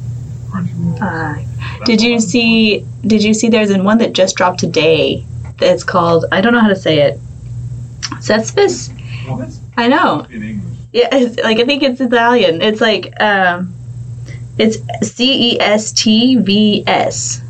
Crunchyroll. 0.51 1.01
Uh, 1.81 1.85
did 1.85 2.01
you 2.03 2.19
see? 2.21 2.85
Did 3.03 3.23
you 3.23 3.35
see? 3.35 3.49
There's 3.49 3.71
in 3.71 3.85
one 3.85 3.99
that 3.99 4.13
just 4.13 4.37
dropped 4.37 4.61
today. 4.61 5.27
It's 5.61 5.85
called. 5.85 6.25
I 6.33 6.41
don't 6.41 6.53
know 6.53 6.61
how 6.61 6.69
to 6.69 6.77
say 6.77 7.01
it. 7.01 7.21
Cesspis. 8.21 8.91
Well, 9.29 9.51
I 9.77 9.89
know. 9.89 10.27
in 10.31 10.43
English. 10.43 10.70
Yeah, 10.93 11.09
it's, 11.13 11.37
like 11.43 11.59
I 11.59 11.65
think 11.65 11.83
it's 11.83 12.01
Italian. 12.01 12.63
It's 12.63 12.81
like 12.81 13.21
um, 13.21 13.73
it's 14.59 14.79
C 15.03 15.53
E 15.55 15.61
S 15.61 15.93
T 15.93 16.37
V 16.37 16.83
S, 16.87 17.41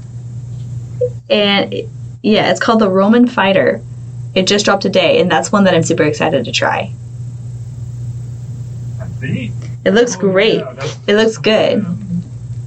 and 1.30 1.72
it- 1.72 1.88
yeah, 2.22 2.50
it's 2.50 2.60
called 2.60 2.80
the 2.80 2.90
Roman 2.90 3.26
Fighter. 3.26 3.80
It 4.34 4.46
just 4.46 4.66
dropped 4.66 4.82
today, 4.82 5.20
and 5.22 5.30
that's 5.32 5.50
one 5.50 5.64
that 5.64 5.74
I'm 5.74 5.82
super 5.82 6.02
excited 6.02 6.44
to 6.44 6.52
try. 6.52 6.92
I 9.00 9.04
think. 9.18 9.52
It 9.86 9.94
looks 9.94 10.16
Oh, 10.16 10.20
great. 10.20 10.58
yeah, 10.58 10.94
It 11.06 11.14
looks 11.16 11.38
good. 11.38 11.84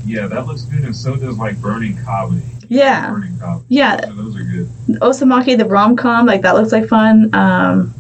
Yeah, 0.05 0.25
that 0.27 0.47
looks 0.47 0.63
good, 0.63 0.83
and 0.83 0.95
so 0.95 1.15
does 1.15 1.37
like 1.37 1.61
Burning 1.61 1.95
Kabaddi. 1.97 2.41
Yeah, 2.67 3.11
Burning 3.11 3.33
Kabaddi. 3.33 3.63
yeah. 3.69 4.01
So 4.01 4.13
those 4.13 4.35
are 4.37 4.43
good. 4.43 4.67
Osamake, 5.01 5.57
the 5.57 5.65
rom 5.65 5.95
com, 5.95 6.25
like 6.25 6.41
that 6.41 6.55
looks 6.55 6.71
like 6.71 6.87
fun. 6.87 7.29
Um, 7.33 7.93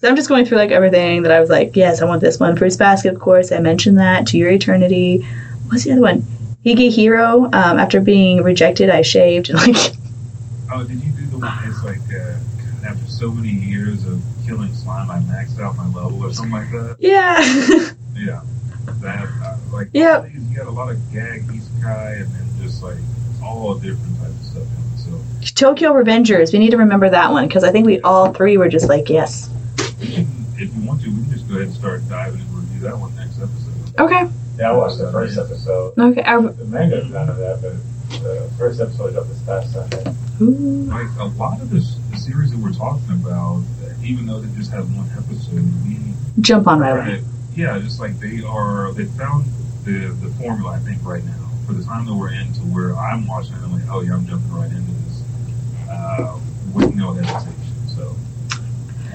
so 0.00 0.08
I'm 0.08 0.16
just 0.16 0.28
going 0.28 0.44
through 0.44 0.58
like 0.58 0.70
everything 0.70 1.22
that 1.22 1.32
I 1.32 1.40
was 1.40 1.50
like, 1.50 1.74
yes, 1.76 2.00
I 2.00 2.04
want 2.04 2.20
this 2.20 2.38
one. 2.38 2.56
Fruits 2.56 2.76
Basket, 2.76 3.12
of 3.14 3.20
course, 3.20 3.50
I 3.52 3.58
mentioned 3.58 3.98
that. 3.98 4.26
To 4.28 4.38
Your 4.38 4.50
Eternity. 4.50 5.26
What's 5.68 5.84
the 5.84 5.92
other 5.92 6.00
one? 6.00 6.22
Higehiro. 6.64 7.44
Um, 7.54 7.78
after 7.78 8.00
being 8.00 8.42
rejected, 8.42 8.90
I 8.90 9.02
shaved 9.02 9.50
and 9.50 9.58
like 9.66 9.92
Oh, 10.72 10.84
did 10.84 11.02
you 11.02 11.12
do 11.12 11.26
the 11.26 11.38
one 11.38 11.58
that's 11.64 11.82
like 11.84 11.98
uh, 12.14 12.86
after 12.86 13.06
so 13.06 13.30
many 13.30 13.48
years 13.48 14.04
of 14.06 14.20
killing 14.46 14.72
slime, 14.74 15.10
I 15.10 15.18
maxed 15.20 15.58
out 15.60 15.76
my 15.76 15.86
level 15.86 16.24
or 16.24 16.32
something 16.32 16.52
like 16.52 16.70
that? 16.72 16.96
yeah. 16.98 17.92
Yeah. 18.16 18.40
That 19.00 19.28
uh, 19.44 19.56
like 19.72 19.88
Yep. 19.92 20.30
you 20.34 20.56
got 20.56 20.66
a 20.66 20.70
lot 20.70 20.90
of 20.90 21.12
gag 21.12 21.42
isekai 21.46 22.22
and 22.22 22.26
then 22.34 22.48
just 22.62 22.82
like 22.82 22.96
all 23.42 23.74
different 23.76 24.18
types 24.18 24.34
of 24.40 24.44
stuff. 24.46 24.66
So 24.96 25.54
Tokyo 25.54 25.92
Revengers. 25.92 26.52
We 26.52 26.58
need 26.58 26.70
to 26.70 26.78
remember 26.78 27.08
that 27.10 27.30
one 27.30 27.46
because 27.46 27.62
I 27.64 27.70
think 27.70 27.86
we 27.86 28.00
all 28.00 28.32
three 28.32 28.56
were 28.56 28.68
just 28.68 28.88
like, 28.88 29.08
yes. 29.08 29.50
We 30.00 30.06
can, 30.14 30.26
if 30.56 30.74
you 30.74 30.82
want 30.86 31.02
to, 31.02 31.10
we 31.10 31.22
can 31.22 31.30
just 31.30 31.48
go 31.48 31.54
ahead 31.54 31.68
and 31.68 31.74
start 31.76 32.08
diving 32.08 32.40
and 32.40 32.54
review 32.54 32.80
that 32.80 32.98
one 32.98 33.14
next 33.16 33.38
episode. 33.40 34.00
Okay. 34.00 34.28
Yeah, 34.58 34.70
I 34.70 34.72
watched 34.74 34.98
the 34.98 35.10
first 35.12 35.38
episode. 35.38 35.94
Okay. 35.98 36.22
Our, 36.22 36.42
The 36.42 36.64
manga's 36.64 37.10
none 37.10 37.28
of 37.28 37.36
that, 37.38 37.60
but 37.62 37.74
the 38.22 38.50
first 38.58 38.80
episode 38.80 39.12
dropped 39.12 39.28
this 39.28 39.42
past 39.42 39.72
Sunday. 39.72 40.04
ooh. 40.40 40.84
Like 40.88 41.08
a 41.18 41.24
lot 41.38 41.60
of 41.60 41.70
this, 41.70 41.96
the 42.10 42.16
series 42.16 42.50
that 42.50 42.58
we're 42.58 42.72
talking 42.72 43.10
about, 43.12 43.62
uh, 43.84 43.92
even 44.02 44.26
though 44.26 44.40
they 44.40 44.56
just 44.58 44.70
have 44.72 44.86
one 44.96 45.08
episode, 45.16 45.62
we 45.86 45.98
Jump 46.40 46.66
on 46.68 46.80
right 46.80 46.96
away. 46.96 47.24
Yeah, 47.54 47.78
just 47.80 47.98
like 48.00 48.18
they 48.20 48.42
are, 48.44 48.92
they 48.92 49.04
found 49.04 49.46
the 49.84 50.14
the 50.22 50.30
formula. 50.38 50.72
I 50.72 50.78
think 50.78 50.98
right 51.04 51.24
now 51.24 51.50
for 51.66 51.72
the 51.72 51.82
time 51.84 52.06
that 52.06 52.14
we're 52.14 52.32
in, 52.32 52.52
to 52.54 52.60
where 52.60 52.94
I'm 52.96 53.26
watching 53.26 53.54
it, 53.54 53.62
I'm 53.62 53.72
like, 53.72 53.82
oh 53.90 54.00
yeah, 54.02 54.14
I'm 54.14 54.26
jumping 54.26 54.52
right 54.52 54.70
into 54.70 54.92
this 54.92 55.22
uh, 55.90 56.38
with 56.72 56.94
no 56.94 57.12
hesitation. 57.14 57.54
So 57.96 58.14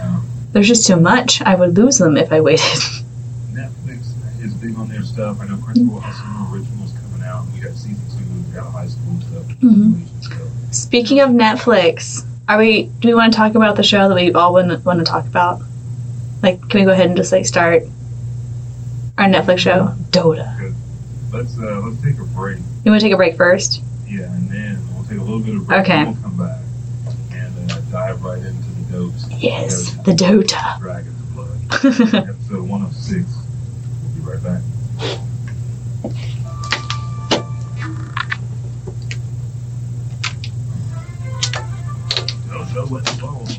um, 0.01 0.27
There's 0.53 0.67
just 0.67 0.87
too 0.87 0.95
much. 0.97 1.41
I 1.41 1.55
would 1.55 1.75
lose 1.75 1.97
them 1.97 2.15
if 2.15 2.31
I 2.31 2.39
waited. 2.41 2.63
Netflix 3.51 4.13
is 4.41 4.53
big 4.53 4.77
on 4.77 4.87
their 4.87 5.01
stuff. 5.03 5.39
I 5.41 5.47
know 5.47 5.55
Crunchyroll 5.55 6.01
has 6.01 6.15
some 6.17 6.53
originals 6.53 6.93
coming 6.93 7.25
out. 7.27 7.45
We 7.53 7.59
got 7.59 7.73
season 7.73 7.97
two. 8.15 8.49
We 8.49 8.55
got 8.55 8.71
high 8.71 8.87
school 8.87 9.19
stuff. 9.21 9.47
Mhm. 9.59 10.01
So, 10.23 10.47
Speaking 10.71 11.19
of 11.19 11.29
Netflix, 11.31 12.23
are 12.47 12.57
we? 12.57 12.83
Do 12.99 13.07
we 13.07 13.13
want 13.15 13.33
to 13.33 13.37
talk 13.37 13.55
about 13.55 13.75
the 13.75 13.83
show 13.83 14.07
that 14.09 14.15
we 14.15 14.31
all 14.33 14.53
want, 14.53 14.85
want 14.85 14.99
to 14.99 15.05
talk 15.05 15.25
about? 15.25 15.61
Like, 16.41 16.67
can 16.69 16.81
we 16.81 16.85
go 16.85 16.91
ahead 16.91 17.07
and 17.07 17.17
just 17.17 17.31
like 17.31 17.45
start 17.45 17.83
our 19.17 19.25
Netflix 19.25 19.59
show, 19.59 19.95
Dota? 20.11 20.73
let's 21.31 21.57
uh, 21.57 21.81
let's 21.83 22.01
take 22.03 22.19
a 22.19 22.23
break. 22.25 22.59
You 22.85 22.91
want 22.91 23.01
to 23.01 23.05
take 23.07 23.13
a 23.13 23.17
break 23.17 23.37
first? 23.37 23.81
Yeah, 24.07 24.23
and 24.33 24.49
then 24.49 24.79
we'll 24.93 25.03
take 25.05 25.17
a 25.17 25.21
little 25.21 25.39
bit 25.39 25.55
of 25.55 25.67
break. 25.67 25.81
Okay. 25.81 25.93
And 26.01 26.13
we'll 26.13 26.23
come 26.23 26.37
back 26.37 26.59
and 27.31 27.71
uh, 27.71 27.79
dive 27.91 28.23
right 28.23 28.37
into 28.37 28.62
dopes. 28.93 29.25
Yes, 29.31 29.91
the 30.05 30.11
Dota. 30.11 30.77
Dragon's 30.79 31.19
Blood. 31.33 31.57
episode 32.29 32.69
106. 32.69 33.27
We'll 34.03 34.11
be 34.13 34.21
right 34.21 34.43
back. 34.43 34.61
Don't 42.51 42.73
know 42.73 42.85
what 42.85 43.05
to 43.05 43.13
follow. 43.13 43.52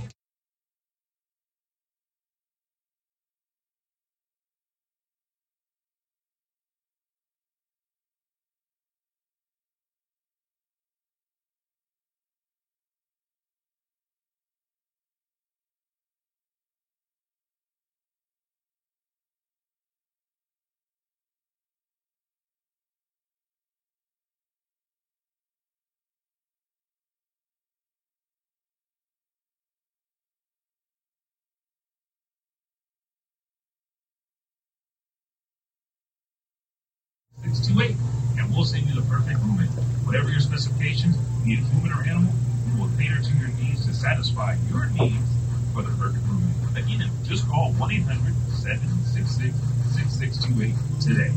And 38.39 38.55
we'll 38.55 38.65
send 38.65 38.87
you 38.87 38.95
the 38.95 39.07
perfect 39.09 39.39
roommate. 39.41 39.71
Whatever 40.05 40.31
your 40.31 40.41
specifications, 40.41 41.17
be 41.45 41.55
it 41.55 41.61
human 41.61 41.93
or 41.93 42.03
animal, 42.03 42.33
we 42.67 42.81
will 42.81 42.91
cater 42.99 43.21
to 43.21 43.33
your 43.37 43.49
needs 43.61 43.87
to 43.87 43.95
satisfy 43.95 44.57
your 44.71 44.87
needs 44.87 45.29
for 45.73 45.83
the 45.83 45.91
perfect 45.99 46.25
roommate. 46.27 46.79
Again, 46.79 47.11
just 47.25 47.47
call 47.49 47.73
1 47.73 47.93
800 47.93 48.35
766 48.51 49.55
6628 49.95 50.75
today. 51.01 51.33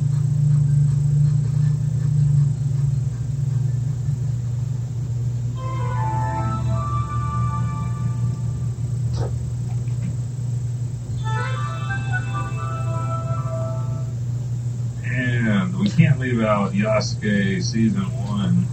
Out 16.58 16.72
Yasuke 16.72 17.62
season 17.62 18.02
one 18.26 18.66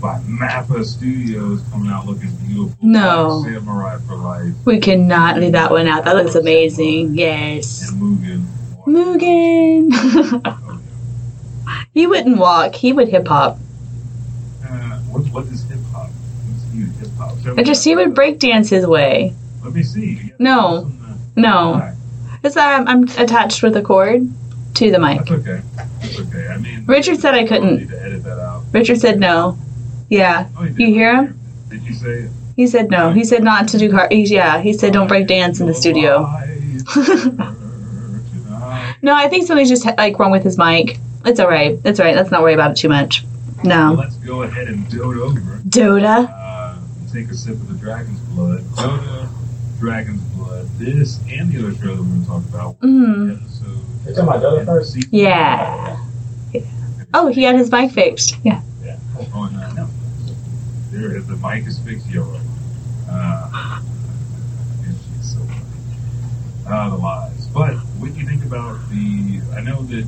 by 0.00 0.18
Mappa 0.20 0.84
Studios 0.84 1.62
coming 1.72 1.90
out 1.90 2.06
looking 2.06 2.30
beautiful. 2.36 2.76
No. 2.80 3.38
Like 3.38 3.54
Samurai 3.54 3.98
for 4.06 4.14
life 4.14 4.54
We 4.64 4.78
cannot 4.78 5.38
leave 5.40 5.52
that 5.52 5.72
one 5.72 5.88
out. 5.88 6.04
That 6.04 6.14
looks 6.14 6.36
amazing. 6.36 7.14
Yes. 7.14 7.90
and 7.90 8.00
Mugen. 8.00 8.46
Mugen. 8.86 10.60
Oh, 11.66 11.80
he 11.94 12.06
wouldn't 12.06 12.38
walk. 12.38 12.74
He 12.74 12.92
would 12.92 13.08
hip 13.08 13.26
hop. 13.26 13.58
Uh, 14.62 14.98
what, 15.10 15.22
what 15.32 15.46
is 15.46 15.62
hip 15.64 15.78
hop? 15.92 16.10
Hip 17.00 17.08
hop? 17.16 17.58
I 17.58 17.62
just 17.62 17.84
he 17.84 17.96
would 17.96 18.14
break 18.14 18.38
dance 18.38 18.68
his 18.68 18.86
way. 18.86 19.34
Let 19.62 19.72
me 19.72 19.82
see. 19.82 20.32
No. 20.38 20.90
No, 21.36 21.74
uh, 21.74 21.94
it's 22.44 22.54
that 22.54 22.80
I'm, 22.80 22.86
I'm 22.86 23.02
attached 23.18 23.62
with 23.62 23.76
a 23.76 23.82
cord 23.82 24.28
to 24.74 24.90
the 24.90 24.98
mic. 24.98 25.18
That's 25.20 25.30
okay. 25.30 25.62
That's 26.16 26.28
okay. 26.34 26.48
I 26.48 26.56
mean, 26.58 26.84
Richard 26.86 27.18
said 27.20 27.34
I 27.34 27.46
couldn't. 27.46 27.76
Need 27.78 27.88
to 27.90 28.02
edit 28.02 28.24
that 28.24 28.38
out. 28.38 28.64
Richard 28.72 28.98
said 29.00 29.18
no. 29.20 29.58
Yeah, 30.10 30.48
Oh, 30.58 30.64
did. 30.66 30.78
you 30.78 30.86
hear 30.88 31.14
him? 31.16 31.40
Did 31.70 31.82
you 31.82 31.94
say 31.94 32.10
it? 32.24 32.30
He 32.56 32.66
said 32.66 32.90
no. 32.90 33.10
He 33.12 33.24
said 33.24 33.42
not 33.42 33.68
to 33.68 33.78
do 33.78 33.90
car. 33.90 34.06
he- 34.10 34.24
Yeah, 34.24 34.60
he 34.60 34.72
said 34.72 34.92
don't 34.92 35.08
break 35.08 35.26
dance 35.26 35.60
in 35.60 35.66
the 35.66 35.74
studio. 35.74 36.28
No, 39.02 39.14
I 39.14 39.28
think 39.28 39.46
something's 39.46 39.68
just 39.68 39.84
like 39.84 40.18
wrong 40.18 40.30
with 40.30 40.42
his 40.44 40.56
mic. 40.56 40.98
It's 41.26 41.38
all 41.38 41.48
right. 41.48 41.78
It's 41.84 42.00
all 42.00 42.06
right. 42.06 42.16
Let's 42.16 42.30
not 42.30 42.42
worry 42.42 42.54
about 42.54 42.70
it 42.72 42.76
too 42.78 42.88
much. 42.88 43.22
Well, 43.62 43.92
No. 43.92 44.00
let's 44.00 44.16
go 44.16 44.42
ahead 44.42 44.68
and 44.68 44.88
dote 44.90 45.16
over. 45.16 45.40
Dota. 45.68 46.28
Uh, 46.32 46.76
take 47.12 47.28
a 47.30 47.34
sip 47.34 47.54
of 47.54 47.68
the 47.68 47.74
Dragon's 47.74 48.18
Blood. 48.30 48.60
Dota, 48.62 49.28
Dragon's 49.78 50.22
Blood. 50.34 50.68
This 50.78 51.20
and 51.30 51.52
the 51.52 51.58
other 51.66 51.74
show 51.76 51.94
that 51.96 52.02
we're 52.02 52.08
going 52.08 52.20
to 52.22 52.26
talk 52.26 52.44
about. 52.46 52.78
Mm. 52.80 53.36
Episode. 53.42 53.66
You're 54.06 54.14
talking 54.14 54.28
about 54.28 54.42
Dota 54.42 54.64
first? 54.64 54.96
Yeah. 55.12 56.03
Oh, 57.14 57.28
he 57.28 57.44
had 57.44 57.54
his 57.54 57.70
mic 57.70 57.92
fixed. 57.92 58.36
Yeah. 58.42 58.60
On 59.32 59.54
uh, 59.54 59.70
Netflix. 59.70 60.34
There 60.90 61.16
is 61.16 61.26
the 61.26 61.36
mic 61.36 61.64
is 61.66 61.78
fixed 61.78 62.08
yellow. 62.10 62.40
Uh, 63.08 63.80
and 64.84 64.96
she's 64.96 65.32
so 65.32 65.38
funny. 65.38 65.60
Ah, 66.66 66.90
the 66.90 66.96
lies. 66.96 67.46
But 67.48 67.74
what 67.98 68.12
do 68.12 68.20
you 68.20 68.26
think 68.26 68.44
about 68.44 68.80
the? 68.90 69.40
I 69.56 69.60
know 69.60 69.82
that 69.82 70.04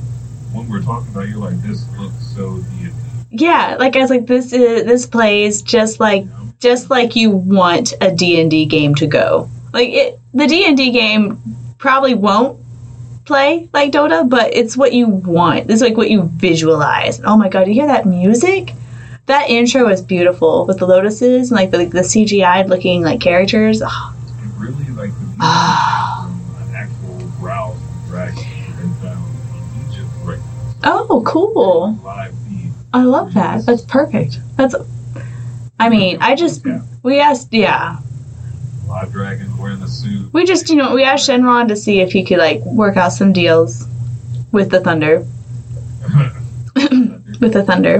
when 0.51 0.69
we're 0.69 0.81
talking 0.81 1.09
about, 1.09 1.29
you're 1.29 1.37
like, 1.37 1.61
this 1.61 1.87
looks 1.97 2.25
so 2.35 2.57
D&D. 2.57 2.91
Yeah, 3.29 3.77
like 3.79 3.95
I 3.95 4.01
was 4.01 4.09
like 4.09 4.25
this 4.25 4.51
is 4.51 4.85
this 4.85 5.05
plays 5.05 5.61
just 5.61 5.99
like 5.99 6.23
You 6.23 6.29
know? 6.29 6.53
just 6.59 6.89
like 6.89 7.15
you 7.15 7.31
want 7.31 7.93
a 8.01 8.13
D&D 8.13 8.65
game 8.65 8.95
to 8.95 9.07
go. 9.07 9.49
Like 9.73 9.89
it 9.89 10.19
the 10.33 10.47
D&D 10.47 10.91
game 10.91 11.41
probably 11.77 12.15
won't 12.15 12.59
play 13.27 13.69
like 13.73 13.91
Dota, 13.91 14.27
but 14.27 14.53
it's 14.55 14.75
what 14.77 14.93
you 14.93 15.07
want. 15.07 15.69
It's 15.69 15.81
like 15.81 15.97
what 15.97 16.09
you 16.09 16.23
visualize. 16.35 17.21
Oh 17.23 17.37
my 17.37 17.49
god, 17.49 17.67
you 17.67 17.73
hear 17.73 17.87
that 17.87 18.05
music? 18.05 18.73
That 19.27 19.49
intro 19.49 19.89
is 19.89 20.01
beautiful 20.01 20.65
with 20.65 20.79
the 20.79 20.87
lotuses 20.87 21.51
and 21.51 21.57
like 21.59 21.69
the, 21.71 21.85
the 21.85 21.99
CGI 21.99 22.67
looking 22.67 23.03
like 23.03 23.19
characters. 23.19 23.81
Oh, 23.85 24.15
really 24.57 24.85
like 24.93 25.11
the 25.11 25.19
music 25.19 25.37
Ah. 25.41 26.31
from 26.55 26.69
an 26.69 26.75
actual 26.75 27.29
growl 27.39 27.73
from 27.75 28.09
dragon 28.09 28.35
that 28.35 28.77
they 28.77 29.07
found 29.07 29.35
in 29.53 29.91
Egypt 29.91 30.09
right 30.23 30.39
oh, 30.85 31.21
cool. 31.27 31.99
I 32.93 33.03
love 33.03 33.33
that. 33.33 33.65
That's 33.65 33.81
perfect. 33.81 34.39
That's 34.55 34.73
I 35.79 35.89
mean, 35.89 36.17
I 36.21 36.35
just 36.35 36.65
we 37.03 37.19
asked 37.19 37.53
yeah. 37.53 37.99
Live 38.87 39.11
dragon 39.11 39.55
wearing 39.57 39.79
the 39.79 39.87
suit. 39.87 40.31
We 40.33 40.45
just, 40.45 40.69
you 40.69 40.75
know, 40.75 40.93
we 40.95 41.03
asked 41.03 41.27
Shenron 41.29 41.67
to 41.69 41.75
see 41.75 41.99
if 41.99 42.11
he 42.11 42.23
could 42.23 42.37
like 42.39 42.61
work 42.65 42.97
out 42.97 43.09
some 43.09 43.33
deals 43.33 43.85
with 44.51 44.69
the 44.71 44.79
Thunder. 44.79 45.25
With 47.39 47.53
the 47.53 47.63
Thunder. 47.63 47.99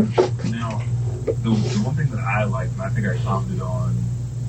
Now, 0.49 0.81
the, 1.25 1.33
the 1.33 1.81
one 1.83 1.95
thing 1.95 2.09
that 2.09 2.19
I 2.19 2.45
like, 2.45 2.69
and 2.69 2.81
I 2.81 2.89
think 2.89 3.07
I 3.07 3.17
commented 3.17 3.61
on 3.61 3.95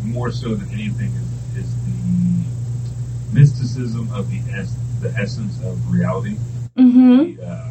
more 0.05 0.31
so 0.31 0.55
than 0.55 0.69
anything, 0.71 1.13
is, 1.57 1.65
is 1.67 1.75
the 1.85 3.35
mysticism 3.39 4.09
of 4.15 4.31
the 4.31 4.39
es- 4.53 4.75
the 5.01 5.11
essence 5.19 5.61
of 5.65 5.93
reality, 5.93 6.37
Mm-hmm. 6.77 7.37
the, 7.37 7.47
uh, 7.47 7.71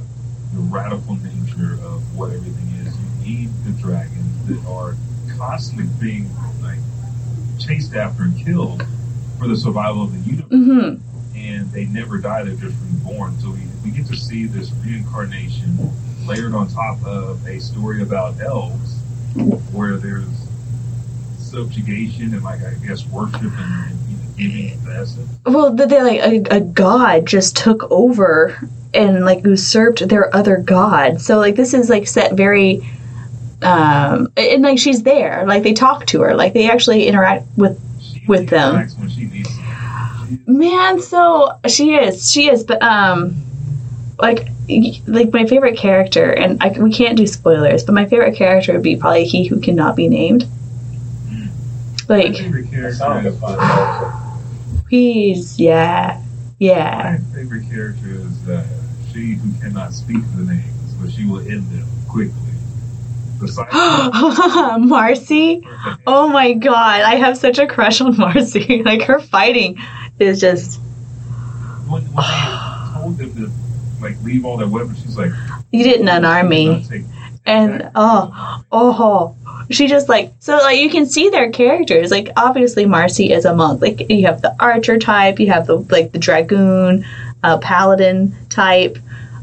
the 0.53 0.59
radical 0.61 1.15
nature 1.15 1.73
of 1.85 2.15
what 2.17 2.31
everything 2.31 2.85
is. 2.85 2.93
You 2.97 3.25
need 3.25 3.49
the 3.65 3.71
dragons 3.81 4.47
that 4.47 4.69
are 4.69 4.95
constantly 5.37 5.85
being 5.99 6.29
chased 7.59 7.95
after 7.95 8.23
and 8.23 8.37
killed 8.45 8.83
for 9.37 9.47
the 9.47 9.55
survival 9.55 10.03
of 10.03 10.13
the 10.13 10.31
universe 10.31 10.51
Mm-hmm. 10.51 11.37
and 11.37 11.71
they 11.71 11.85
never 11.85 12.17
die, 12.17 12.43
they're 12.43 12.55
just 12.55 12.75
reborn. 12.83 13.37
So 13.39 13.51
we, 13.51 13.59
we 13.83 13.91
get 13.91 14.07
to 14.07 14.15
see 14.15 14.45
this 14.45 14.71
reincarnation 14.83 15.77
layered 16.25 16.53
on 16.53 16.67
top 16.69 17.03
of 17.05 17.45
a 17.45 17.59
story 17.59 18.01
about 18.01 18.39
elves 18.41 18.95
where 19.71 19.97
there's 19.97 20.25
subjugation 21.37 22.33
and, 22.33 22.43
like, 22.43 22.61
I 22.63 22.73
guess, 22.85 23.05
worship 23.07 23.41
and, 23.41 23.91
and 23.91 23.99
you 24.09 24.17
know, 24.17 24.23
giving 24.37 24.83
the. 24.83 25.27
Well, 25.45 25.73
they 25.73 26.01
like 26.01 26.49
a, 26.51 26.57
a 26.57 26.59
god 26.59 27.25
just 27.25 27.55
took 27.55 27.89
over 27.91 28.57
and 28.93 29.25
like 29.25 29.43
usurped 29.45 30.07
their 30.09 30.35
other 30.35 30.57
god. 30.57 31.21
So 31.21 31.37
like 31.37 31.55
this 31.55 31.73
is 31.73 31.89
like 31.89 32.07
set 32.07 32.33
very 32.33 32.87
um 33.63 34.31
and 34.37 34.61
like 34.63 34.77
she's 34.79 35.03
there. 35.03 35.45
Like 35.47 35.63
they 35.63 35.73
talk 35.73 36.05
to 36.07 36.21
her. 36.21 36.35
Like 36.35 36.53
they 36.53 36.69
actually 36.69 37.07
interact 37.07 37.45
with 37.57 37.79
With 38.27 38.49
them. 38.49 38.75
interacts 38.75 38.99
When 38.99 39.09
she 39.09 39.25
needs 39.25 39.49
something. 39.49 40.37
She- 40.45 40.51
Man, 40.51 40.99
so 41.01 41.57
she 41.67 41.95
is, 41.95 42.29
she 42.31 42.49
is, 42.49 42.63
but 42.63 42.81
um, 42.83 43.35
like, 44.19 44.49
like 45.07 45.31
my 45.31 45.45
favorite 45.45 45.77
character, 45.77 46.31
and 46.31 46.61
I, 46.61 46.69
we 46.69 46.91
can't 46.91 47.15
do 47.17 47.25
spoilers, 47.25 47.83
but 47.85 47.93
my 47.95 48.05
favorite 48.05 48.35
character 48.35 48.73
would 48.73 48.81
be 48.83 48.97
probably 48.97 49.23
he 49.25 49.45
who 49.45 49.59
cannot 49.61 49.95
be 49.95 50.07
named. 50.09 50.45
Like 52.09 52.35
favorite 52.35 52.63
That 52.63 52.71
character 52.71 52.93
sounds 52.95 53.25
like 53.25 53.25
is, 53.25 53.35
a 53.35 53.39
fun 53.39 53.57
character. 53.59 54.83
he's 54.89 55.59
yeah, 55.59 56.21
yeah. 56.59 57.17
my 57.19 57.35
favorite 57.35 57.69
character 57.69 58.09
is 58.09 58.49
uh, 58.49 58.65
she 59.13 59.33
who 59.35 59.51
cannot 59.61 59.93
speak 59.93 60.21
the 60.35 60.43
names, 60.43 60.93
but 61.01 61.11
she 61.11 61.25
will 61.25 61.39
end 61.39 61.69
them 61.71 61.87
quickly. 62.09 62.46
Marci, 64.79 65.61
oh 66.07 66.27
my 66.27 66.53
god, 66.53 67.01
I 67.01 67.15
have 67.15 67.37
such 67.37 67.59
a 67.59 67.67
crush 67.67 68.01
on 68.01 68.13
Marci. 68.15 68.83
like 68.85 69.03
her 69.03 69.19
fighting 69.19 69.77
is 70.19 70.39
just 70.39 70.79
when, 71.87 72.03
when 72.03 72.25
they 72.25 72.99
told 72.99 73.17
them 73.17 73.35
to 73.35 73.51
like 74.01 74.21
leave 74.23 74.45
all 74.45 74.57
their 74.57 74.67
weapons, 74.67 75.01
she's 75.01 75.17
like, 75.17 75.31
you 75.71 75.83
didn't 75.83 76.07
unarm 76.07 76.49
me. 76.49 76.85
And 77.45 77.89
oh 77.95 78.63
oh 78.71 79.35
she 79.69 79.87
just 79.87 80.09
like 80.09 80.33
so 80.39 80.57
like 80.57 80.79
you 80.79 80.89
can 80.89 81.05
see 81.05 81.29
their 81.29 81.51
characters. 81.51 82.11
Like 82.11 82.29
obviously 82.35 82.85
Marci 82.85 83.31
is 83.31 83.45
a 83.45 83.55
monk. 83.55 83.81
Like 83.81 84.09
you 84.09 84.25
have 84.25 84.41
the 84.41 84.55
archer 84.59 84.97
type 84.97 85.39
you 85.39 85.47
have 85.51 85.67
the 85.67 85.77
like 85.89 86.11
the 86.11 86.19
dragoon 86.19 87.05
uh, 87.43 87.57
paladin 87.59 88.35
type. 88.49 88.97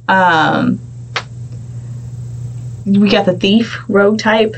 Um 0.08 0.80
we 2.86 3.08
got 3.08 3.26
the 3.26 3.34
thief 3.34 3.78
rogue 3.88 4.18
type 4.18 4.56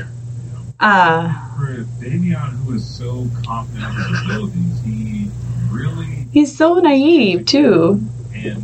uh 0.79 1.33
For 1.57 1.83
Davion, 2.03 2.51
who 2.65 2.75
is 2.75 2.85
so 2.85 3.27
confident 3.45 3.85
in 3.85 3.95
his 3.95 4.21
abilities, 4.21 4.79
he 4.85 5.29
really 5.71 6.27
he's 6.31 6.55
so 6.55 6.75
naive 6.75 7.45
too 7.45 8.01
and 8.33 8.63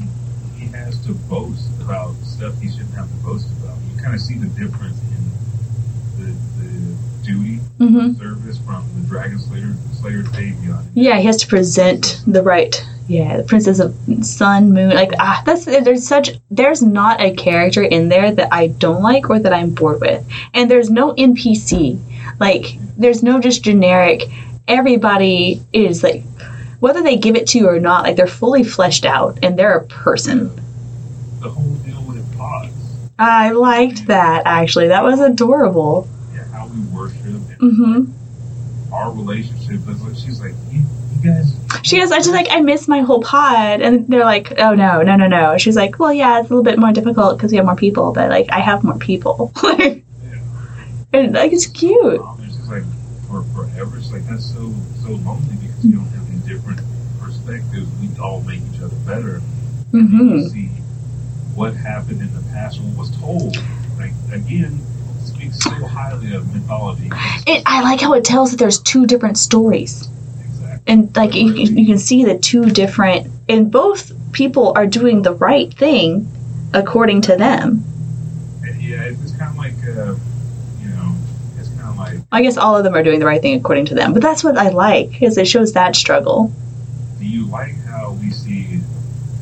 he 0.57 0.67
has 0.67 0.97
to 1.05 1.13
boast 1.13 1.67
about 1.81 2.13
stuff 2.23 2.53
he 2.61 2.69
shouldn't 2.69 2.93
have 2.93 3.07
to 3.09 3.15
boast 3.25 3.47
about. 3.63 3.77
You 3.95 4.01
kind 4.01 4.13
of 4.13 4.21
see 4.21 4.35
the 4.35 4.47
difference 4.47 4.99
in 5.01 6.25
the, 6.25 6.31
the 6.63 6.95
duty 7.25 7.55
hmm 7.79 8.13
service 8.13 8.59
from 8.59 8.85
the 8.95 9.07
Dragon 9.07 9.39
Slayer 9.39 9.73
Slayer 9.99 10.23
Davion. 10.23 10.83
yeah 10.93 11.17
he 11.17 11.25
has 11.25 11.37
to 11.37 11.47
present 11.47 12.21
the 12.27 12.41
right 12.43 12.85
yeah 13.07 13.37
the 13.37 13.43
princess 13.43 13.79
of 13.79 13.95
sun 14.21 14.71
moon 14.71 14.89
like 14.91 15.11
ah 15.19 15.41
that's 15.45 15.65
there's 15.65 16.07
such 16.07 16.31
there's 16.49 16.81
not 16.81 17.19
a 17.21 17.33
character 17.35 17.83
in 17.83 18.07
there 18.09 18.31
that 18.31 18.47
i 18.51 18.67
don't 18.67 19.01
like 19.01 19.29
or 19.29 19.39
that 19.39 19.53
i'm 19.53 19.69
bored 19.71 19.99
with 19.99 20.25
and 20.53 20.69
there's 20.71 20.89
no 20.89 21.13
npc 21.15 21.99
like 22.39 22.77
there's 22.97 23.21
no 23.21 23.39
just 23.39 23.63
generic 23.63 24.23
everybody 24.67 25.61
is 25.73 26.01
like 26.03 26.23
whether 26.79 27.01
they 27.01 27.17
give 27.17 27.35
it 27.35 27.47
to 27.47 27.57
you 27.59 27.67
or 27.67 27.79
not 27.79 28.03
like 28.03 28.15
they're 28.15 28.27
fully 28.27 28.63
fleshed 28.63 29.05
out 29.05 29.37
and 29.43 29.57
they're 29.59 29.77
a 29.77 29.85
person 29.87 30.49
The 31.41 31.49
whole 31.49 31.75
deal 31.85 32.01
with 32.03 32.37
pods, 32.37 32.73
i 33.19 33.51
liked 33.51 34.07
that 34.07 34.43
actually 34.45 34.87
that 34.87 35.03
was 35.03 35.19
adorable 35.19 36.07
yeah, 36.33 36.45
how 36.45 36.67
we 36.67 36.79
worship 36.97 37.25
and 37.25 37.57
hmm 37.59 38.03
our 38.93 39.11
relationship. 39.11 39.79
What 39.87 40.15
she's 40.15 40.39
like. 40.39 40.53
You, 40.71 40.83
you 41.15 41.31
guys. 41.31 41.53
She 41.83 41.99
goes 41.99 42.11
i 42.11 42.17
just 42.17 42.31
like 42.31 42.47
i 42.51 42.59
miss 42.61 42.87
my 42.87 43.01
whole 43.01 43.21
pod 43.21 43.81
and 43.81 44.07
they're 44.07 44.23
like 44.25 44.53
oh 44.59 44.73
no 44.73 45.01
no 45.01 45.15
no 45.15 45.27
no 45.27 45.57
she's 45.57 45.75
like 45.75 45.99
well 45.99 46.13
yeah 46.13 46.39
it's 46.39 46.49
a 46.49 46.53
little 46.53 46.63
bit 46.63 46.79
more 46.79 46.91
difficult 46.91 47.37
because 47.37 47.51
we 47.51 47.57
have 47.57 47.65
more 47.65 47.75
people 47.75 48.11
but 48.13 48.29
like 48.29 48.47
i 48.51 48.59
have 48.59 48.83
more 48.83 48.97
people 48.97 49.51
Yeah. 49.63 49.99
and 51.13 51.33
like 51.33 51.51
it's 51.53 51.67
cute 51.67 52.19
Um, 52.21 52.41
it's 52.45 52.55
just 52.55 52.69
like 52.69 52.83
for 53.29 53.43
forever. 53.55 53.97
It's 53.97 54.11
like 54.11 54.25
that's 54.27 54.45
so 54.45 54.73
so 55.01 55.09
lonely 55.09 55.55
because 55.61 55.83
you 55.85 55.95
don't 55.95 56.09
have 56.09 56.27
any 56.29 56.39
different 56.47 56.79
perspectives. 57.19 57.87
We 58.01 58.09
all 58.21 58.41
make 58.41 58.61
each 58.73 58.81
other 58.81 58.95
better. 59.05 59.41
And 59.93 60.09
then 60.11 60.27
you 60.29 60.39
hmm 60.41 60.47
see 60.47 60.69
what 61.55 61.73
happened 61.75 62.21
in 62.21 62.33
the 62.33 62.41
past, 62.51 62.79
what 62.81 62.97
was 62.97 63.11
told. 63.17 63.55
Like 63.97 64.13
again, 64.31 64.79
speaks 65.19 65.59
so 65.59 65.85
highly 65.85 66.33
of 66.33 66.53
mythology. 66.53 67.09
it 67.47 67.63
i 67.65 67.81
like 67.81 68.01
how 68.01 68.13
it 68.13 68.23
tells 68.23 68.51
that 68.51 68.57
there's 68.57 68.81
two 68.81 69.05
different 69.05 69.37
stories. 69.37 70.09
And 70.87 71.15
like 71.15 71.33
you, 71.33 71.53
you 71.53 71.85
can 71.85 71.97
see 71.97 72.23
the 72.25 72.37
two 72.37 72.65
different 72.69 73.27
and 73.47 73.71
both 73.71 74.11
people 74.31 74.73
are 74.75 74.87
doing 74.87 75.21
the 75.21 75.33
right 75.33 75.73
thing 75.73 76.27
according 76.73 77.21
to 77.21 77.35
them. 77.35 77.83
Yeah, 78.79 79.03
it's, 79.03 79.21
it's 79.21 79.31
kind 79.37 79.51
of 79.51 79.57
like, 79.57 79.73
uh, 79.87 80.15
you 80.81 80.89
know, 80.89 81.15
it's 81.57 81.69
kind 81.69 81.89
of 81.89 81.97
like, 81.97 82.17
I 82.31 82.41
guess 82.41 82.57
all 82.57 82.75
of 82.75 82.83
them 82.83 82.95
are 82.95 83.03
doing 83.03 83.19
the 83.19 83.25
right 83.25 83.41
thing 83.41 83.59
according 83.59 83.85
to 83.87 83.95
them, 83.95 84.13
but 84.13 84.21
that's 84.21 84.43
what 84.43 84.57
I 84.57 84.69
like 84.69 85.11
because 85.11 85.37
it 85.37 85.47
shows 85.47 85.73
that 85.73 85.95
struggle. 85.95 86.51
do 87.19 87.25
you 87.25 87.45
like 87.47 87.75
how 87.85 88.11
we 88.13 88.29
see 88.31 88.79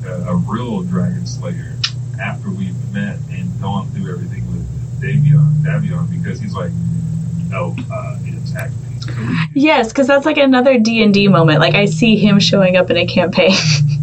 a, 0.05 0.11
a 0.29 0.35
real 0.35 0.83
dragon 0.83 1.25
slayer 1.25 1.73
after 2.21 2.49
we've 2.49 2.75
met 2.93 3.17
and 3.31 3.49
gone 3.61 3.89
through 3.91 4.11
everything 4.13 4.45
with 4.51 5.01
Davion, 5.01 5.51
Davion, 5.63 6.09
because 6.11 6.39
he's 6.39 6.53
like, 6.53 6.71
no, 7.49 7.75
uh, 7.91 8.17
it 8.23 8.35
attacked 8.47 8.73
me. 8.73 8.90
Yes, 9.53 9.89
because 9.89 10.07
that's 10.07 10.25
like 10.25 10.37
another 10.37 10.77
D 10.77 11.03
and 11.03 11.13
D 11.13 11.27
moment. 11.27 11.59
Like 11.59 11.75
I 11.75 11.85
see 11.85 12.15
him 12.15 12.39
showing 12.39 12.77
up 12.77 12.89
in 12.89 12.97
a 12.97 13.05
campaign. 13.05 13.51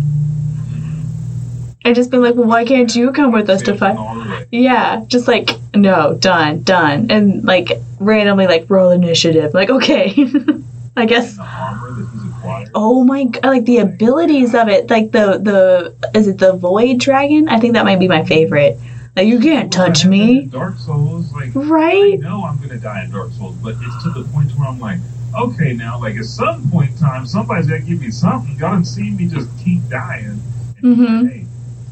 I 1.84 1.92
just 1.94 2.10
been 2.10 2.20
like, 2.20 2.34
well, 2.34 2.46
why 2.46 2.64
can't 2.66 2.94
you 2.94 3.12
come 3.12 3.32
with 3.32 3.48
us 3.48 3.62
to 3.62 3.74
fight? 3.74 3.96
all 3.96 4.14
the 4.14 4.28
way. 4.28 4.46
Yeah, 4.50 5.04
just 5.06 5.26
like 5.26 5.50
no, 5.74 6.14
done, 6.20 6.62
done, 6.62 7.10
and 7.10 7.42
like 7.44 7.70
randomly 7.98 8.46
like 8.46 8.66
roll 8.68 8.90
initiative. 8.90 9.54
Like 9.54 9.70
okay, 9.70 10.14
I 10.96 11.06
guess. 11.06 11.38
And 11.38 11.46
the 11.46 11.50
armor 11.50 11.94
that 11.94 12.08
he's 12.12 12.30
acquired. 12.30 12.70
Oh 12.74 13.04
my 13.04 13.24
god! 13.24 13.44
Like 13.44 13.64
the 13.64 13.78
abilities 13.78 14.54
of 14.54 14.68
it, 14.68 14.90
like 14.90 15.12
the 15.12 15.38
the 15.38 16.18
is 16.18 16.28
it 16.28 16.38
the 16.38 16.52
Void 16.52 16.98
Dragon? 16.98 17.48
I 17.48 17.58
think 17.58 17.74
that 17.74 17.84
might 17.84 18.00
be 18.00 18.08
my 18.08 18.24
favorite. 18.24 18.78
You 19.20 19.40
can't 19.40 19.72
touch 19.72 20.04
Well, 20.04 20.10
that 20.12 20.18
me, 20.18 20.42
Dark 20.46 20.78
Souls, 20.78 21.32
like 21.32 21.54
I 21.56 22.16
know 22.20 22.44
I'm 22.44 22.58
gonna 22.58 22.78
die 22.78 23.04
in 23.04 23.10
Dark 23.10 23.32
Souls, 23.32 23.56
but 23.62 23.74
it's 23.80 24.02
to 24.04 24.10
the 24.10 24.24
point 24.28 24.50
where 24.52 24.68
I'm 24.68 24.78
like, 24.80 24.98
okay, 25.38 25.72
now, 25.72 26.00
like 26.00 26.16
at 26.16 26.24
some 26.24 26.68
point 26.70 26.90
in 26.92 26.96
time, 26.98 27.26
somebody's 27.26 27.66
gotta 27.66 27.82
give 27.82 28.00
me 28.00 28.10
something. 28.10 28.52
Y'all 28.58 28.72
done 28.72 28.84
see 28.84 29.10
me 29.10 29.26
just 29.26 29.48
keep 29.62 29.86
dying. 29.88 30.40
And 30.82 30.96
Mhm. 30.96 31.22
like, 31.22 31.32
hey, 31.32 31.44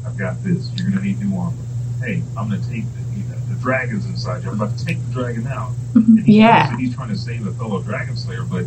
I've 0.05 0.17
got 0.17 0.43
this. 0.43 0.69
You're 0.75 0.89
gonna 0.89 1.01
need 1.03 1.19
new 1.19 1.37
armor. 1.37 1.53
Hey, 2.01 2.21
I'm 2.37 2.49
gonna 2.49 2.61
take 2.61 2.85
the, 2.85 3.17
you 3.17 3.23
know, 3.29 3.35
the 3.49 3.55
dragon's 3.61 4.05
inside 4.05 4.43
you. 4.43 4.49
I'm 4.51 4.61
about 4.61 4.77
to 4.77 4.85
take 4.85 4.97
the 5.07 5.13
dragon 5.13 5.47
out. 5.47 5.71
And 5.95 6.19
he 6.19 6.37
Yeah. 6.37 6.75
he's 6.77 6.95
trying 6.95 7.09
to 7.09 7.17
save 7.17 7.45
a 7.47 7.51
fellow 7.51 7.81
dragon 7.81 8.15
slayer, 8.15 8.43
but 8.49 8.65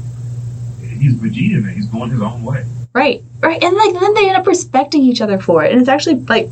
he's 0.99 1.15
Vegeta 1.15 1.63
man. 1.63 1.75
He's 1.75 1.87
going 1.87 2.11
his 2.11 2.21
own 2.23 2.45
way. 2.45 2.65
Right, 2.93 3.23
right, 3.41 3.63
and 3.63 3.77
like 3.77 3.93
then 3.95 4.15
they 4.15 4.29
end 4.29 4.37
up 4.37 4.47
respecting 4.49 5.03
each 5.03 5.21
other 5.21 5.39
for 5.39 5.65
it, 5.65 5.71
and 5.71 5.81
it's 5.81 5.89
actually 5.89 6.17
like, 6.29 6.51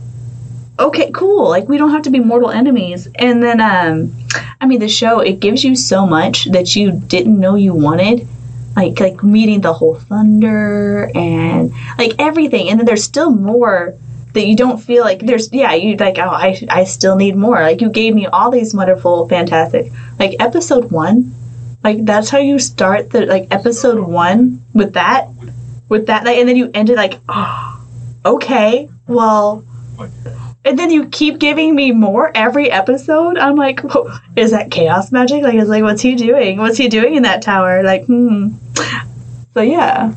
okay, 0.79 1.11
cool. 1.13 1.49
Like 1.49 1.69
we 1.69 1.79
don't 1.79 1.91
have 1.91 2.03
to 2.03 2.11
be 2.11 2.21
mortal 2.21 2.51
enemies. 2.51 3.09
And 3.17 3.43
then, 3.43 3.61
um, 3.61 4.15
I 4.61 4.67
mean, 4.67 4.81
the 4.81 4.89
show 4.89 5.21
it 5.21 5.41
gives 5.41 5.65
you 5.65 5.77
so 5.77 6.07
much 6.07 6.47
that 6.47 6.77
you 6.77 6.93
didn't 6.93 7.39
know 7.39 7.55
you 7.55 7.75
wanted, 7.75 8.27
like 8.77 9.01
like 9.01 9.23
meeting 9.23 9.61
the 9.61 9.73
whole 9.73 9.97
thunder 9.97 11.11
and 11.15 11.73
like 11.99 12.13
everything. 12.19 12.69
And 12.69 12.79
then 12.79 12.87
there's 12.87 13.05
still 13.05 13.31
more 13.31 13.95
that 14.35 14.47
you 14.47 14.57
don't 14.57 14.79
feel 14.79 15.03
like 15.05 15.21
there's. 15.21 15.53
Yeah, 15.53 15.75
you 15.75 15.97
like 15.97 16.19
oh 16.19 16.29
I 16.29 16.67
I 16.69 16.85
still 16.85 17.17
need 17.17 17.37
more. 17.37 17.61
Like 17.61 17.81
you 17.81 17.91
gave 17.91 18.15
me 18.15 18.27
all 18.27 18.51
these 18.51 18.75
wonderful, 18.75 19.29
fantastic. 19.29 19.93
Like 20.19 20.37
episode 20.41 20.91
one, 20.91 21.35
like 21.83 22.05
that's 22.05 22.31
how 22.31 22.39
you 22.39 22.59
start 22.59 23.11
the 23.11 23.27
like 23.27 23.49
episode 23.51 24.01
one 24.01 24.63
with 24.75 24.95
that 24.95 25.29
With, 25.89 26.07
that 26.07 26.27
and 26.27 26.49
then 26.49 26.57
you 26.57 26.71
ended 26.75 26.97
like 26.97 27.21
oh, 27.29 27.83
okay 28.25 28.91
well 29.07 29.65
and 30.65 30.79
then 30.79 30.91
you 30.91 31.09
keep 31.09 31.39
giving 31.39 31.75
me 31.75 31.93
more 31.93 32.31
every 32.35 32.71
episode. 32.71 33.39
I'm 33.39 33.57
like 33.57 33.81
"Whoa, 33.81 34.11
is 34.37 34.51
that 34.51 34.71
chaos 34.71 35.13
magic? 35.13 35.43
Like 35.43 35.55
it's 35.55 35.69
like 35.71 35.83
what's 35.83 36.03
he 36.03 36.15
doing? 36.15 36.59
What's 36.59 36.77
he 36.79 36.89
doing 36.89 37.15
in 37.15 37.23
that 37.23 37.43
tower? 37.43 37.83
Like 37.83 38.05
hmm. 38.07 38.49
So 39.55 39.63
yeah. 39.63 40.15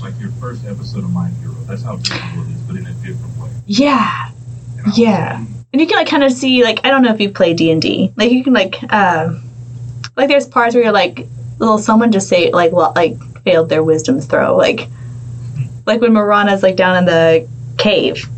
Like 0.00 0.18
your 0.20 0.30
first 0.40 0.64
episode 0.66 1.04
of 1.04 1.12
My 1.12 1.28
Hero. 1.40 1.52
That's 1.66 1.82
how 1.82 1.96
beautiful 1.96 2.42
it 2.42 2.48
is, 2.50 2.60
but 2.62 2.76
in 2.76 2.86
a 2.86 2.92
different 2.94 3.38
way. 3.38 3.50
yeah. 3.66 4.30
And 4.84 4.96
Yeah. 4.96 5.38
like, 5.40 5.48
and 5.72 5.80
you 5.82 5.86
can 5.86 5.96
like 5.96 6.08
kind 6.08 6.24
of 6.24 6.32
see 6.32 6.64
like 6.64 6.80
i 6.84 6.88
don't 6.88 7.02
know 7.02 7.12
if 7.12 7.20
you 7.20 7.28
play 7.30 7.52
d&d 7.52 8.10
like 8.16 8.32
you 8.32 8.42
can 8.42 8.54
like 8.54 8.76
uh, 8.88 9.34
like 10.16 10.28
there's 10.28 10.46
parts 10.46 10.74
where 10.74 10.82
you're 10.84 10.92
like 10.92 11.26
little 11.58 11.76
someone 11.78 12.10
just 12.10 12.26
say 12.28 12.50
like 12.52 12.72
lo- 12.72 12.92
like 12.96 13.16
failed 13.42 13.68
their 13.68 13.82
wisdom's 13.82 14.24
throw. 14.26 14.56
Like 14.56 14.88
like 15.86 16.00
when 16.00 16.12
Mirana's 16.12 16.62
like 16.62 16.76
down 16.76 16.96
in 16.96 17.04
the 17.04 17.46
cave. 17.78 18.24
in 18.24 18.37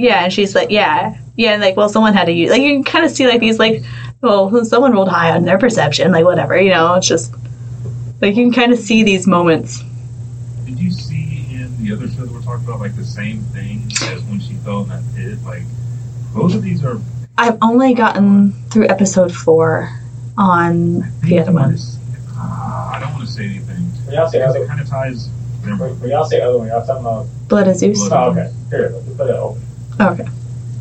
Yeah, 0.00 0.24
and 0.24 0.32
she's 0.32 0.54
like, 0.54 0.70
yeah, 0.70 1.20
yeah, 1.36 1.52
and 1.52 1.60
like, 1.62 1.76
well, 1.76 1.90
someone 1.90 2.14
had 2.14 2.24
to 2.24 2.32
use. 2.32 2.50
Like, 2.50 2.62
you 2.62 2.74
can 2.74 2.84
kind 2.84 3.04
of 3.04 3.10
see 3.10 3.26
like 3.26 3.40
these 3.40 3.58
like, 3.58 3.82
well, 4.22 4.64
someone 4.64 4.92
rolled 4.92 5.08
high 5.08 5.30
on 5.30 5.44
their 5.44 5.58
perception, 5.58 6.10
like 6.10 6.24
whatever, 6.24 6.60
you 6.60 6.70
know. 6.70 6.94
It's 6.94 7.06
just 7.06 7.34
like 8.22 8.34
you 8.34 8.44
can 8.44 8.52
kind 8.52 8.72
of 8.72 8.78
see 8.78 9.02
these 9.02 9.26
moments. 9.26 9.82
Did 10.64 10.78
you 10.78 10.90
see 10.90 11.46
in 11.52 11.84
the 11.84 11.92
other 11.92 12.08
show 12.08 12.24
that 12.24 12.32
we're 12.32 12.42
talking 12.42 12.64
about, 12.64 12.80
like 12.80 12.96
the 12.96 13.04
same 13.04 13.42
thing 13.54 13.84
as 14.02 14.22
when 14.24 14.40
she 14.40 14.54
fell 14.54 14.82
in 14.82 14.88
that 14.88 15.02
pit? 15.14 15.38
Like 15.44 15.62
both 16.34 16.54
of 16.54 16.62
these 16.62 16.82
are. 16.84 16.98
I've 17.36 17.58
only 17.60 17.92
gotten 17.92 18.52
through 18.70 18.88
episode 18.88 19.34
four 19.34 19.90
on 20.38 21.00
the 21.22 21.38
other 21.38 21.52
one. 21.52 21.74
Uh, 22.36 22.90
I 22.94 22.98
don't 23.00 23.12
want 23.12 23.26
to 23.26 23.32
say 23.32 23.44
anything. 23.44 23.82
When 24.06 24.14
y'all 24.14 24.28
say 24.28 24.40
other, 24.40 24.62
it 24.64 24.68
kind 24.68 24.80
of 24.80 24.88
ties. 24.88 25.28
Never 25.64 25.88
when 25.88 26.00
when 26.00 26.10
y'all 26.10 26.24
say 26.24 26.40
other 26.40 26.58
one, 26.58 26.68
y'all 26.68 26.86
talking 26.86 27.02
about. 27.04 27.26
Blood 27.48 27.68
of 27.68 27.76
Zeus. 27.76 28.08
Blood. 28.08 28.36
Oh, 28.36 28.40
okay. 28.40 28.52
Here, 28.70 28.90
let's 28.94 29.16
put 29.16 29.28
it 29.28 29.36
open. 29.36 29.62
Okay, 30.00 30.24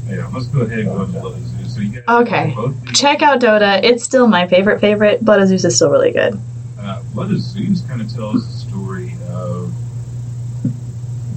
Yeah, 0.08 0.28
let's 0.34 0.48
go 0.48 0.62
ahead 0.62 0.80
and 0.80 0.88
go 0.88 1.06
to 1.06 1.12
Blood 1.12 1.34
of 1.38 1.46
Zeus. 1.46 1.76
So 1.76 1.82
you 1.82 1.90
guys 1.90 2.04
Okay. 2.08 2.54
Both 2.56 2.82
these, 2.82 3.00
check 3.00 3.22
out 3.22 3.40
Dota. 3.42 3.84
It's 3.84 4.04
still 4.04 4.28
my 4.28 4.48
favorite 4.48 4.80
favorite. 4.80 5.24
Blood 5.24 5.42
of 5.42 5.50
Zeus 5.50 5.66
is 5.66 5.76
still 5.76 5.90
really 5.92 6.12
good. 6.12 6.40
Uh, 6.80 7.02
Blood 7.14 7.32
of 7.32 7.40
Zeus 7.40 7.82
kind 7.82 8.02
of 8.02 8.12
tells 8.14 8.46
the 8.48 8.54
story 8.70 9.16
of 9.30 9.74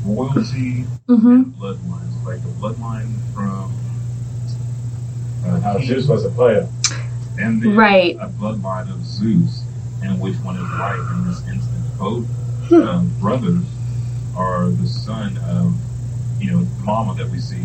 royalty 0.04 0.84
Mm-hmm. 1.08 1.28
and 1.28 1.54
bloodlines, 1.56 2.24
like 2.24 2.40
the 2.42 2.48
bloodline 2.50 3.12
from. 3.34 3.72
Uh, 5.44 5.60
How 5.60 5.76
King- 5.78 5.86
Zeus 5.88 6.08
was 6.08 6.24
a 6.24 6.30
player. 6.30 6.68
and 7.38 7.60
then 7.62 7.74
Right. 7.74 8.16
a 8.20 8.28
bloodline 8.28 8.90
of 8.92 9.04
Zeus, 9.04 9.62
and 10.02 10.20
which 10.20 10.36
one 10.36 10.56
is 10.56 10.62
right 10.78 10.98
in 11.14 11.26
this 11.26 11.38
instance. 11.48 11.86
Both 11.98 12.24
Hmm. 12.68 12.82
um, 12.82 13.10
brothers 13.20 13.64
are 14.36 14.68
the 14.70 14.86
son 14.86 15.36
of, 15.38 15.74
you 16.42 16.50
know, 16.50 16.62
the 16.64 16.82
mama 16.84 17.14
that 17.14 17.28
we 17.30 17.38
see, 17.38 17.56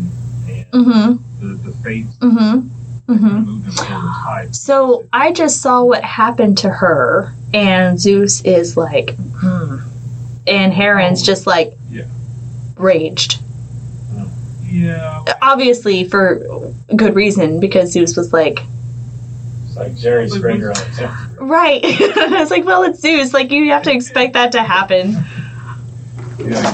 and 0.48 0.66
Mm-hmm. 0.72 1.46
the, 1.46 1.54
the 1.56 1.72
fates 1.78 2.14
Mm-hmm. 2.16 2.68
Mm-hmm. 3.12 3.26
of 3.38 3.46
moved 3.46 3.64
them 3.66 3.72
forward. 3.86 4.54
So 4.54 5.06
I 5.12 5.32
just 5.32 5.60
saw 5.62 5.82
what 5.84 6.04
happened 6.04 6.58
to 6.58 6.68
her, 6.70 7.34
and 7.54 7.98
Zeus 7.98 8.42
is 8.42 8.76
like, 8.76 9.14
hmm. 9.16 9.78
and 10.46 10.72
Heron's 10.72 11.22
just 11.22 11.46
like, 11.46 11.74
Yeah. 11.90 12.04
raged. 12.76 13.40
Yeah, 14.70 15.24
Obviously 15.40 16.04
for 16.06 16.70
good 16.94 17.14
reason, 17.14 17.58
because 17.60 17.90
Zeus 17.92 18.14
was 18.18 18.34
like, 18.34 18.60
It's 19.66 19.76
like 19.76 19.96
Jerry 19.96 20.28
Springer 20.28 20.68
on 20.68 20.74
the 20.74 20.94
tenth. 20.94 21.36
right. 21.40 21.80
I 21.84 22.40
was 22.40 22.50
like, 22.50 22.66
well, 22.66 22.82
it's 22.82 23.00
Zeus. 23.00 23.32
Like 23.32 23.50
you 23.50 23.70
have 23.70 23.84
to 23.84 23.92
expect 23.92 24.34
that 24.34 24.52
to 24.52 24.62
happen. 24.62 25.24
yeah, 26.38 26.70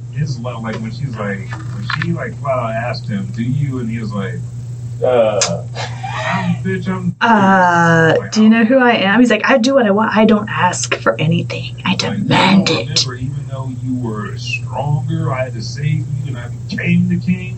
you 0.28 0.44
have 0.44 0.62
to 0.62 0.62
expect. 0.62 0.62
His 0.62 0.62
love, 0.62 0.62
like 0.62 0.76
when 0.76 0.90
she's 0.90 1.16
like, 1.16 1.50
when 1.74 1.86
she 2.02 2.12
like 2.12 2.34
flat 2.38 2.58
out 2.58 2.70
asked 2.70 3.06
him, 3.08 3.26
"Do 3.32 3.42
you?" 3.42 3.78
and 3.78 3.88
he 3.88 3.98
was 3.98 4.12
like, 4.12 4.34
Uh, 5.02 5.66
"I'm 6.32 6.54
bitch, 6.62 6.88
I'm." 6.88 7.14
uh, 7.20 8.14
Like, 8.18 8.32
do 8.32 8.42
you 8.42 8.48
know 8.48 8.64
who 8.64 8.78
I 8.78 8.92
am? 8.92 9.20
He's 9.20 9.30
like, 9.30 9.48
I 9.48 9.58
do 9.58 9.74
what 9.74 9.86
I 9.86 9.90
want. 9.90 10.16
I 10.16 10.24
don't 10.24 10.48
ask 10.48 10.94
for 10.96 11.18
anything. 11.20 11.80
I 11.84 11.90
Like, 11.90 11.98
demand 12.00 12.68
you 12.68 12.78
it. 12.78 12.88
Remember, 13.06 13.14
even 13.14 13.46
though 13.48 13.70
you 13.82 13.94
were 13.98 14.36
stronger, 14.38 15.32
I 15.32 15.44
had 15.44 15.52
to 15.54 15.62
save 15.62 16.06
you, 16.24 16.28
and 16.28 16.38
I 16.38 16.48
became 16.48 17.08
the 17.08 17.18
king. 17.18 17.56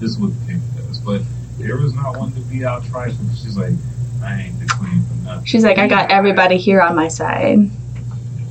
This 0.00 0.10
is 0.12 0.18
what 0.18 0.30
the 0.40 0.46
king 0.52 0.62
does. 0.76 0.98
But 0.98 1.22
there 1.58 1.76
was 1.76 1.94
not 1.94 2.16
one 2.18 2.32
to 2.32 2.40
be 2.40 2.64
out 2.64 2.84
trifling. 2.86 3.30
She's 3.36 3.56
like, 3.56 3.74
I 4.22 4.40
ain't 4.42 4.58
the 4.60 4.66
queen 4.66 5.02
for 5.04 5.14
nothing. 5.24 5.44
She's 5.44 5.64
like, 5.64 5.78
I 5.78 5.86
got 5.88 6.10
everybody 6.10 6.56
here 6.56 6.80
on 6.80 6.96
my 6.96 7.08
side. 7.08 7.58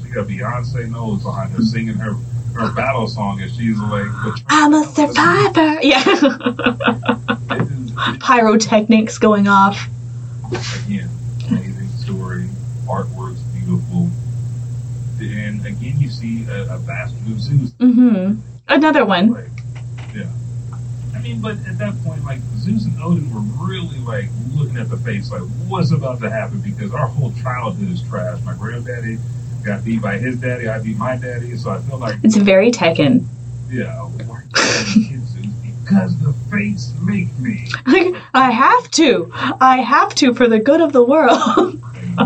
She 0.03 0.09
got 0.09 0.27
Beyonce 0.27 0.89
knows 0.89 1.23
behind 1.23 1.51
her 1.51 1.61
singing 1.61 1.95
her 1.95 2.15
her 2.59 2.71
battle 2.73 3.07
song, 3.07 3.41
and 3.41 3.49
she's 3.51 3.77
like, 3.79 4.07
I'm 4.47 4.73
a 4.73 4.83
survivor. 4.83 5.79
Yeah. 5.81 6.03
Is, 6.07 7.91
Pyrotechnics 8.19 9.17
going 9.17 9.47
off. 9.47 9.87
again, 10.85 11.09
amazing 11.49 11.87
story, 11.89 12.47
artwork's 12.85 13.39
beautiful. 13.55 14.09
And 15.21 15.65
again, 15.65 15.99
you 15.99 16.09
see 16.09 16.45
a, 16.49 16.75
a 16.75 16.79
bastard 16.79 17.27
of 17.27 17.39
Zeus 17.41 17.71
Mm-hmm. 17.71 18.39
Another 18.67 19.05
one. 19.05 19.31
Like, 19.33 19.45
yeah. 20.15 20.29
I 21.15 21.19
mean, 21.21 21.41
but 21.41 21.57
at 21.67 21.77
that 21.79 22.01
point, 22.03 22.23
like 22.23 22.39
Zeus 22.57 22.85
and 22.85 23.01
Odin 23.01 23.33
were 23.33 23.41
really 23.65 23.99
like 23.99 24.29
looking 24.53 24.77
at 24.77 24.89
the 24.89 24.97
face, 24.97 25.31
like 25.31 25.41
what's 25.67 25.91
about 25.91 26.21
to 26.21 26.29
happen? 26.29 26.59
Because 26.61 26.93
our 26.93 27.07
whole 27.07 27.33
childhood 27.41 27.91
is 27.91 28.01
trash. 28.03 28.39
My 28.43 28.53
granddaddy 28.53 29.17
got 29.63 29.83
beat 29.85 30.01
by 30.01 30.17
his 30.17 30.37
daddy. 30.37 30.67
I 30.67 30.79
beat 30.79 30.97
my 30.97 31.15
daddy, 31.15 31.55
so 31.57 31.71
I 31.71 31.79
feel 31.81 31.97
like, 31.97 32.17
It's 32.23 32.35
very 32.35 32.71
Tekken. 32.71 33.25
yeah, 33.69 33.93
why 34.01 34.41
can't 34.53 34.55
I 34.55 35.09
get 35.09 35.19
Zeus? 35.21 35.45
Because 35.83 36.17
the 36.19 36.33
fates 36.51 36.93
make 37.01 37.35
me. 37.39 37.67
Like, 37.87 38.13
I 38.33 38.51
have 38.51 38.91
to. 38.91 39.31
I 39.33 39.77
have 39.77 40.13
to 40.15 40.33
for 40.35 40.47
the 40.47 40.59
good 40.59 40.81
of 40.81 40.93
the 40.93 41.03
world. 41.03 41.81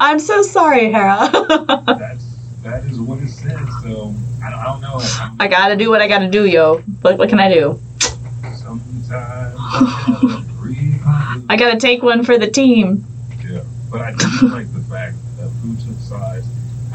I'm 0.00 0.18
so 0.18 0.42
sorry, 0.42 0.90
Hera. 0.92 1.28
that's 1.98 2.24
that 2.62 2.84
is 2.84 2.98
what 3.00 3.18
it 3.20 3.28
says. 3.28 3.58
So 3.82 4.14
I 4.42 4.50
don't, 4.50 4.58
I 4.58 4.64
don't 4.64 4.80
know. 4.80 4.96
I, 4.98 5.30
I 5.40 5.48
gotta 5.48 5.76
do 5.76 5.90
what 5.90 6.00
I 6.00 6.08
gotta 6.08 6.28
do, 6.30 6.46
yo. 6.46 6.78
What, 7.02 7.18
what 7.18 7.28
can 7.28 7.38
I 7.38 7.52
do? 7.52 7.80
sometimes 8.56 9.54
I 11.48 11.56
gotta 11.58 11.78
take 11.78 12.02
one 12.02 12.24
for 12.24 12.38
the 12.38 12.50
team. 12.50 13.04
Yeah, 13.48 13.62
but 13.90 14.00
I 14.00 14.12
do 14.12 14.48
like 14.48 14.72
the 14.72 14.80
fact 14.90 15.16
that 15.38 15.48
who 15.62 15.76
took 15.76 15.98
sides, 16.00 16.45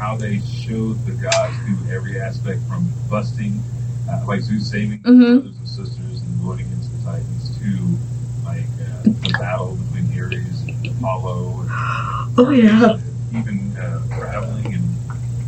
how 0.02 0.16
they 0.16 0.40
showed 0.40 0.98
the 1.06 1.12
gods 1.12 1.54
through 1.58 1.94
every 1.94 2.18
aspect 2.20 2.58
from 2.68 2.84
busting, 3.08 3.62
uh, 4.10 4.20
like 4.26 4.40
Zeus 4.40 4.68
saving 4.68 4.98
his 4.98 5.14
Mhm. 5.14 5.34
brothers 5.42 5.58
and 5.58 5.68
sisters 5.68 6.20
and 6.22 6.42
going 6.42 6.58
against 6.58 6.90
the 6.90 7.10
Titans, 7.10 7.56
to 7.60 7.98
like 8.44 8.66
uh, 8.82 9.02
the 9.22 9.38
battle 9.38 9.76
between 9.76 10.20
Ares 10.20 10.62
and 10.66 10.88
Apollo. 10.98 11.60
And, 11.60 11.70
Oh, 12.38 12.50
yeah. 12.50 12.96
Even 13.32 13.76
uh, 13.80 14.00
traveling 14.18 14.74
and 14.74 14.84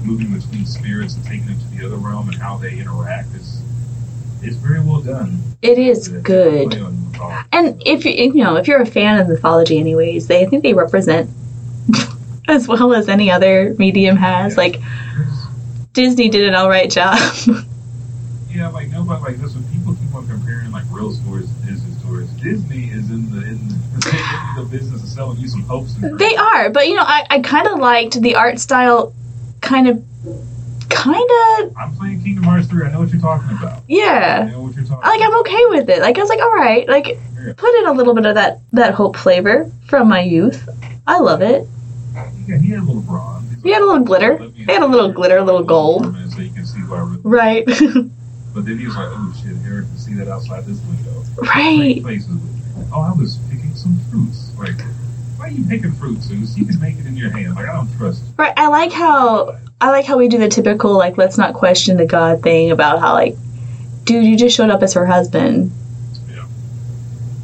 moving 0.05 0.32
between 0.32 0.64
spirits 0.66 1.16
and 1.16 1.24
taking 1.24 1.46
them 1.46 1.57
to 1.59 1.76
the 1.76 1.86
other 1.86 1.96
realm 1.96 2.28
and 2.28 2.36
how 2.40 2.57
they 2.57 2.78
interact 2.78 3.34
is 3.34 3.61
is 4.44 4.55
very 4.57 4.80
well 4.80 5.00
done. 5.00 5.42
It 5.62 5.78
is 5.78 6.07
It's 6.07 6.09
good. 6.22 6.70
play 6.70 6.80
on 6.80 6.94
mythology. 7.11 7.46
And 7.52 7.82
if 7.86 8.05
you 8.05 8.12
you 8.12 8.44
know 8.44 8.55
if 8.57 8.68
you're 8.68 8.82
a 8.82 8.86
fan 8.86 9.18
of 9.18 9.28
mythology, 9.28 9.78
anyways, 9.80 10.28
they 10.28 10.42
I 10.42 10.46
think 10.46 10.62
they 10.62 10.74
represent 10.74 11.28
as 12.49 12.68
well 12.68 12.92
as 12.95 13.09
any 13.09 13.30
other 13.30 13.74
medium 13.78 14.16
has. 14.16 14.57
Like 14.57 14.80
Disney 15.92 16.28
did 16.28 16.47
an 16.49 16.55
all 16.55 16.68
right 16.68 16.90
job. 16.90 17.18
Yeah, 18.51 18.68
like 18.68 18.88
nobody 18.90 19.20
like 19.20 19.36
this. 19.38 19.53
When 19.57 19.64
people 19.64 19.95
keep 19.97 20.14
on 20.14 20.28
comparing 20.28 20.70
like 20.70 20.84
real 20.92 21.11
stores 21.11 21.45
to 21.53 21.66
Disney 21.66 21.90
stores, 21.99 22.28
Disney 22.40 22.84
is 22.84 23.11
in 23.11 23.28
the 23.32 23.38
in 23.38 23.59
the, 23.68 24.55
in 24.57 24.62
the 24.62 24.68
business 24.70 25.03
of 25.03 25.09
selling 25.09 25.38
you 25.38 25.49
some 25.49 25.62
hopes. 25.62 25.97
And 26.01 26.16
they 26.20 26.36
are, 26.36 26.70
but 26.70 26.86
you 26.86 26.95
know, 26.95 27.03
I, 27.03 27.26
I 27.30 27.40
kind 27.40 27.66
of 27.66 27.80
liked 27.80 28.20
the 28.22 28.36
art 28.36 28.61
style. 28.61 29.12
Kind 29.61 29.88
of, 29.88 30.05
kind 30.88 31.28
of, 31.59 31.76
I'm 31.76 31.97
playing 31.97 32.22
Kingdom 32.22 32.45
Hearts 32.45 32.68
3. 32.68 32.86
I 32.86 32.92
know 32.92 33.01
what 33.01 33.09
you're 33.11 33.20
talking 33.20 33.57
about. 33.57 33.82
Yeah. 33.88 34.45
I 34.47 34.51
know 34.53 34.61
what 34.62 34.76
you're 34.76 34.84
talking. 34.84 35.03
Like 35.03 35.20
I'm 35.20 35.34
okay 35.40 35.66
with 35.70 35.88
it. 35.90 36.01
Like 36.01 36.16
I 36.16 36.20
was 36.20 36.28
like, 36.28 36.38
all 36.40 36.53
right, 36.55 36.88
like 36.88 37.07
Yeah. 37.09 37.55
put 37.57 37.74
in 37.80 37.86
a 37.88 37.92
little 37.92 38.14
bit 38.14 38.24
of 38.24 38.36
that 38.36 38.61
that 38.72 38.95
hope 38.95 39.16
flavor 39.16 39.68
from 39.88 40.09
my 40.09 40.20
youth. 40.20 40.68
I 41.09 41.18
love 41.18 41.42
it. 41.42 41.66
Yeah, 42.15 42.59
he 42.59 42.71
had 42.71 42.81
a 42.81 42.83
little 42.83 43.03
bronze. 43.03 43.62
He 43.62 43.71
had 43.71 43.83
a 43.83 43.87
little 43.87 44.05
glitter. 44.05 44.39
He 44.55 44.65
had 44.65 44.83
a 44.83 44.87
little 44.87 45.12
glitter, 45.12 45.39
a 45.39 45.45
little 45.45 45.65
gold. 45.65 46.15
So 46.31 46.41
you 46.41 46.51
can 46.51 46.67
see 46.67 46.81
who 46.81 47.19
Right, 47.23 47.67
But 48.55 48.67
then 48.67 48.79
he 48.79 48.87
was 48.87 48.95
like, 48.95 49.09
"Oh 49.11 49.35
shit, 49.43 49.57
Hera 49.57 49.83
can 49.83 49.99
see 49.99 50.15
that 50.15 50.29
outside 50.29 50.65
this 50.65 50.79
window." 50.83 51.25
right. 51.39 51.97
Make 51.97 52.05
faces 52.05 52.29
with 52.29 52.43
me. 52.45 52.85
Oh, 52.95 53.01
I 53.01 53.12
was 53.12 53.39
picking 53.51 53.75
some 53.75 53.99
fruits. 54.11 54.53
Like, 54.57 54.81
why 55.37 55.47
are 55.47 55.51
you 55.51 55.65
picking 55.65 55.91
fruits, 55.93 56.27
Zeus? 56.27 56.57
You 56.57 56.65
can 56.65 56.79
make 56.79 56.97
it 56.97 57.07
in 57.07 57.17
your 57.17 57.31
hand. 57.31 57.57
Like, 57.57 57.69
I 57.69 57.73
don't 57.73 57.93
trust. 57.97 58.23
you. 58.23 58.35
Right. 58.37 58.53
I 58.57 58.69
like 58.69 58.93
how 58.93 59.59
I 59.81 59.91
like 59.91 60.05
how 60.05 60.17
we 60.17 60.29
do 60.29 60.39
the 60.39 60.49
typical 60.49 60.97
like 60.97 61.19
let's 61.19 61.37
not 61.37 61.55
question 61.55 61.97
the 61.97 62.07
God 62.07 62.43
thing 62.43 62.71
about 62.71 63.01
how 63.01 63.15
like, 63.15 63.37
dude, 64.05 64.25
you 64.25 64.37
just 64.37 64.57
showed 64.57 64.71
up 64.71 64.83
as 64.83 64.95
her 64.95 65.07
husband. 65.07 65.73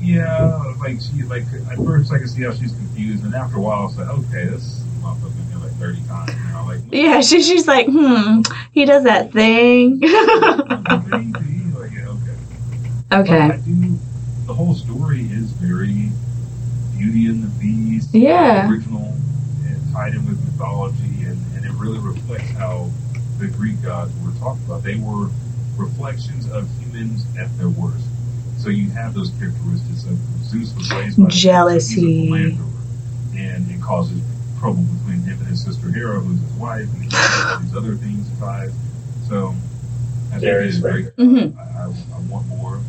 Yeah, 0.00 0.74
like 0.80 0.98
she 1.00 1.22
like 1.24 1.44
at 1.70 1.78
first 1.84 2.12
I 2.12 2.18
can 2.18 2.28
see 2.28 2.42
how 2.42 2.52
she's 2.52 2.72
confused, 2.72 3.24
and 3.24 3.34
after 3.34 3.58
a 3.58 3.60
while 3.60 3.86
it's 3.88 3.98
like, 3.98 4.08
okay, 4.08 4.46
this 4.46 4.82
motherfucker 5.02 5.36
been 5.36 5.46
here 5.48 5.58
like 5.58 5.76
thirty 5.78 6.02
times. 6.04 6.32
Know, 6.52 6.64
like 6.66 6.80
Yeah, 6.90 7.20
she, 7.20 7.42
she's 7.42 7.68
like, 7.68 7.86
hmm, 7.86 8.40
he 8.72 8.84
does 8.86 9.04
that 9.04 9.32
thing. 9.32 10.00
like 10.00 11.92
yeah, 11.92 12.08
okay. 12.08 12.38
I 13.10 13.20
okay. 13.20 13.60
do. 13.64 13.98
The 14.46 14.54
whole 14.54 14.74
story 14.74 15.22
is 15.22 15.52
very 15.52 16.10
Beauty 16.96 17.26
and 17.28 17.42
the 17.42 17.48
Beast, 17.60 18.14
Yeah. 18.14 18.68
original, 18.70 19.14
and 19.66 19.92
tied 19.92 20.14
in 20.14 20.26
with 20.26 20.42
mythology, 20.44 21.24
and, 21.24 21.38
and 21.56 21.64
it 21.64 21.72
really 21.72 21.98
reflects 21.98 22.50
how 22.52 22.90
the 23.38 23.48
Greek 23.48 23.82
gods 23.82 24.12
were 24.24 24.32
talked 24.40 24.64
about. 24.64 24.82
They 24.82 24.96
were 24.96 25.30
reflections 25.76 26.50
of 26.50 26.68
humans 26.78 27.24
at 27.38 27.56
their 27.58 27.70
worst. 27.70 28.09
So 28.60 28.68
you 28.68 28.90
have 28.90 29.14
those 29.14 29.30
characteristics 29.38 30.04
of 30.04 30.18
Zeus 30.44 30.74
was 30.76 30.90
raised 30.92 31.18
by 31.22 31.28
Jealousy. 31.28 32.26
he's 32.26 32.30
a 32.32 32.56
philanderer, 32.56 32.66
and 33.36 33.70
it 33.70 33.80
causes 33.80 34.20
trouble 34.58 34.82
between 34.82 35.22
him 35.22 35.38
and 35.38 35.46
his 35.48 35.64
sister 35.64 35.90
Hera, 35.90 36.20
who's 36.20 36.38
his 36.40 36.52
wife, 36.58 36.82
and 36.92 37.02
he 37.04 37.08
has 37.10 37.52
all 37.54 37.58
these 37.60 37.76
other 37.76 37.94
things 37.96 38.26
tied. 38.38 38.70
So 39.28 39.54
I 40.28 40.30
think 40.32 40.42
Darius 40.42 40.74
it's 40.76 40.82
great. 40.82 41.16
Mhm. 41.16 41.56
I, 41.56 41.62
I, 41.62 41.84
I 41.86 42.20
want 42.30 42.46
more. 42.48 42.80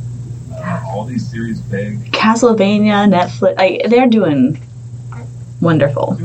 Uh, 0.54 0.84
all 0.86 1.06
these 1.06 1.26
series 1.30 1.62
beg. 1.62 2.12
Castlevania, 2.12 3.10
Netflix, 3.10 3.58
like 3.58 3.84
they're 3.90 4.08
doing 4.08 4.60
wonderful. 5.62 6.20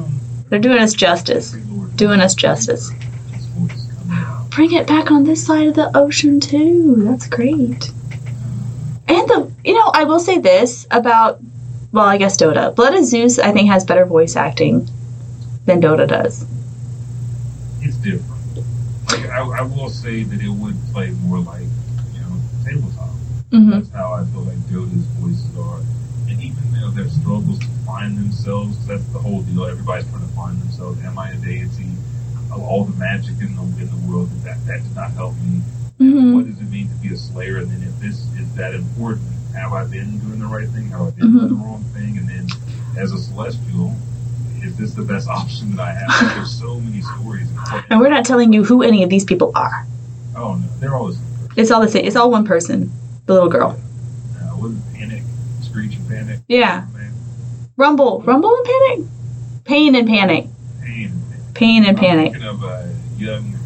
They're 0.49 0.59
doing 0.59 0.79
us 0.79 0.93
justice. 0.95 1.53
Doing 1.95 2.21
us 2.21 2.35
justice. 2.35 2.91
His 3.33 3.45
voice 3.47 3.87
coming 3.97 4.17
out. 4.25 4.51
Bring 4.51 4.73
it 4.73 4.87
back 4.89 5.11
on 5.13 5.23
this 5.25 5.47
side 5.47 5.69
of 5.69 5.75
the 5.75 5.97
ocean 5.97 6.41
too. 6.41 6.97
That's 7.05 7.27
great. 7.29 7.93
And 9.09 9.29
the 9.29 9.53
you 9.65 9.75
know, 9.75 9.91
I 9.95 10.05
will 10.05 10.21
say 10.21 10.39
this 10.39 10.87
about 10.91 11.41
well, 11.93 12.05
I 12.05 12.19
guess 12.19 12.37
Dota. 12.37 12.75
Blood 12.75 12.95
of 12.95 13.05
Zeus 13.05 13.39
I 13.39 13.53
think 13.53 13.69
has 13.71 13.85
better 13.85 14.05
voice 14.05 14.37
acting 14.37 14.89
than 15.65 15.81
Dota 15.81 16.07
does. 16.09 16.45
It's 17.81 17.97
different. 17.97 18.35
Like 19.09 19.27
I, 19.31 19.41
I 19.41 19.63
will 19.63 19.89
say 19.91 20.25
that 20.25 20.41
it 20.41 20.49
would 20.49 20.77
play 20.93 21.11
more 21.11 21.39
like 21.39 21.63
you 22.15 22.21
know 22.21 22.37
tabletop. 22.65 23.11
hmm 23.51 23.71
That's 23.71 23.91
how 23.91 24.13
I 24.15 24.25
feel 24.25 24.43
like 24.43 24.59
Dota's 24.69 25.07
voices 25.21 25.57
are. 25.59 25.79
And 26.29 26.43
even 26.43 26.65
though 26.73 26.91
their 26.91 27.09
struggles 27.09 27.61
to 27.61 27.69
find 27.87 28.19
themselves, 28.19 28.85
that's 28.87 29.05
the 29.13 29.21
whole 29.21 29.43
deal. 29.43 29.65
Everybody's 29.65 30.09
trying 30.11 30.27
to 30.27 30.35
find 30.35 30.61
themselves. 30.61 31.01
Am 31.05 31.19
I 31.19 31.31
a 31.31 31.37
deity? 31.37 31.87
Of 32.53 32.63
All 32.63 32.85
the 32.85 32.97
magic 32.99 33.41
in 33.41 33.55
the 33.55 33.63
in 33.83 33.89
the 33.91 34.11
world 34.11 34.31
that 34.43 34.65
that 34.67 34.83
did 34.83 34.95
not 34.97 35.13
help 35.13 35.35
me. 35.37 35.61
Hmm 35.99 36.35
What 36.35 36.47
does 36.47 36.59
it 36.59 36.71
mean 36.71 36.89
to 36.89 36.95
be 36.97 37.15
a 37.15 37.17
slayer? 37.17 37.59
And 37.59 37.71
then 37.71 37.83
if 37.83 37.99
this 38.01 38.19
is 38.39 38.55
that 38.57 38.75
important, 38.75 39.27
have 39.55 39.73
I 39.73 39.85
been 39.85 40.19
doing 40.19 40.39
the 40.39 40.47
right 40.47 40.69
thing? 40.69 40.89
Have 40.91 41.01
I 41.01 41.11
been 41.11 41.33
doing 41.33 41.49
the 41.49 41.55
wrong 41.55 41.83
thing? 41.95 42.19
And 42.19 42.29
then 42.29 42.47
as 42.99 43.13
a 43.13 43.19
celestial, 43.19 43.95
is 44.63 44.77
this 44.77 44.95
the 44.95 45.03
best 45.03 45.29
option 45.41 45.75
that 45.77 45.83
I 45.83 45.93
have? 45.93 46.35
There's 46.37 46.53
so 46.59 46.79
many 46.81 47.01
stories. 47.03 47.49
And 47.91 48.01
we're 48.01 48.11
not 48.11 48.25
telling 48.25 48.53
you 48.53 48.65
who 48.65 48.83
any 48.83 49.03
of 49.03 49.11
these 49.11 49.25
people 49.25 49.53
are. 49.55 49.87
oh 50.37 50.55
no, 50.57 50.67
they're 50.81 50.95
all 50.95 51.07
the 51.09 51.15
same. 51.15 51.23
It's 51.57 51.71
all 51.71 51.81
the 51.81 51.89
same. 51.89 52.05
It's 52.05 52.17
all 52.17 52.31
one 52.31 52.45
person. 52.45 52.93
The 53.27 53.33
little 53.33 53.49
girl. 53.49 53.71
Uh, 54.37 54.43
what 54.57 54.71
is 54.71 54.77
it? 54.77 54.95
Panic, 54.95 55.23
Screech 55.63 55.97
and 55.97 56.09
Panic. 56.09 56.41
Yeah. 56.49 56.85
Man, 56.93 57.13
Rumble. 57.79 58.21
Rumble 58.23 58.55
and 58.55 58.65
panic? 58.65 59.07
Pain 59.65 59.95
and 59.95 60.07
panic. 60.07 60.47
pain. 60.83 61.13
Pain 61.55 61.85
and 61.85 61.97
panic. 61.97 62.33
thinking 62.33 62.49
of 62.49 62.63
uh, 62.63 62.85
young, 63.17 63.55
uh, 63.55 63.59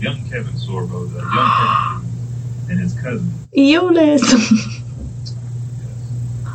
young 0.00 0.24
Kevin 0.28 0.54
Sorbo, 0.54 1.10
the 1.12 1.18
young 1.18 1.50
Kevin 1.58 2.18
and 2.68 2.80
his 2.80 2.94
cousin. 2.94 3.48
Iolaus. 3.56 4.22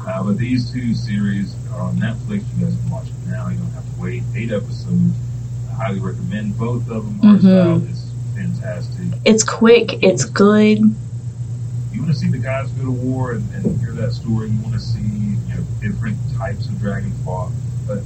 Uh, 0.07 0.23
but 0.23 0.37
these 0.37 0.71
two 0.71 0.93
series 0.93 1.55
are 1.71 1.81
on 1.81 1.97
Netflix. 1.97 2.45
You 2.55 2.65
guys 2.65 2.75
can 2.77 2.89
watch 2.91 3.05
them 3.07 3.31
now. 3.31 3.49
You 3.49 3.57
don't 3.57 3.71
have 3.71 3.85
to 3.85 4.01
wait. 4.01 4.21
Eight 4.35 4.51
episodes. 4.51 5.17
I 5.67 5.73
highly 5.73 5.99
recommend 5.99 6.55
both 6.59 6.87
of 6.89 7.05
them. 7.05 7.19
Art 7.23 7.39
Mhm. 7.39 7.41
style 7.41 7.83
is 7.85 8.13
fantastic. 8.35 9.19
it's 9.25 9.43
quick. 9.43 10.03
It's 10.03 10.25
good. 10.25 10.77
You 11.91 12.01
want 12.01 12.13
to 12.13 12.19
see 12.19 12.29
the 12.29 12.37
guys 12.37 12.69
go 12.73 12.83
to 12.83 12.91
war 12.91 13.31
and, 13.31 13.49
and 13.55 13.79
hear 13.81 13.93
that 13.93 14.13
story. 14.13 14.49
You 14.51 14.59
want 14.61 14.73
to 14.75 14.79
see 14.79 14.99
you 15.01 15.37
know 15.55 15.63
different 15.81 16.17
types 16.37 16.67
of 16.67 16.79
dragons 16.79 17.15
fought. 17.25 17.51
But 17.87 18.03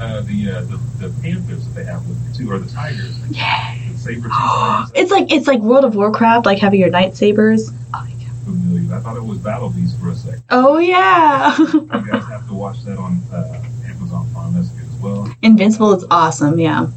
uh, 0.00 0.22
the, 0.22 0.50
uh, 0.50 0.60
the 0.62 0.80
the 1.00 1.08
panthers 1.20 1.66
that 1.66 1.74
they 1.74 1.84
have 1.84 2.06
with 2.06 2.16
the 2.32 2.38
two 2.38 2.50
or 2.50 2.58
the 2.60 2.70
tigers, 2.70 3.14
Yeah. 3.28 3.74
The 4.02 4.14
saber. 4.14 4.28
It's 4.94 5.10
like 5.10 5.32
it's 5.32 5.46
like 5.46 5.60
World 5.60 5.84
of 5.84 5.94
Warcraft, 5.94 6.46
like 6.46 6.58
having 6.58 6.80
your 6.80 6.90
lightsabers. 6.90 7.70
Oh, 7.94 8.04
my 8.04 8.10
God. 8.10 8.44
familiar. 8.44 8.94
I 8.94 9.00
thought 9.00 9.16
it 9.16 9.24
was 9.24 9.38
Battle 9.38 9.70
Beast 9.70 9.98
for 10.00 10.10
a 10.10 10.14
second. 10.14 10.42
oh 10.50 10.78
yeah. 10.78 11.56
You 11.58 11.86
guys 11.86 12.24
have 12.26 12.46
to 12.48 12.54
watch 12.54 12.82
that 12.84 12.98
on 12.98 13.20
uh, 13.32 13.62
Amazon 13.86 14.28
Prime. 14.32 14.54
That's 14.54 14.68
good 14.68 14.88
as 14.88 14.96
well. 14.96 15.32
Invincible 15.42 15.94
is 15.94 16.04
awesome. 16.10 16.58
Yeah. 16.58 16.88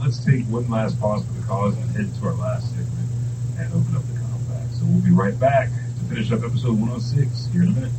Let's 0.00 0.24
take 0.24 0.44
one 0.46 0.68
last 0.70 0.98
pause 1.00 1.24
for 1.24 1.32
the 1.32 1.46
cause 1.46 1.76
and 1.76 1.90
head 1.90 2.14
to 2.20 2.26
our 2.26 2.34
last 2.34 2.68
segment 2.70 3.08
and 3.58 3.72
open 3.74 3.96
up 3.96 4.02
the 4.06 4.18
compact. 4.18 4.74
So 4.74 4.84
we'll 4.84 5.02
be 5.02 5.10
right 5.10 5.38
back 5.38 5.68
to 5.68 6.04
finish 6.14 6.32
up 6.32 6.42
episode 6.42 6.78
106 6.78 7.48
here 7.52 7.62
in 7.62 7.68
a 7.68 7.72
minute. 7.72 7.92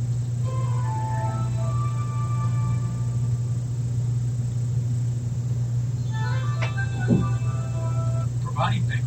providing 7.06 7.41
bankruptcy 8.62 8.86
services 8.86 9.01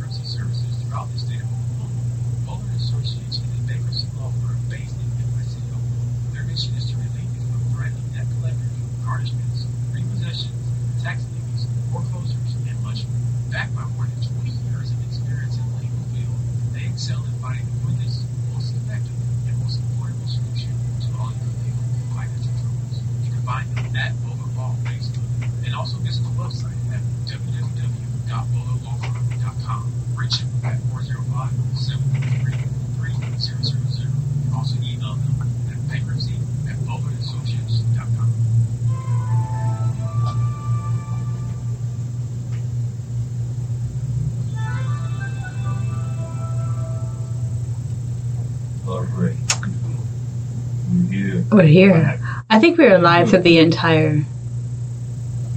We're 51.56 51.64
here. 51.64 52.20
I 52.50 52.60
think 52.60 52.78
we 52.78 52.84
were 52.84 52.98
live 52.98 53.30
for 53.30 53.38
the 53.38 53.60
entire. 53.60 54.18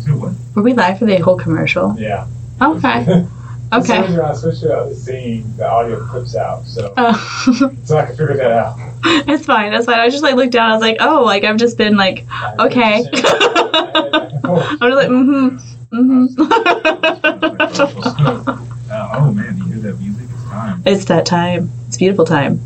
What? 0.06 0.32
Were 0.54 0.62
we 0.62 0.72
live 0.72 1.00
for 1.00 1.06
the 1.06 1.16
whole 1.16 1.36
commercial? 1.36 1.96
Yeah. 1.98 2.28
Okay. 2.62 3.26
Okay. 3.72 4.00
reason, 4.02 4.20
I 4.20 4.32
switched 4.32 4.64
out 4.66 4.90
the 4.90 4.94
scene, 4.94 5.56
the 5.56 5.68
audio 5.68 6.06
clips 6.06 6.36
out, 6.36 6.64
so 6.66 6.94
Oh, 6.96 7.74
so 7.84 7.98
I 7.98 8.06
can 8.06 8.16
figure 8.16 8.36
that 8.36 8.52
out. 8.52 8.76
it's 9.28 9.44
fine. 9.44 9.72
That's 9.72 9.86
fine. 9.86 9.98
I 9.98 10.08
just 10.08 10.22
like 10.22 10.36
looked 10.36 10.52
down. 10.52 10.70
I 10.70 10.74
was 10.74 10.80
like, 10.82 10.98
oh, 11.00 11.24
like 11.24 11.42
I've 11.42 11.56
just 11.56 11.76
been 11.76 11.96
like, 11.96 12.24
okay. 12.60 13.04
I'm 13.04 13.10
just 13.10 13.24
like, 14.44 15.08
mm-hmm, 15.08 15.58
mm-hmm. 15.92 16.42
Uh, 18.90 19.08
oh 19.18 19.32
man, 19.32 19.58
you 19.58 19.64
hear 19.64 19.78
that 19.78 19.98
music? 19.98 20.28
It's 20.30 20.44
time. 20.44 20.82
it's 20.86 21.04
that 21.06 21.26
time. 21.26 21.70
It's 21.88 21.96
beautiful 21.96 22.24
time. 22.24 22.60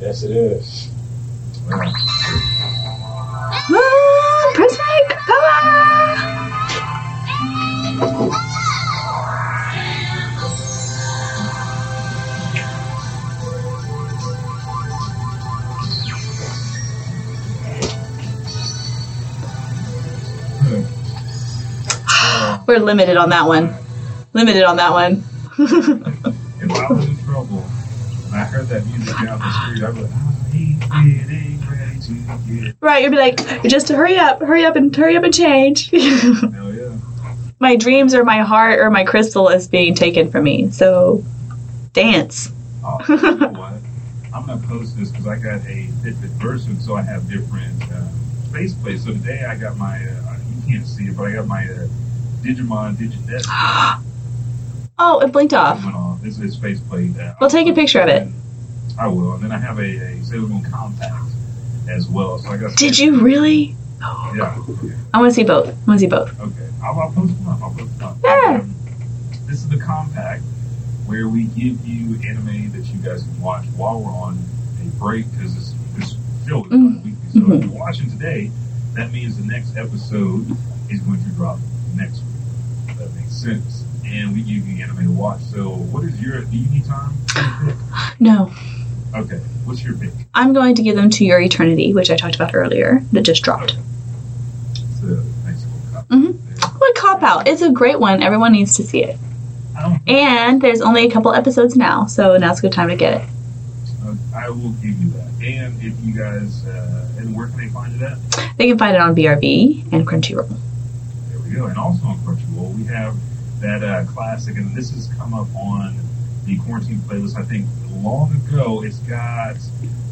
yes, 0.00 0.22
it 0.22 0.30
is. 0.30 0.88
We're 22.72 22.78
limited 22.78 23.18
on 23.18 23.28
that 23.28 23.46
one. 23.46 23.74
Limited 24.32 24.62
on 24.62 24.76
that 24.76 24.92
one. 24.92 25.22
if 25.58 26.70
I 26.70 26.90
was 26.90 27.06
in 27.06 27.18
trouble 27.18 27.62
and 28.24 28.34
I 28.34 28.44
heard 28.44 28.66
that 28.68 28.86
music 28.86 29.14
down 29.14 29.38
the 29.40 29.52
street, 29.60 29.84
I'd 29.84 29.94
be 29.94 30.00
like, 30.00 30.90
I 30.90 31.06
ain't 31.06 31.28
getting 31.28 31.60
ready 31.68 32.00
to 32.00 32.64
get. 32.64 32.76
right, 32.80 33.02
you'd 33.02 33.10
be 33.10 33.18
like, 33.18 33.62
just 33.64 33.90
hurry 33.90 34.16
up, 34.16 34.40
hurry 34.40 34.64
up, 34.64 34.76
and 34.76 34.96
hurry 34.96 35.18
up 35.18 35.22
and 35.22 35.34
change. 35.34 35.90
Hell 35.90 36.72
yeah. 36.72 36.96
my 37.60 37.76
dreams 37.76 38.14
or 38.14 38.24
my 38.24 38.38
heart 38.38 38.80
or 38.80 38.88
my 38.90 39.04
crystal 39.04 39.50
is 39.50 39.68
being 39.68 39.94
taken 39.94 40.30
from 40.30 40.44
me. 40.44 40.70
So, 40.70 41.22
dance. 41.92 42.52
Oh, 42.82 42.98
you 43.06 43.16
know 43.16 43.48
what? 43.48 43.74
I'm 44.34 44.46
gonna 44.46 44.66
post 44.66 44.98
this 44.98 45.10
because 45.10 45.26
I 45.26 45.36
got 45.36 45.60
a 45.66 45.88
Fitbit 46.00 46.30
version, 46.40 46.80
so 46.80 46.96
I 46.96 47.02
have 47.02 47.28
different 47.28 47.82
uh, 47.92 48.08
face 48.50 48.72
plates. 48.72 49.04
So 49.04 49.12
today 49.12 49.44
I 49.44 49.58
got 49.58 49.76
my, 49.76 49.96
uh, 49.96 50.36
you 50.56 50.72
can't 50.72 50.86
see 50.86 51.08
it, 51.08 51.18
but 51.18 51.24
I 51.24 51.32
got 51.32 51.46
my 51.46 51.66
uh, 51.66 51.86
Digimon 52.42 52.96
Diginet 52.96 54.02
Oh, 54.98 55.20
it 55.20 55.32
blinked 55.32 55.54
off. 55.54 55.82
went 55.84 55.96
off. 55.96 56.20
This 56.22 56.38
is 56.38 56.56
face 56.56 56.80
plate. 56.80 57.16
Uh, 57.18 57.34
Well, 57.40 57.50
take 57.50 57.66
a 57.66 57.72
picture 57.72 58.00
of 58.00 58.08
it. 58.08 58.28
I 58.98 59.06
will, 59.08 59.32
and 59.34 59.42
then 59.42 59.50
I 59.52 59.58
have 59.58 59.78
a, 59.78 59.82
a 59.82 60.22
Sailor 60.22 60.46
Moon 60.48 60.62
compact 60.70 61.14
as 61.90 62.08
well. 62.08 62.38
So 62.38 62.50
I 62.50 62.56
got. 62.58 62.76
Did 62.76 62.98
you 62.98 63.20
really? 63.20 63.74
Yeah. 64.34 64.56
I 65.14 65.18
want 65.20 65.30
to 65.30 65.34
see 65.34 65.44
both. 65.44 65.68
I 65.68 65.72
want 65.86 65.98
to 65.98 65.98
see 66.00 66.06
both. 66.08 66.38
Okay. 66.40 66.68
I'll, 66.82 66.98
I'll 67.00 67.12
post 67.12 67.36
them 67.38 67.48
up. 67.48 67.62
I'll 67.62 67.70
post 67.74 67.98
them 67.98 68.08
up. 68.08 68.16
Yeah. 68.22 68.58
Um, 68.60 68.74
this 69.46 69.56
is 69.62 69.68
the 69.68 69.78
compact 69.78 70.42
where 71.06 71.28
we 71.28 71.44
give 71.44 71.84
you 71.86 72.16
anime 72.28 72.70
that 72.72 72.86
you 72.86 72.98
guys 73.02 73.22
can 73.22 73.40
watch 73.40 73.64
while 73.76 74.00
we're 74.00 74.10
on 74.10 74.38
a 74.80 74.84
break 74.98 75.30
because 75.32 75.54
this, 75.54 75.74
this 75.96 76.16
show 76.48 76.64
is 76.66 76.70
Mm. 76.72 77.04
weekly. 77.04 77.12
So 77.32 77.40
Mhm. 77.40 77.58
if 77.58 77.64
you're 77.70 77.78
watching 77.80 78.10
today, 78.10 78.50
that 78.94 79.12
means 79.12 79.36
the 79.36 79.44
next 79.46 79.76
episode 79.76 80.46
is 80.90 81.00
going 81.00 81.22
to 81.24 81.30
drop 81.30 81.58
next 81.96 82.18
week. 82.18 82.26
That 83.02 83.14
makes 83.14 83.32
sense. 83.32 83.84
And 84.04 84.32
we 84.32 84.42
give 84.42 84.66
you 84.68 84.82
anime 84.82 85.04
to 85.06 85.10
watch. 85.12 85.40
So 85.42 85.70
what 85.70 86.04
is 86.04 86.20
your, 86.20 86.42
do 86.42 86.56
you 86.56 86.68
need 86.70 86.84
time? 86.84 87.12
No, 88.20 88.52
Okay. 89.14 89.36
What's 89.64 89.84
your 89.84 89.94
pick? 89.94 90.10
I'm 90.34 90.52
going 90.54 90.74
to 90.76 90.82
give 90.82 90.96
them 90.96 91.10
to 91.10 91.24
Your 91.24 91.38
Eternity, 91.40 91.92
which 91.92 92.10
I 92.10 92.16
talked 92.16 92.34
about 92.34 92.54
earlier, 92.54 93.02
that 93.12 93.22
just 93.22 93.42
dropped. 93.42 93.76
It's 94.72 95.02
a 95.02 95.22
nice. 95.44 95.64
Mhm. 96.08 96.34
What 96.80 96.94
cop 96.96 97.22
out? 97.22 97.46
It's 97.46 97.60
a 97.62 97.70
great 97.70 98.00
one. 98.00 98.22
Everyone 98.22 98.52
needs 98.52 98.74
to 98.76 98.82
see 98.82 99.04
it. 99.04 99.18
And 100.06 100.62
there's 100.62 100.80
only 100.80 101.04
a 101.06 101.10
couple 101.10 101.32
episodes 101.34 101.76
now, 101.76 102.06
so 102.06 102.36
now's 102.38 102.60
a 102.60 102.62
good 102.62 102.72
time 102.72 102.88
to 102.88 102.96
get 102.96 103.20
it. 103.22 103.28
Uh, 104.04 104.14
I 104.34 104.48
will 104.48 104.70
give 104.82 104.98
you 105.02 105.10
that. 105.10 105.28
And 105.44 105.76
if 105.82 105.92
you 106.02 106.14
guys, 106.14 106.64
uh, 106.66 107.06
and 107.18 107.36
where 107.36 107.48
can 107.48 107.58
they 107.58 107.68
find 107.68 107.94
it 107.94 108.02
at? 108.02 108.18
They 108.56 108.66
can 108.68 108.78
find 108.78 108.94
it 108.94 109.00
on 109.00 109.14
VRV 109.14 109.92
and 109.92 110.06
Crunchyroll. 110.06 110.56
And 111.52 111.76
also 111.78 112.06
on 112.06 112.18
Crunchyroll, 112.18 112.74
we 112.76 112.84
have 112.84 113.14
that 113.60 113.82
uh, 113.84 114.04
classic, 114.06 114.56
and 114.56 114.74
this 114.74 114.90
has 114.90 115.08
come 115.16 115.34
up 115.34 115.48
on 115.54 115.96
the 116.46 116.58
quarantine 116.60 116.98
playlist. 116.98 117.38
I 117.38 117.44
think 117.44 117.66
long 118.02 118.34
ago. 118.48 118.82
It's 118.82 118.98
got, 119.00 119.56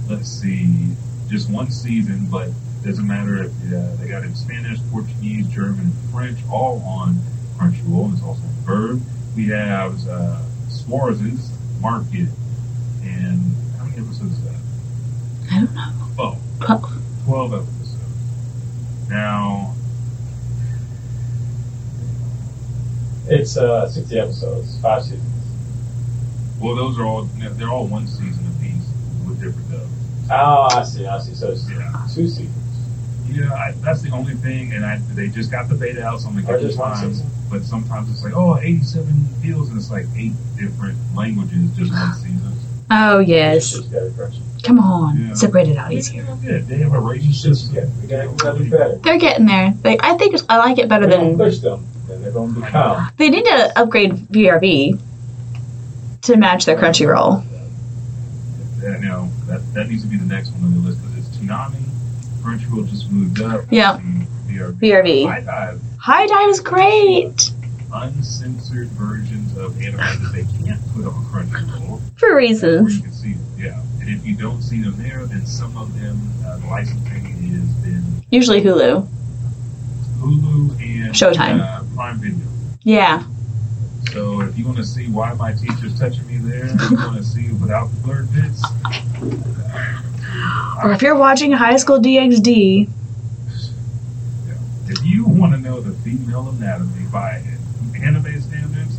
let's 0.09 0.29
see, 0.29 0.93
just 1.29 1.51
one 1.51 1.71
season, 1.71 2.27
but 2.31 2.51
doesn't 2.85 3.07
matter 3.07 3.45
if 3.45 3.51
uh, 3.51 3.97
they 3.97 4.09
got 4.09 4.23
it 4.23 4.27
in 4.27 4.35
Spanish, 4.35 4.79
Portuguese, 4.91 5.47
German, 5.49 5.81
and 5.81 6.11
French, 6.13 6.39
all 6.51 6.81
on 6.87 7.19
Crunchyroll. 7.59 8.07
And 8.07 8.15
it's 8.15 8.23
also 8.23 8.43
on 8.43 8.55
VRV. 8.65 9.01
We 9.37 9.49
have 9.49 10.09
uh, 10.09 10.43
Market, 11.81 12.29
and 13.03 13.57
how 13.79 13.85
many 13.85 13.97
episodes 13.99 14.33
is 14.33 14.45
that? 14.45 14.61
I 15.51 15.61
don't 15.61 15.75
know. 15.75 15.93
Oh, 16.19 16.39
Well, 16.69 16.81
12 17.25 17.55
episodes. 17.55 17.97
Now, 19.09 19.75
It's 23.31 23.57
uh, 23.57 23.89
60 23.89 24.19
episodes, 24.19 24.79
five 24.81 25.03
seasons. 25.05 25.23
well, 26.61 26.75
those 26.75 26.99
are 26.99 27.05
all, 27.07 27.23
they're 27.39 27.71
all 27.71 27.87
one 27.87 28.07
season 28.07 28.45
apiece 28.59 28.85
with 29.27 29.41
different 29.41 29.71
dubs. 29.71 29.87
Oh, 30.31 30.63
I 30.79 30.83
see, 30.85 31.07
I 31.07 31.19
see. 31.21 31.35
So 31.35 31.51
it's 31.53 31.69
Yeah. 31.71 31.93
two 32.13 32.27
seasons. 32.29 32.51
Yeah, 33.31 33.53
I, 33.55 33.73
that's 33.83 34.03
the 34.03 34.11
only 34.11 34.35
thing, 34.35 34.73
and 34.73 34.85
I, 34.85 34.99
they 35.15 35.29
just 35.29 35.51
got 35.53 35.69
the 35.69 35.77
beta 35.77 36.05
out, 36.05 36.21
so 36.21 36.29
I'm 36.29 36.37
like, 36.37 36.49
Or 36.49 36.59
just 36.61 36.77
one 36.79 36.93
time, 36.93 37.11
season. 37.13 37.27
but 37.49 37.63
sometimes 37.65 38.11
it's 38.11 38.25
like, 38.25 38.37
oh, 38.37 38.59
87 38.59 39.07
feels, 39.41 39.69
and 39.69 39.79
it's 39.79 39.91
like 39.93 40.07
eight 40.17 40.33
different 40.59 40.99
languages, 41.15 41.71
just 41.77 41.93
one 41.93 42.15
season. 42.15 42.53
oh, 42.91 43.21
yes. 43.21 43.71
Just 43.71 43.93
gotta 43.93 44.11
crunch 44.11 44.35
it. 44.35 44.65
Come 44.65 44.81
on. 44.81 45.17
Yeah. 45.29 45.35
Separate 45.35 45.69
it 45.69 45.77
out 45.77 45.93
Yeah, 45.93 45.99
easier. 45.99 46.37
good. 46.43 46.67
They 46.67 46.79
have 46.79 46.93
a 46.93 46.99
rating 47.01 47.33
system. 47.33 47.77
Yeah, 47.77 47.85
we 48.03 48.09
gotta, 48.09 48.31
we 48.31 48.37
gotta 48.37 48.59
be 48.59 48.69
better. 48.69 48.97
They're 48.97 49.19
getting 49.19 49.47
there. 49.47 49.73
They, 49.83 49.97
I 50.01 50.17
think 50.17 50.35
I 50.49 50.59
like 50.59 50.79
it 50.79 50.89
better 50.89 51.07
We 51.07 51.13
than. 51.13 51.37
push 51.39 51.61
them, 51.61 51.87
they're 52.21 52.33
gonna 52.33 52.61
become. 52.61 53.11
They 53.17 53.31
need 53.31 53.45
to 53.45 53.79
upgrade 53.79 54.13
VRV 54.13 55.01
to 56.23 56.37
match 56.37 56.67
their 56.67 56.77
Crunchyroll. 56.77 57.45
Yeah, 58.83 58.99
no, 58.99 59.31
that, 59.47 59.75
that 59.75 59.89
needs 59.89 60.03
to 60.03 60.09
be 60.09 60.17
the 60.17 60.25
next 60.25 60.51
one 60.53 60.65
on 60.65 60.75
the 60.75 60.89
list, 60.89 61.03
because 61.03 61.19
it's 61.19 61.37
Toonami, 61.37 61.83
Crunchyroll 62.43 62.89
just 62.89 63.11
moved 63.11 63.43
up. 63.43 63.67
Yeah. 63.71 64.01
BRB. 64.49 64.79
BRB. 64.81 65.27
HIDIVE, 65.27 65.81
High 65.99 66.27
Dive 66.27 66.49
is 66.49 66.61
great 66.61 67.53
uncensored 67.93 68.89
versions 68.89 69.57
of 69.57 69.81
anime 69.83 69.97
that 69.97 70.31
they 70.33 70.65
can't 70.65 70.81
put 70.95 71.07
on 71.07 71.25
Crunchyroll. 71.27 72.01
for 72.17 72.37
reasons. 72.37 72.97
you 72.97 73.03
can 73.03 73.13
see 73.13 73.35
yeah. 73.59 73.83
And 74.01 74.09
if 74.09 74.25
you 74.25 74.37
don't 74.37 74.63
see 74.63 74.81
them 74.81 74.95
there, 74.97 75.27
then 75.27 75.45
some 75.45 75.77
of 75.77 75.99
them, 76.01 76.19
uh, 76.47 76.57
the 76.59 76.67
licensing 76.67 77.25
has 77.25 77.69
been 77.85 78.23
Usually 78.31 78.63
Hulu. 78.63 79.07
Hulu 80.21 80.71
and 80.81 81.15
Showtime. 81.15 81.61
Uh, 81.61 81.83
Prime 81.95 82.19
Video. 82.19 82.47
Yeah. 82.83 83.25
So 84.13 84.41
if 84.41 84.59
you 84.59 84.65
want 84.67 84.77
to 84.79 84.85
see 84.85 85.09
why 85.09 85.33
my 85.35 85.53
teacher's 85.53 85.99
touching 85.99 86.27
me 86.27 86.37
there, 86.39 86.65
if 86.67 86.91
you 86.91 86.97
want 86.97 87.17
to 87.17 87.25
see 87.25 87.53
without 87.53 87.91
the 87.91 87.97
blurred 88.01 88.33
bits. 88.33 88.63
Or 90.83 90.93
if 90.93 91.03
you're 91.03 91.17
watching 91.17 91.53
High 91.53 91.77
School 91.77 92.01
DxD, 92.01 92.89
If 94.89 95.05
you 95.05 95.25
want 95.25 95.53
to 95.55 95.61
know 95.61 95.81
the 95.81 95.93
female 96.03 96.49
anatomy 96.49 97.07
by 97.13 97.43
anime 98.03 98.41
standards, 98.41 98.97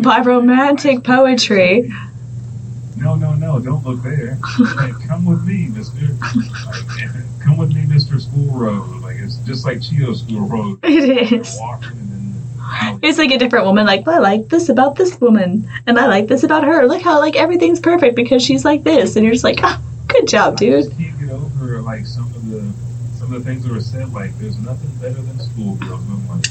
by 0.02 0.20
romantic 0.20 1.04
poetry. 1.12 1.92
No, 2.96 3.14
no, 3.16 3.34
no, 3.34 3.58
don't 3.60 3.84
look 3.84 4.02
there. 4.02 4.38
Like, 4.76 4.94
come 5.06 5.24
with 5.24 5.44
me, 5.44 5.68
Mister. 5.68 5.96
Like, 6.66 7.40
come 7.40 7.56
with 7.56 7.74
me, 7.74 7.84
Mister 7.86 8.18
School 8.20 8.50
Road. 8.52 9.02
Like 9.02 9.16
it's 9.18 9.36
just 9.38 9.64
like 9.64 9.82
Chio 9.82 10.14
School 10.14 10.46
Road. 10.48 10.78
It 10.84 11.32
is. 11.32 11.56
Walking 11.60 11.90
and 11.90 12.10
then. 12.10 12.34
alley. 12.60 12.98
It's 13.02 13.18
like 13.18 13.30
a 13.32 13.38
different 13.38 13.66
woman. 13.66 13.86
Like, 13.86 14.06
I 14.08 14.18
like 14.18 14.48
this 14.48 14.68
about 14.68 14.96
this 14.96 15.20
woman, 15.20 15.68
and 15.86 15.98
I 15.98 16.06
like 16.06 16.28
this 16.28 16.42
about 16.44 16.64
her. 16.64 16.86
Look 16.86 17.02
how 17.02 17.18
like 17.18 17.36
everything's 17.36 17.80
perfect 17.80 18.14
because 18.16 18.42
she's 18.44 18.64
like 18.64 18.82
this, 18.84 19.16
and 19.16 19.24
you're 19.24 19.34
just 19.34 19.44
like, 19.44 19.58
ah, 19.62 19.80
good 20.08 20.26
job, 20.28 20.54
I 20.54 20.56
dude. 20.56 20.84
just 20.84 20.96
can't 20.98 21.18
get 21.20 21.30
over 21.30 21.80
like 21.82 22.06
some 22.06 22.26
of 22.26 22.48
the 22.50 22.72
some 23.18 23.32
of 23.34 23.42
the 23.44 23.50
things 23.50 23.64
that 23.64 23.72
were 23.72 23.80
said. 23.80 24.12
Like, 24.12 24.38
there's 24.38 24.58
nothing 24.58 24.90
better 25.00 25.20
than 25.20 25.38
schoolgirls. 25.40 26.00
Like, 26.28 26.44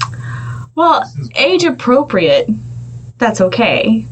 Well, 0.74 1.10
age 1.36 1.64
appropriate. 1.64 2.48
That's 3.18 3.40
okay. 3.40 4.06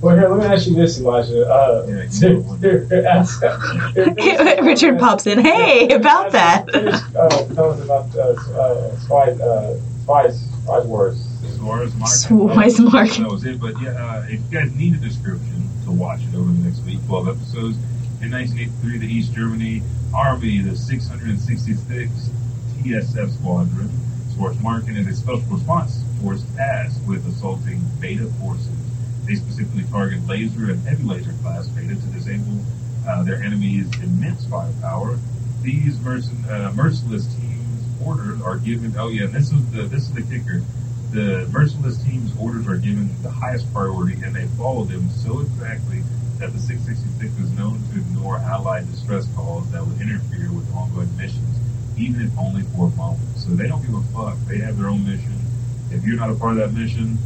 Well, 0.00 0.16
here, 0.16 0.28
let 0.28 0.38
me 0.38 0.44
ask 0.54 0.68
you 0.68 0.76
this, 0.76 1.00
Elijah. 1.00 1.44
Uh, 1.48 1.84
Yeah, 1.88 3.08
ask- 3.08 3.42
Richard 4.64 4.98
pops 4.98 5.26
in. 5.26 5.40
Hey, 5.40 5.88
about 5.92 6.30
that. 6.32 6.66
Finish, 6.72 6.94
uh, 7.16 7.28
tell 7.54 7.72
us 7.72 7.80
about 7.84 8.14
uh, 8.14 8.20
uh, 8.60 8.96
spy, 9.00 9.30
uh, 9.32 9.76
spies, 10.04 10.40
spies 10.62 10.84
wars. 10.86 11.24
As 11.44 11.58
far 11.58 11.82
as 11.82 11.94
Mark, 11.96 12.10
Swiss 12.10 12.78
Mark. 12.78 13.10
That 13.10 13.28
was 13.30 13.44
it. 13.44 13.60
But 13.60 13.80
yeah, 13.82 13.90
uh, 13.90 14.22
if 14.26 14.32
you 14.40 14.46
guys 14.52 14.72
need 14.76 14.94
a 14.94 14.98
description 14.98 15.68
to 15.84 15.90
watch 15.90 16.20
it 16.22 16.36
over 16.36 16.46
the 16.52 16.64
next 16.64 16.80
week, 16.84 16.98
12 17.06 17.28
episodes. 17.28 17.76
In 18.22 18.30
1983, 18.32 18.98
the 18.98 19.06
East 19.06 19.32
Germany 19.32 19.82
Army, 20.14 20.58
the 20.60 20.70
666th 20.72 22.30
TSF 22.82 23.30
Squadron, 23.34 23.88
Schwarzmarken 24.34 24.96
is 24.96 25.06
a 25.06 25.14
special 25.14 25.42
response 25.50 26.02
force 26.22 26.42
tasked 26.56 27.04
with 27.06 27.26
assaulting 27.28 27.80
Beta 28.00 28.26
forces. 28.40 28.68
They 29.28 29.34
specifically 29.34 29.84
target 29.90 30.26
laser 30.26 30.70
and 30.70 30.80
heavy 30.88 31.04
laser 31.04 31.34
class 31.42 31.68
Beta 31.68 31.94
to 31.94 32.06
disable 32.16 32.64
uh, 33.06 33.22
their 33.24 33.42
enemy's 33.42 33.86
immense 34.00 34.46
firepower. 34.46 35.18
These 35.60 35.98
uh, 36.00 36.72
merciless 36.74 37.26
teams' 37.36 37.84
orders 38.02 38.40
are 38.40 38.56
given. 38.56 38.94
Oh 38.96 39.08
yeah, 39.08 39.26
this 39.26 39.52
is 39.52 39.70
the 39.70 39.82
this 39.82 40.04
is 40.04 40.12
the 40.14 40.22
kicker. 40.22 40.62
The 41.10 41.46
merciless 41.52 42.02
team's 42.02 42.32
orders 42.40 42.66
are 42.68 42.78
given 42.78 43.10
the 43.22 43.28
highest 43.28 43.70
priority, 43.74 44.14
and 44.24 44.34
they 44.34 44.46
follow 44.56 44.84
them 44.84 45.10
so 45.10 45.40
exactly 45.40 46.00
that 46.38 46.54
the 46.54 46.58
666 46.58 47.38
is 47.38 47.50
known 47.52 47.82
to 47.92 48.00
ignore 48.00 48.38
Allied 48.38 48.90
distress 48.90 49.28
calls 49.36 49.70
that 49.72 49.86
would 49.86 50.00
interfere 50.00 50.50
with 50.50 50.72
ongoing 50.72 51.14
missions, 51.18 51.58
even 51.98 52.22
if 52.22 52.30
only 52.38 52.62
for 52.72 52.86
a 52.86 52.96
moment. 52.96 53.36
So 53.36 53.50
they 53.50 53.68
don't 53.68 53.82
give 53.84 53.94
a 53.94 54.02
fuck. 54.16 54.38
They 54.48 54.56
have 54.64 54.78
their 54.78 54.88
own 54.88 55.04
mission. 55.04 55.36
If 55.90 56.04
you're 56.06 56.16
not 56.16 56.30
a 56.30 56.34
part 56.34 56.52
of 56.52 56.58
that 56.58 56.72
mission, 56.72 57.18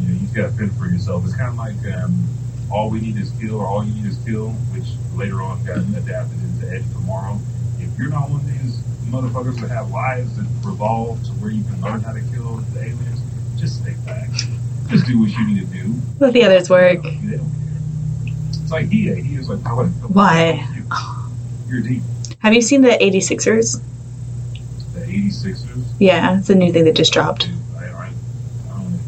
you 0.00 0.08
know, 0.08 0.20
you've 0.20 0.34
got 0.34 0.42
to 0.42 0.52
fend 0.52 0.72
for 0.78 0.86
yourself. 0.86 1.24
It's 1.24 1.36
kind 1.36 1.50
of 1.50 1.56
like 1.56 1.94
um, 1.94 2.26
all 2.70 2.90
we 2.90 3.00
need 3.00 3.16
is 3.16 3.30
kill, 3.40 3.56
or 3.56 3.66
all 3.66 3.84
you 3.84 3.94
need 3.94 4.06
is 4.06 4.18
kill, 4.24 4.50
which 4.72 4.86
later 5.16 5.42
on 5.42 5.64
got 5.64 5.78
adapted 5.78 6.38
into 6.42 6.68
Edge 6.70 6.82
of 6.82 6.92
Tomorrow. 6.92 7.38
If 7.78 7.96
you're 7.98 8.10
not 8.10 8.30
one 8.30 8.40
of 8.40 8.46
these 8.46 8.78
motherfuckers 9.12 9.60
that 9.60 9.68
have 9.70 9.90
lives 9.90 10.36
that 10.36 10.46
revolve 10.66 11.22
to 11.24 11.30
where 11.32 11.50
you 11.50 11.62
can 11.64 11.80
learn 11.82 12.00
how 12.00 12.12
to 12.12 12.20
kill 12.32 12.56
the 12.72 12.80
aliens, 12.80 13.20
just 13.58 13.82
stay 13.82 13.94
back. 14.06 14.30
Just 14.88 15.06
do 15.06 15.20
what 15.20 15.30
you 15.30 15.46
need 15.46 15.60
to 15.60 15.66
do. 15.66 15.94
Let 16.18 16.32
the 16.32 16.44
others 16.44 16.68
work. 16.70 17.02
They 17.02 17.36
don't 17.36 17.52
care. 17.52 18.32
It's 18.62 18.70
like 18.70 18.92
EA. 18.92 19.20
He 19.20 19.36
is 19.36 19.48
like, 19.48 19.64
I 19.66 19.74
would 19.74 19.88
Why? 20.14 20.66
You're 21.68 21.80
deep. 21.80 22.02
Have 22.40 22.54
you 22.54 22.60
seen 22.62 22.82
the 22.82 22.88
86ers? 22.88 23.80
The 24.94 25.00
86ers. 25.00 25.84
Yeah, 25.98 26.38
it's 26.38 26.50
a 26.50 26.54
new 26.54 26.72
thing 26.72 26.84
that 26.86 26.96
just 26.96 27.12
dropped. 27.12 27.48
I, 27.78 27.84
I, 27.84 27.86
I 27.86 28.10
don't 28.70 28.92
know. 28.92 28.98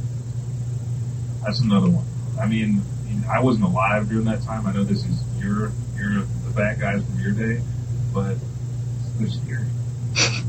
That's 1.45 1.61
another 1.61 1.89
one. 1.91 2.05
I 2.41 2.47
mean, 2.47 2.83
I 3.31 3.41
wasn't 3.41 3.65
alive 3.67 4.09
during 4.09 4.25
that 4.27 4.43
time. 4.43 4.67
I 4.67 4.73
know 4.73 4.85
this 4.85 5.05
is 5.05 5.23
your, 5.39 5.71
your 5.97 6.23
the 6.45 6.53
bad 6.55 6.81
guys 6.81 7.05
from 7.05 7.21
your 7.21 7.33
day, 7.33 7.63
but 8.13 8.37
they're 9.19 9.29
scary. 9.29 9.67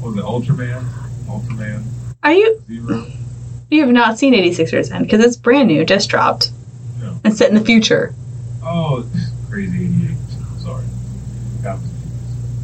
What 0.00 0.14
was 0.14 0.18
it, 0.18 0.24
Ultraman? 0.24 0.84
Ultraman 1.26 1.82
Are 2.22 2.32
you? 2.32 2.62
Zero? 2.68 3.04
You 3.68 3.80
have 3.80 3.90
not 3.90 4.16
seen 4.16 4.32
86ers 4.32 4.90
then? 4.90 5.02
Because 5.02 5.24
it's 5.24 5.34
brand 5.36 5.66
new, 5.66 5.84
just 5.84 6.08
dropped. 6.08 6.52
No. 7.00 7.18
And 7.24 7.36
set 7.36 7.48
in 7.48 7.56
the 7.56 7.64
future. 7.64 8.14
Oh, 8.62 9.04
crazy 9.50 9.86
88. 9.86 10.16
Sorry. 10.60 10.84
Got. 11.64 11.80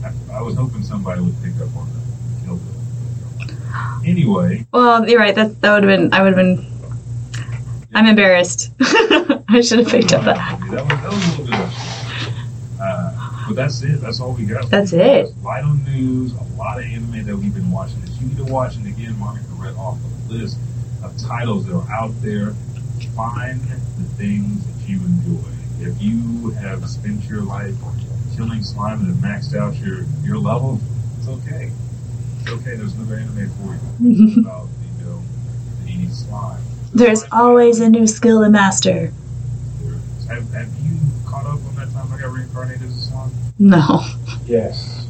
I, 0.04 0.12
I 0.38 0.42
was 0.42 0.54
hoping 0.54 0.84
somebody 0.84 1.22
would 1.22 1.34
pick 1.42 1.56
up 1.56 1.74
on 1.76 1.88
that. 1.90 2.00
Anyway, 4.06 4.64
Well, 4.72 5.08
you're 5.08 5.18
right. 5.18 5.34
That 5.34 5.60
that 5.62 5.74
would 5.74 5.82
have 5.82 5.98
been. 5.98 6.12
I 6.14 6.22
would 6.22 6.36
have 6.36 6.36
been. 6.36 6.64
I'm 7.94 8.06
embarrassed. 8.06 8.72
I 8.80 9.60
should 9.62 9.78
have 9.80 9.88
picked 9.88 10.12
up 10.12 10.24
that. 10.24 10.58
That 10.70 10.84
was, 10.84 11.00
that 11.00 11.12
was 11.12 11.38
a 11.38 11.42
little 11.42 11.66
bit. 11.66 12.80
Uh, 12.80 13.44
but 13.46 13.56
that's 13.56 13.82
it. 13.82 14.00
That's 14.00 14.20
all 14.20 14.32
we 14.32 14.44
got. 14.44 14.68
That's 14.68 14.92
it. 14.92 15.34
Light 15.42 15.62
on 15.64 15.84
news, 15.84 16.32
a 16.32 16.42
lot 16.56 16.78
of 16.78 16.84
anime 16.84 17.24
that 17.24 17.36
we've 17.36 17.54
been 17.54 17.70
watching 17.70 18.00
that 18.00 18.10
you 18.20 18.26
need 18.26 18.36
to 18.38 18.44
watch. 18.44 18.76
And 18.76 18.86
again, 18.86 19.18
Monica 19.18 19.46
read 19.52 19.76
off 19.76 19.98
the 20.28 20.34
list 20.34 20.58
of 21.04 21.16
titles 21.18 21.66
that 21.66 21.74
are 21.74 21.90
out 21.92 22.12
there. 22.20 22.54
Find 23.14 23.60
the 23.60 24.04
things 24.16 24.64
that 24.66 24.88
you 24.88 24.98
enjoy. 24.98 25.48
If 25.80 26.00
you 26.02 26.50
have 26.50 26.88
spent 26.88 27.24
your 27.24 27.42
life 27.42 27.74
killing 28.36 28.62
slime 28.62 29.00
and 29.00 29.08
have 29.08 29.16
maxed 29.16 29.54
out 29.54 29.76
your, 29.76 30.04
your 30.22 30.38
level, 30.38 30.80
it's 31.18 31.28
okay. 31.28 31.70
It's 32.40 32.50
okay. 32.50 32.76
There's 32.76 32.94
another 32.94 33.16
anime 33.16 33.50
for 33.50 33.74
you. 34.04 34.40
about, 34.40 34.68
you 34.98 35.04
know, 35.04 35.22
eating 35.86 36.10
slime. 36.10 36.62
There's 36.94 37.24
always 37.32 37.80
a 37.80 37.88
new 37.88 38.06
skill 38.06 38.42
to 38.42 38.48
master. 38.50 39.12
Have, 40.28 40.48
have 40.52 40.68
you 40.80 40.96
caught 41.26 41.44
up 41.44 41.58
on 41.66 41.74
that 41.74 41.90
time 41.92 42.12
I 42.12 42.20
got 42.20 42.32
reincarnated 42.32 42.82
as 42.84 42.96
a 42.96 43.00
slime? 43.10 43.30
No. 43.58 44.00
Yes. 44.46 45.06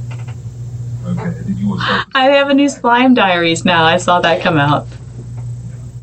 Okay. 1.06 1.34
Did 1.46 1.58
you? 1.58 1.76
I 2.14 2.24
have 2.30 2.48
a 2.48 2.54
new 2.54 2.68
slime 2.70 3.12
diaries 3.12 3.64
now. 3.66 3.84
I 3.84 3.98
saw 3.98 4.20
that 4.20 4.42
come 4.42 4.56
out. 4.56 4.86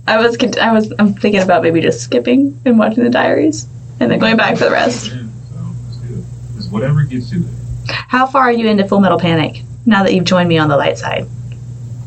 I 0.07 0.17
was 0.17 0.37
con- 0.37 0.59
I 0.59 0.71
was 0.71 0.93
I'm 0.99 1.13
thinking 1.15 1.41
about 1.41 1.63
maybe 1.63 1.81
just 1.81 2.01
skipping 2.01 2.59
and 2.65 2.77
watching 2.77 3.03
the 3.03 3.09
diaries 3.09 3.67
and 3.99 4.11
then 4.11 4.19
going 4.19 4.37
back 4.37 4.57
for 4.57 4.65
the 4.65 4.71
rest. 4.71 5.05
So 5.07 5.15
let's 5.15 5.97
do 5.97 6.23
whatever 6.69 7.03
gets 7.03 7.31
you 7.31 7.39
there. 7.39 7.95
How 8.07 8.27
far 8.27 8.43
are 8.43 8.51
you 8.51 8.67
into 8.67 8.87
Full 8.87 8.99
Metal 8.99 9.19
Panic 9.19 9.63
now 9.85 10.03
that 10.03 10.13
you've 10.13 10.25
joined 10.25 10.49
me 10.49 10.59
on 10.59 10.69
the 10.69 10.77
light 10.77 10.97
side? 10.99 11.27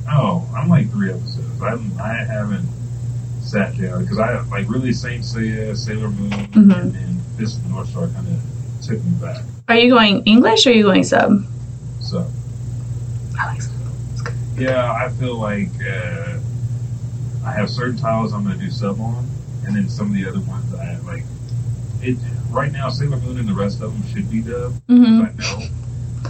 Oh, 0.09 0.49
I'm 0.57 0.68
like 0.68 0.91
three 0.91 1.11
episodes. 1.11 1.61
I'm, 1.61 1.99
I 2.01 2.12
haven't 2.14 2.68
sat 3.55 3.78
down 3.78 4.02
because 4.02 4.18
I 4.18 4.40
like 4.50 4.68
really 4.68 4.92
Saint 4.92 5.22
Seiya, 5.22 5.76
Sailor 5.76 6.11
Moon, 6.11 6.30
Mhm. 6.30 6.74
and 6.82 6.92
then 6.94 7.20
this 7.36 7.57
North 7.70 7.88
Star 7.88 8.09
kind 8.09 8.26
of 8.26 8.38
took 8.86 8.98
me 9.05 9.12
back. 9.20 9.42
Are 9.68 9.76
you 9.76 9.90
going 9.90 10.22
English 10.24 10.66
or 10.66 10.70
are 10.70 10.72
you 10.72 10.82
going 10.82 11.05
sub? 11.05 11.44
So 12.00 12.26
I 13.38 13.46
like 13.46 13.62
sub. 13.62 13.72
yeah, 14.59 14.92
I 14.92 15.09
feel 15.20 15.36
like 15.38 15.70
uh, 15.86 16.38
I 17.46 17.52
have 17.52 17.70
certain 17.70 17.96
titles 17.96 18.32
I'm 18.32 18.42
going 18.44 18.59
to 18.59 18.64
do 18.64 18.70
sub 18.72 19.00
on, 19.00 19.24
and 19.66 19.76
then 19.76 19.88
some 19.88 20.09
of 20.09 20.14
the 20.14 20.26
other 20.26 20.40
ones 20.40 20.74
I 20.74 20.84
have 20.84 21.05
like. 21.07 21.24
It 22.02 22.16
right 22.50 22.72
now, 22.72 22.88
Sailor 22.90 23.18
Moon 23.18 23.38
and 23.38 23.48
the 23.48 23.55
rest 23.55 23.80
of 23.80 23.92
them 23.92 24.02
should 24.12 24.28
be 24.30 24.40
dubbed. 24.40 24.80
hmm 24.88 25.22
I 25.22 25.30
know, 25.38 25.66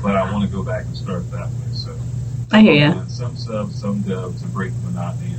but 0.02 0.14
I 0.14 0.30
want 0.30 0.44
to 0.48 0.54
go 0.56 0.62
back 0.62 0.84
and 0.84 0.96
start 0.96 1.28
that 1.32 1.48
way. 1.48 1.70
So 1.72 1.90
I 2.52 2.60
hear 2.60 2.92
doing 2.92 3.08
Some 3.08 3.34
subs, 3.36 3.80
some 3.80 4.02
dubs 4.02 4.42
to 4.42 4.48
break 4.48 4.72
the 4.74 4.90
monotony 4.90 5.34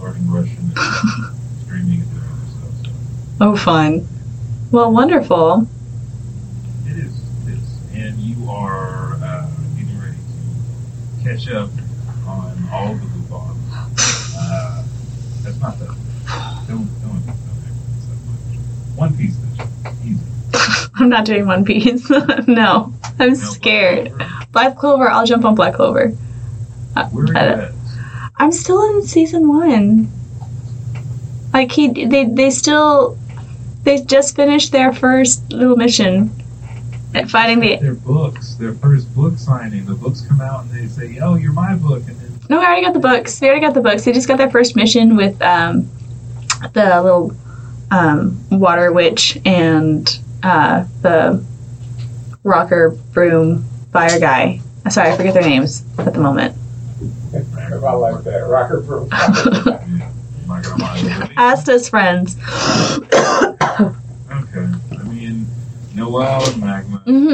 learning 0.00 0.30
Russian 0.30 0.72
and 0.76 1.36
streaming 1.64 2.00
and 2.00 2.10
doing 2.10 2.24
other 2.24 2.46
stuff. 2.46 2.86
So 2.86 2.90
Oh, 3.40 3.56
fun. 3.56 4.08
Well, 4.70 4.92
wonderful. 4.92 5.68
it 6.86 6.96
is, 6.98 7.14
it 7.46 7.54
is, 7.54 7.78
and 7.94 8.18
you 8.18 8.50
are 8.50 9.14
uh, 9.22 9.48
getting 9.76 9.98
ready 10.00 10.16
to 10.16 11.24
catch 11.24 11.48
up 11.48 11.70
on 12.26 12.68
all 12.72 12.94
the 12.94 13.04
Lupin. 13.04 13.56
Uh, 14.36 14.84
that's 15.42 15.58
not 15.60 15.78
that. 15.78 15.96
Don't 16.68 16.86
don't 17.00 17.24
don't 17.24 17.24
do 17.24 17.32
that 18.06 18.20
much. 18.26 18.58
One 18.96 19.16
Piece 19.16 19.36
edition, 19.38 19.68
easy. 20.04 20.20
I'm 20.96 21.08
not 21.08 21.24
doing 21.24 21.46
One 21.46 21.64
Piece. 21.64 22.08
no, 22.46 22.92
I'm 23.18 23.28
No, 23.30 23.34
scared. 23.34 24.12
Black 24.18 24.18
Clover. 24.18 24.46
Black 24.52 24.76
Clover. 24.76 25.08
I'll 25.10 25.24
jump 25.26 25.44
on 25.46 25.54
Black 25.54 25.74
Clover. 25.74 26.12
Uh, 26.96 27.08
Where 27.08 27.24
are 27.24 27.28
you 27.28 27.36
I- 27.38 27.64
at? 27.64 27.72
I'm 28.38 28.52
still 28.52 28.82
in 28.90 29.02
season 29.02 29.48
one. 29.48 30.10
Like 31.52 31.72
he, 31.72 31.88
they, 32.04 32.24
they 32.24 32.50
still, 32.50 33.18
they 33.82 34.00
just 34.02 34.36
finished 34.36 34.70
their 34.70 34.92
first 34.92 35.50
little 35.50 35.76
mission 35.76 36.30
at 37.14 37.28
fighting 37.28 37.60
the. 37.60 37.76
Their 37.76 37.94
books, 37.94 38.54
their 38.54 38.74
first 38.74 39.12
book 39.14 39.38
signing. 39.38 39.86
The 39.86 39.94
books 39.94 40.20
come 40.20 40.40
out 40.40 40.64
and 40.64 40.70
they 40.70 40.86
say, 40.86 41.18
"Oh, 41.20 41.34
you're 41.34 41.52
my 41.52 41.74
book," 41.74 42.02
and 42.06 42.16
then 42.20 42.38
No, 42.48 42.58
we 42.58 42.64
already 42.64 42.82
got 42.82 42.94
the 42.94 43.00
books. 43.00 43.40
We 43.40 43.48
already 43.48 43.64
got 43.64 43.74
the 43.74 43.80
books. 43.80 44.04
They 44.04 44.12
just 44.12 44.28
got 44.28 44.38
their 44.38 44.50
first 44.50 44.76
mission 44.76 45.16
with 45.16 45.40
um, 45.42 45.88
the 46.74 47.00
little 47.02 47.32
um, 47.90 48.38
water 48.50 48.92
witch 48.92 49.38
and 49.44 50.08
uh, 50.42 50.84
the 51.02 51.44
rocker 52.44 52.90
broom 53.12 53.64
fire 53.92 54.20
guy. 54.20 54.60
Sorry, 54.90 55.10
I 55.10 55.16
forget 55.16 55.34
their 55.34 55.42
names 55.42 55.82
at 55.98 56.12
the 56.14 56.20
moment. 56.20 56.56
If 57.00 57.84
I 57.84 57.92
like 57.92 58.24
that. 58.24 58.46
Rocker 58.48 58.82
for 58.82 59.06
Yeah, 59.12 59.78
I'm 59.86 60.46
not 60.46 60.64
gonna 60.64 60.82
lie. 60.82 61.32
Asta's 61.36 61.88
friends. 61.88 62.36
Okay. 64.30 64.68
I 64.98 65.02
mean, 65.04 65.46
Noel 65.94 66.48
and 66.50 66.60
Magna. 66.62 66.98
hmm 66.98 67.30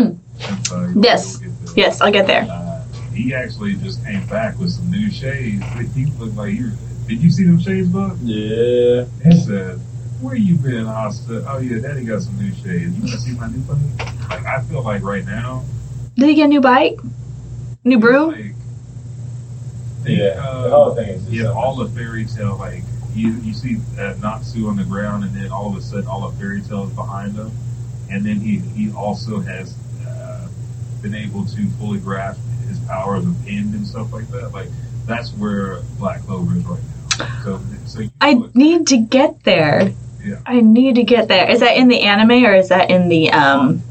and 0.46 0.66
so 0.66 0.92
Yes. 1.00 1.40
you'll 1.40 1.50
get 1.52 1.60
there. 1.66 1.74
Yes, 1.76 2.00
I'll 2.00 2.12
get 2.12 2.26
there. 2.26 2.46
Uh, 2.50 2.82
he 3.12 3.34
actually 3.34 3.74
just 3.76 4.04
came 4.04 4.26
back 4.26 4.58
with 4.58 4.70
some 4.70 4.90
new 4.90 5.10
shades. 5.10 5.64
He 5.94 6.06
looked 6.18 6.36
like 6.36 6.52
he. 6.52 6.70
Did 7.08 7.22
you 7.22 7.30
see 7.30 7.44
them 7.44 7.60
shades, 7.60 7.88
Buck? 7.88 8.16
Yeah. 8.22 9.04
He 9.24 9.32
said, 9.40 9.78
"Where 10.20 10.34
you 10.36 10.56
been, 10.56 10.86
Asta? 10.86 11.44
Oh 11.48 11.58
yeah, 11.58 11.78
Daddy 11.80 12.04
got 12.04 12.22
some 12.22 12.36
new 12.38 12.52
shades. 12.54 12.94
You 12.94 13.00
want 13.02 13.10
to 13.12 13.18
see 13.18 13.32
my 13.32 13.46
new 13.48 13.60
thing? 13.60 13.96
Like 14.28 14.44
I 14.46 14.60
feel 14.62 14.82
like 14.82 15.02
right 15.02 15.24
now, 15.24 15.62
Did 16.16 16.28
he 16.28 16.34
get 16.34 16.44
a 16.46 16.48
new 16.48 16.60
bike? 16.60 16.98
New 17.84 17.98
broom? 17.98 18.32
Like, 18.32 18.54
Yeah. 20.06 20.24
uh, 20.42 20.62
the 20.64 20.70
whole 20.70 20.94
thing 20.94 21.08
is 21.08 21.22
just 21.22 21.32
Yeah, 21.32 21.42
so 21.44 21.58
all 21.58 21.76
the 21.76 21.88
Fairy 21.90 22.24
Tail 22.24 22.56
like 22.56 22.82
you 23.14 23.32
you 23.42 23.54
see 23.54 23.76
uh, 23.98 24.14
Natsu 24.20 24.68
on 24.68 24.76
the 24.76 24.84
ground, 24.84 25.24
and 25.24 25.34
then 25.34 25.50
all 25.50 25.70
of 25.70 25.76
a 25.76 25.80
sudden, 25.80 26.06
all 26.06 26.28
the 26.28 26.36
Fairy 26.38 26.60
Tails 26.62 26.92
behind 26.92 27.36
him, 27.36 27.50
and 28.10 28.24
then 28.24 28.36
he 28.36 28.58
he 28.58 28.92
also 28.92 29.40
has 29.40 29.74
uh, 30.06 30.48
been 31.02 31.14
able 31.14 31.44
to 31.46 31.68
fully 31.78 32.00
grasp 32.00 32.40
his 32.68 32.78
powers 32.80 33.24
of 33.24 33.44
the 33.44 33.50
end 33.50 33.74
and 33.74 33.86
stuff 33.86 34.12
like 34.12 34.28
that. 34.30 34.52
Like 34.52 34.68
that's 35.06 35.30
where 35.32 35.80
Black 35.98 36.22
Clover 36.22 36.56
is 36.56 36.64
right 36.64 36.80
now. 37.18 37.42
So 37.44 37.60
so 37.86 38.00
you 38.00 38.10
I 38.20 38.34
need 38.54 38.88
to 38.88 38.96
get 38.98 39.42
there. 39.44 39.92
Yeah. 40.22 40.40
I 40.46 40.60
need 40.60 40.94
to 40.96 41.04
get 41.04 41.28
there. 41.28 41.48
Is 41.50 41.60
that 41.60 41.76
in 41.76 41.88
the 41.88 42.00
anime 42.00 42.44
or 42.44 42.54
is 42.54 42.70
that 42.70 42.90
in 42.90 43.08
the 43.08 43.30
um? 43.30 43.82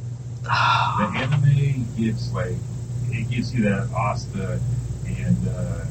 the 0.43 1.11
anime 1.15 1.85
gets 1.97 2.33
like 2.33 2.55
it 3.09 3.29
gives 3.29 3.53
you 3.53 3.63
that 3.63 3.89
Asta 3.93 4.59
and 5.05 5.37
uh, 5.47 5.85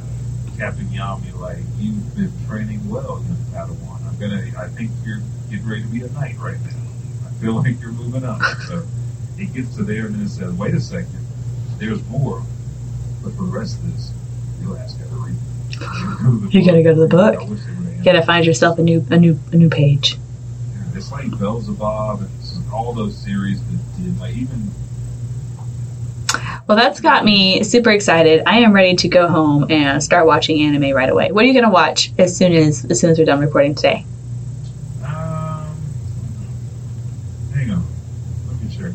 Captain 0.62 0.86
Yami 0.90 1.36
like 1.40 1.58
you've 1.76 2.14
been 2.14 2.30
training 2.46 2.88
well, 2.88 3.20
young 3.26 3.36
Padawan. 3.50 4.06
I'm 4.06 4.16
gonna. 4.16 4.44
I 4.56 4.68
think 4.68 4.92
you're 5.04 5.18
getting 5.50 5.68
ready 5.68 5.82
to 5.82 5.88
be 5.88 6.02
a 6.02 6.08
knight 6.10 6.38
right 6.38 6.60
now. 6.60 7.26
I 7.26 7.32
feel 7.40 7.54
like 7.54 7.80
you're 7.80 7.90
moving 7.90 8.24
up. 8.24 8.40
So 8.68 8.86
it 9.38 9.52
gets 9.52 9.74
to 9.74 9.82
there 9.82 10.06
and 10.06 10.14
then 10.14 10.28
says, 10.28 10.52
wait 10.52 10.72
a 10.74 10.80
second, 10.80 11.26
there's 11.78 12.00
more. 12.04 12.44
But 13.24 13.32
for 13.32 13.42
the 13.42 13.50
rest 13.50 13.78
of 13.78 13.92
this, 13.92 14.12
you'll 14.60 14.76
ask 14.76 14.96
her 15.00 15.04
to 15.04 15.14
read. 15.16 16.52
You 16.54 16.64
gotta 16.64 16.84
go 16.84 16.94
to 16.94 17.00
the 17.00 17.08
book. 17.08 17.40
I 17.40 17.44
wish 17.44 17.58
they 17.64 17.72
would've 17.72 17.96
You 17.96 18.04
gotta 18.04 18.22
find 18.22 18.46
yourself 18.46 18.78
a 18.78 18.82
new 18.84 19.04
a 19.10 19.16
new 19.16 19.40
a 19.50 19.56
new 19.56 19.68
page. 19.68 20.16
it's 20.94 21.10
like 21.10 21.36
Beelzebub 21.40 22.20
and 22.20 22.72
all 22.72 22.92
those 22.92 23.16
series 23.16 23.60
that 23.60 23.80
did 23.96 24.20
like 24.20 24.36
even 24.36 24.70
Well, 26.66 26.76
that's 26.76 27.01
got 27.01 27.24
me 27.24 27.62
super 27.64 27.91
excited. 27.91 28.43
I 28.47 28.59
am 28.61 28.72
ready 28.72 28.95
to 28.97 29.09
go 29.09 29.28
home 29.28 29.66
and 29.70 30.03
start 30.03 30.26
watching 30.26 30.61
anime 30.62 30.95
right 30.95 31.09
away. 31.11 31.33
What 31.33 31.45
are 31.45 31.49
you 31.49 31.55
gonna 31.55 31.72
watch 31.72 32.12
as 32.18 32.37
soon 32.37 32.53
as 32.53 32.85
as 32.87 33.01
soon 33.01 33.11
as 33.11 33.18
we're 33.18 33.24
done 33.24 33.41
recording 33.41 33.74
today? 33.74 34.07
um 35.05 35.76
hang 37.55 37.70
on. 37.70 37.85
Let 38.47 38.61
me 38.61 38.68
check. 38.68 38.93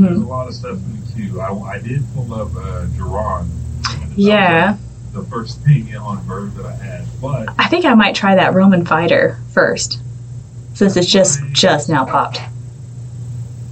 There's 0.00 0.18
hmm 0.18 0.22
a 0.22 0.26
lot 0.26 0.48
of 0.48 0.54
stuff 0.54 0.78
in 0.78 1.00
the 1.00 1.12
queue. 1.12 1.40
I, 1.40 1.52
I 1.52 1.78
did 1.78 2.02
pull 2.14 2.34
up 2.34 2.50
uh 2.56 2.86
Duran. 2.86 3.50
Yeah, 4.16 4.76
The 5.12 5.22
first 5.24 5.60
thing 5.62 5.94
on 5.96 6.24
VRV 6.26 6.54
that 6.56 6.66
I 6.66 6.74
had. 6.74 7.06
But 7.20 7.48
I 7.58 7.68
think 7.68 7.84
I 7.84 7.94
might 7.94 8.14
try 8.14 8.34
that 8.34 8.54
Roman 8.54 8.84
fighter 8.86 9.38
first, 9.52 10.00
since 10.74 10.96
it's 10.96 11.10
just 11.10 11.40
just 11.52 11.88
now 11.88 12.04
popped. 12.04 12.40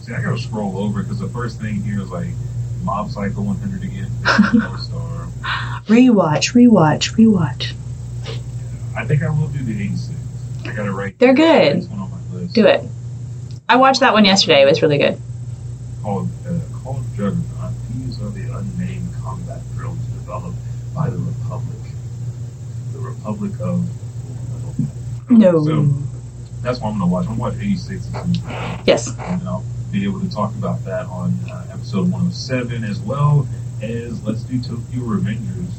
see 0.00 0.12
I 0.12 0.22
gotta 0.22 0.38
scroll 0.38 0.78
over 0.78 1.02
because 1.02 1.18
the 1.18 1.28
first 1.28 1.60
thing 1.60 1.82
here 1.82 2.00
is 2.00 2.10
like 2.10 2.28
Mob 2.84 3.10
Psycho 3.10 3.40
100 3.42 3.82
again. 3.82 4.10
Star. 4.78 5.28
Rewatch, 5.86 6.52
rewatch, 6.54 7.14
rewatch. 7.16 7.72
I 8.96 9.04
think 9.04 9.22
I 9.22 9.30
will 9.30 9.48
do 9.48 9.62
the 9.62 9.72
86. 9.82 10.10
I 10.66 10.72
gotta 10.72 10.92
write 10.92 11.18
They're 11.18 11.34
good. 11.34 11.88
One 11.90 12.00
on 12.00 12.10
my 12.10 12.38
list. 12.38 12.54
Do 12.54 12.66
it. 12.66 12.82
I 13.68 13.76
watched 13.76 14.00
that 14.00 14.12
one 14.12 14.24
yesterday. 14.24 14.62
It 14.62 14.66
was 14.66 14.82
really 14.82 14.98
good. 14.98 15.18
called 16.02 16.28
uh, 16.46 16.58
called 16.82 17.02
Juggernaut. 17.16 17.72
These 17.96 18.20
are 18.20 18.28
the 18.30 18.56
unnamed 18.56 19.08
combat 19.22 19.60
drills 19.74 19.98
developed 20.18 20.56
by 20.94 21.10
the 21.10 21.16
Republic. 21.18 21.78
The 22.92 22.98
Republic 22.98 23.52
of. 23.60 23.88
No. 25.30 25.64
So 25.64 25.82
that's 26.62 26.80
what 26.80 26.90
I'm 26.90 26.98
gonna 26.98 27.10
watch. 27.10 27.26
I'm 27.26 27.38
gonna 27.38 27.54
watch 27.54 27.54
86 27.62 28.06
as 28.06 28.12
soon 28.24 28.36
as 28.36 28.44
I 28.46 28.82
Yes. 28.86 29.08
and 29.18 29.42
I'll 29.48 29.64
be 29.94 30.02
able 30.04 30.18
to 30.18 30.28
talk 30.28 30.52
about 30.56 30.84
that 30.84 31.06
on 31.06 31.32
uh, 31.48 31.68
episode 31.72 32.10
107 32.10 32.82
as 32.82 32.98
well 33.00 33.46
as 33.80 34.20
let's 34.24 34.42
do 34.42 34.60
Tokyo 34.60 35.02
Revengers, 35.02 35.70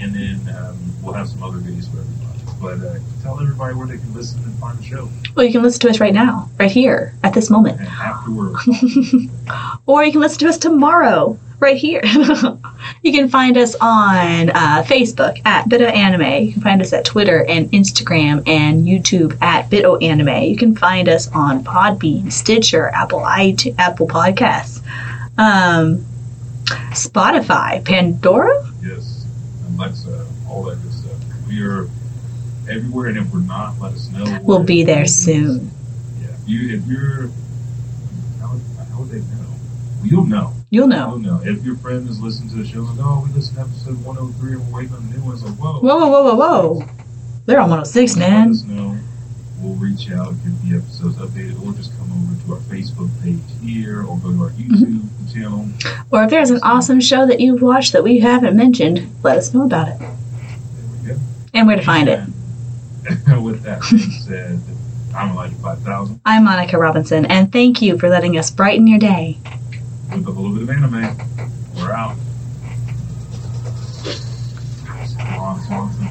and 0.00 0.12
then 0.12 0.40
um, 0.56 0.76
we'll 1.00 1.14
have 1.14 1.28
some 1.28 1.44
other 1.44 1.58
videos 1.58 1.88
for 1.88 2.00
everybody. 2.00 2.40
But 2.60 2.84
uh, 2.84 2.98
tell 3.22 3.40
everybody 3.40 3.74
where 3.74 3.86
they 3.86 3.98
can 3.98 4.12
listen 4.14 4.42
and 4.42 4.52
find 4.58 4.76
the 4.78 4.82
show. 4.82 5.08
Well, 5.36 5.46
you 5.46 5.52
can 5.52 5.62
listen 5.62 5.80
to 5.82 5.90
us 5.90 6.00
right 6.00 6.12
now, 6.12 6.50
right 6.58 6.70
here, 6.70 7.14
at 7.22 7.34
this 7.34 7.50
moment. 7.50 7.78
And 7.78 7.88
afterwards, 7.88 8.58
or 9.86 10.04
you 10.04 10.10
can 10.10 10.20
listen 10.20 10.40
to 10.40 10.48
us 10.48 10.58
tomorrow, 10.58 11.38
right 11.62 11.76
here. 11.76 12.02
you 13.02 13.12
can 13.12 13.28
find 13.28 13.56
us 13.56 13.74
on 13.76 14.50
uh, 14.50 14.82
Facebook 14.84 15.40
at 15.46 15.66
Bito 15.66 15.90
Anime. 15.90 16.44
You 16.44 16.52
can 16.52 16.60
find 16.60 16.82
us 16.82 16.92
at 16.92 17.04
Twitter 17.04 17.46
and 17.46 17.70
Instagram 17.70 18.46
and 18.46 18.84
YouTube 18.84 19.40
at 19.40 19.70
Bito 19.70 20.02
Anime. 20.02 20.42
You 20.42 20.56
can 20.56 20.76
find 20.76 21.08
us 21.08 21.30
on 21.32 21.62
Podbean, 21.64 22.30
Stitcher, 22.30 22.88
Apple 22.88 23.20
iTunes, 23.20 23.76
Apple 23.78 24.08
Podcasts, 24.08 24.84
um, 25.38 26.04
Spotify, 26.90 27.82
Pandora. 27.84 28.68
Yes, 28.82 29.24
Alexa, 29.76 30.26
all 30.48 30.64
that 30.64 30.82
good 30.82 30.92
stuff. 30.92 31.12
We 31.48 31.62
are 31.62 31.88
everywhere, 32.68 33.06
and 33.06 33.18
if 33.18 33.32
we're 33.32 33.38
not, 33.40 33.78
let 33.80 33.92
us 33.92 34.10
know. 34.10 34.40
We'll 34.42 34.64
be 34.64 34.82
there 34.82 35.06
soon. 35.06 35.70
Yeah, 36.20 36.28
if 36.28 36.48
you 36.48 36.76
if 36.76 36.86
you're 36.86 37.30
how, 38.40 38.58
how 38.90 38.98
would 38.98 39.10
they 39.10 39.20
know? 39.20 39.46
Well, 40.10 40.24
know. 40.24 40.61
You'll 40.72 40.88
You'll 40.88 41.18
know. 41.18 41.36
know 41.36 41.40
if 41.44 41.62
your 41.66 41.76
friend 41.76 42.08
is 42.08 42.18
listening 42.18 42.48
to 42.48 42.56
the 42.56 42.66
show. 42.66 42.80
Like, 42.80 42.96
oh, 42.98 43.26
we 43.28 43.34
listened 43.34 43.56
to 43.58 43.62
episode 43.64 44.02
103 44.06 44.52
and 44.52 44.72
we're 44.72 44.78
waiting 44.78 44.94
on 44.96 45.10
the 45.10 45.18
new 45.18 45.22
ones. 45.26 45.44
Like, 45.44 45.54
whoa, 45.56 45.80
Whoa, 45.80 45.98
whoa, 45.98 46.08
whoa, 46.08 46.34
whoa, 46.34 46.78
whoa! 46.78 46.86
They're 47.44 47.60
on 47.60 47.68
106, 47.68 48.16
Let 48.16 48.30
man. 48.30 48.50
us 48.52 48.62
know. 48.64 48.96
We'll 49.60 49.74
reach 49.74 50.10
out, 50.10 50.32
get 50.42 50.62
the 50.70 50.78
episodes 50.78 51.16
updated, 51.16 51.62
or 51.62 51.74
just 51.74 51.94
come 51.98 52.10
over 52.10 52.42
to 52.46 52.54
our 52.54 52.60
Facebook 52.72 53.10
page 53.22 53.38
here, 53.62 54.00
or 54.00 54.16
go 54.16 54.32
to 54.32 54.44
our 54.44 54.48
mm-hmm. 54.48 54.72
YouTube 54.72 55.34
channel. 55.34 55.68
Or 56.10 56.24
if 56.24 56.30
there's 56.30 56.50
an 56.50 56.60
awesome 56.62 57.02
show 57.02 57.26
that 57.26 57.38
you've 57.38 57.60
watched 57.60 57.92
that 57.92 58.02
we 58.02 58.20
haven't 58.20 58.56
mentioned, 58.56 59.14
let 59.22 59.36
us 59.36 59.52
know 59.52 59.66
about 59.66 59.88
it 59.88 59.98
There 59.98 60.08
we 61.02 61.08
go. 61.10 61.20
and 61.52 61.66
where 61.66 61.76
to 61.76 61.82
find 61.82 62.08
it. 62.08 62.18
With 63.42 63.62
that 63.64 63.82
being 63.90 64.10
said, 64.26 64.58
I'm 65.14 65.32
Elijah 65.32 65.54
5000 65.56 66.18
I'm 66.24 66.44
Monica 66.44 66.78
Robinson, 66.78 67.26
and 67.26 67.52
thank 67.52 67.82
you 67.82 67.98
for 67.98 68.08
letting 68.08 68.38
us 68.38 68.50
brighten 68.50 68.86
your 68.86 68.98
day 68.98 69.36
with 70.16 70.26
a 70.26 70.30
little 70.30 70.52
bit 70.52 70.62
of 70.62 70.70
anime. 70.70 71.16
We're 71.74 71.92
out. 71.92 72.16
Long, 75.36 75.70
long. 75.70 76.01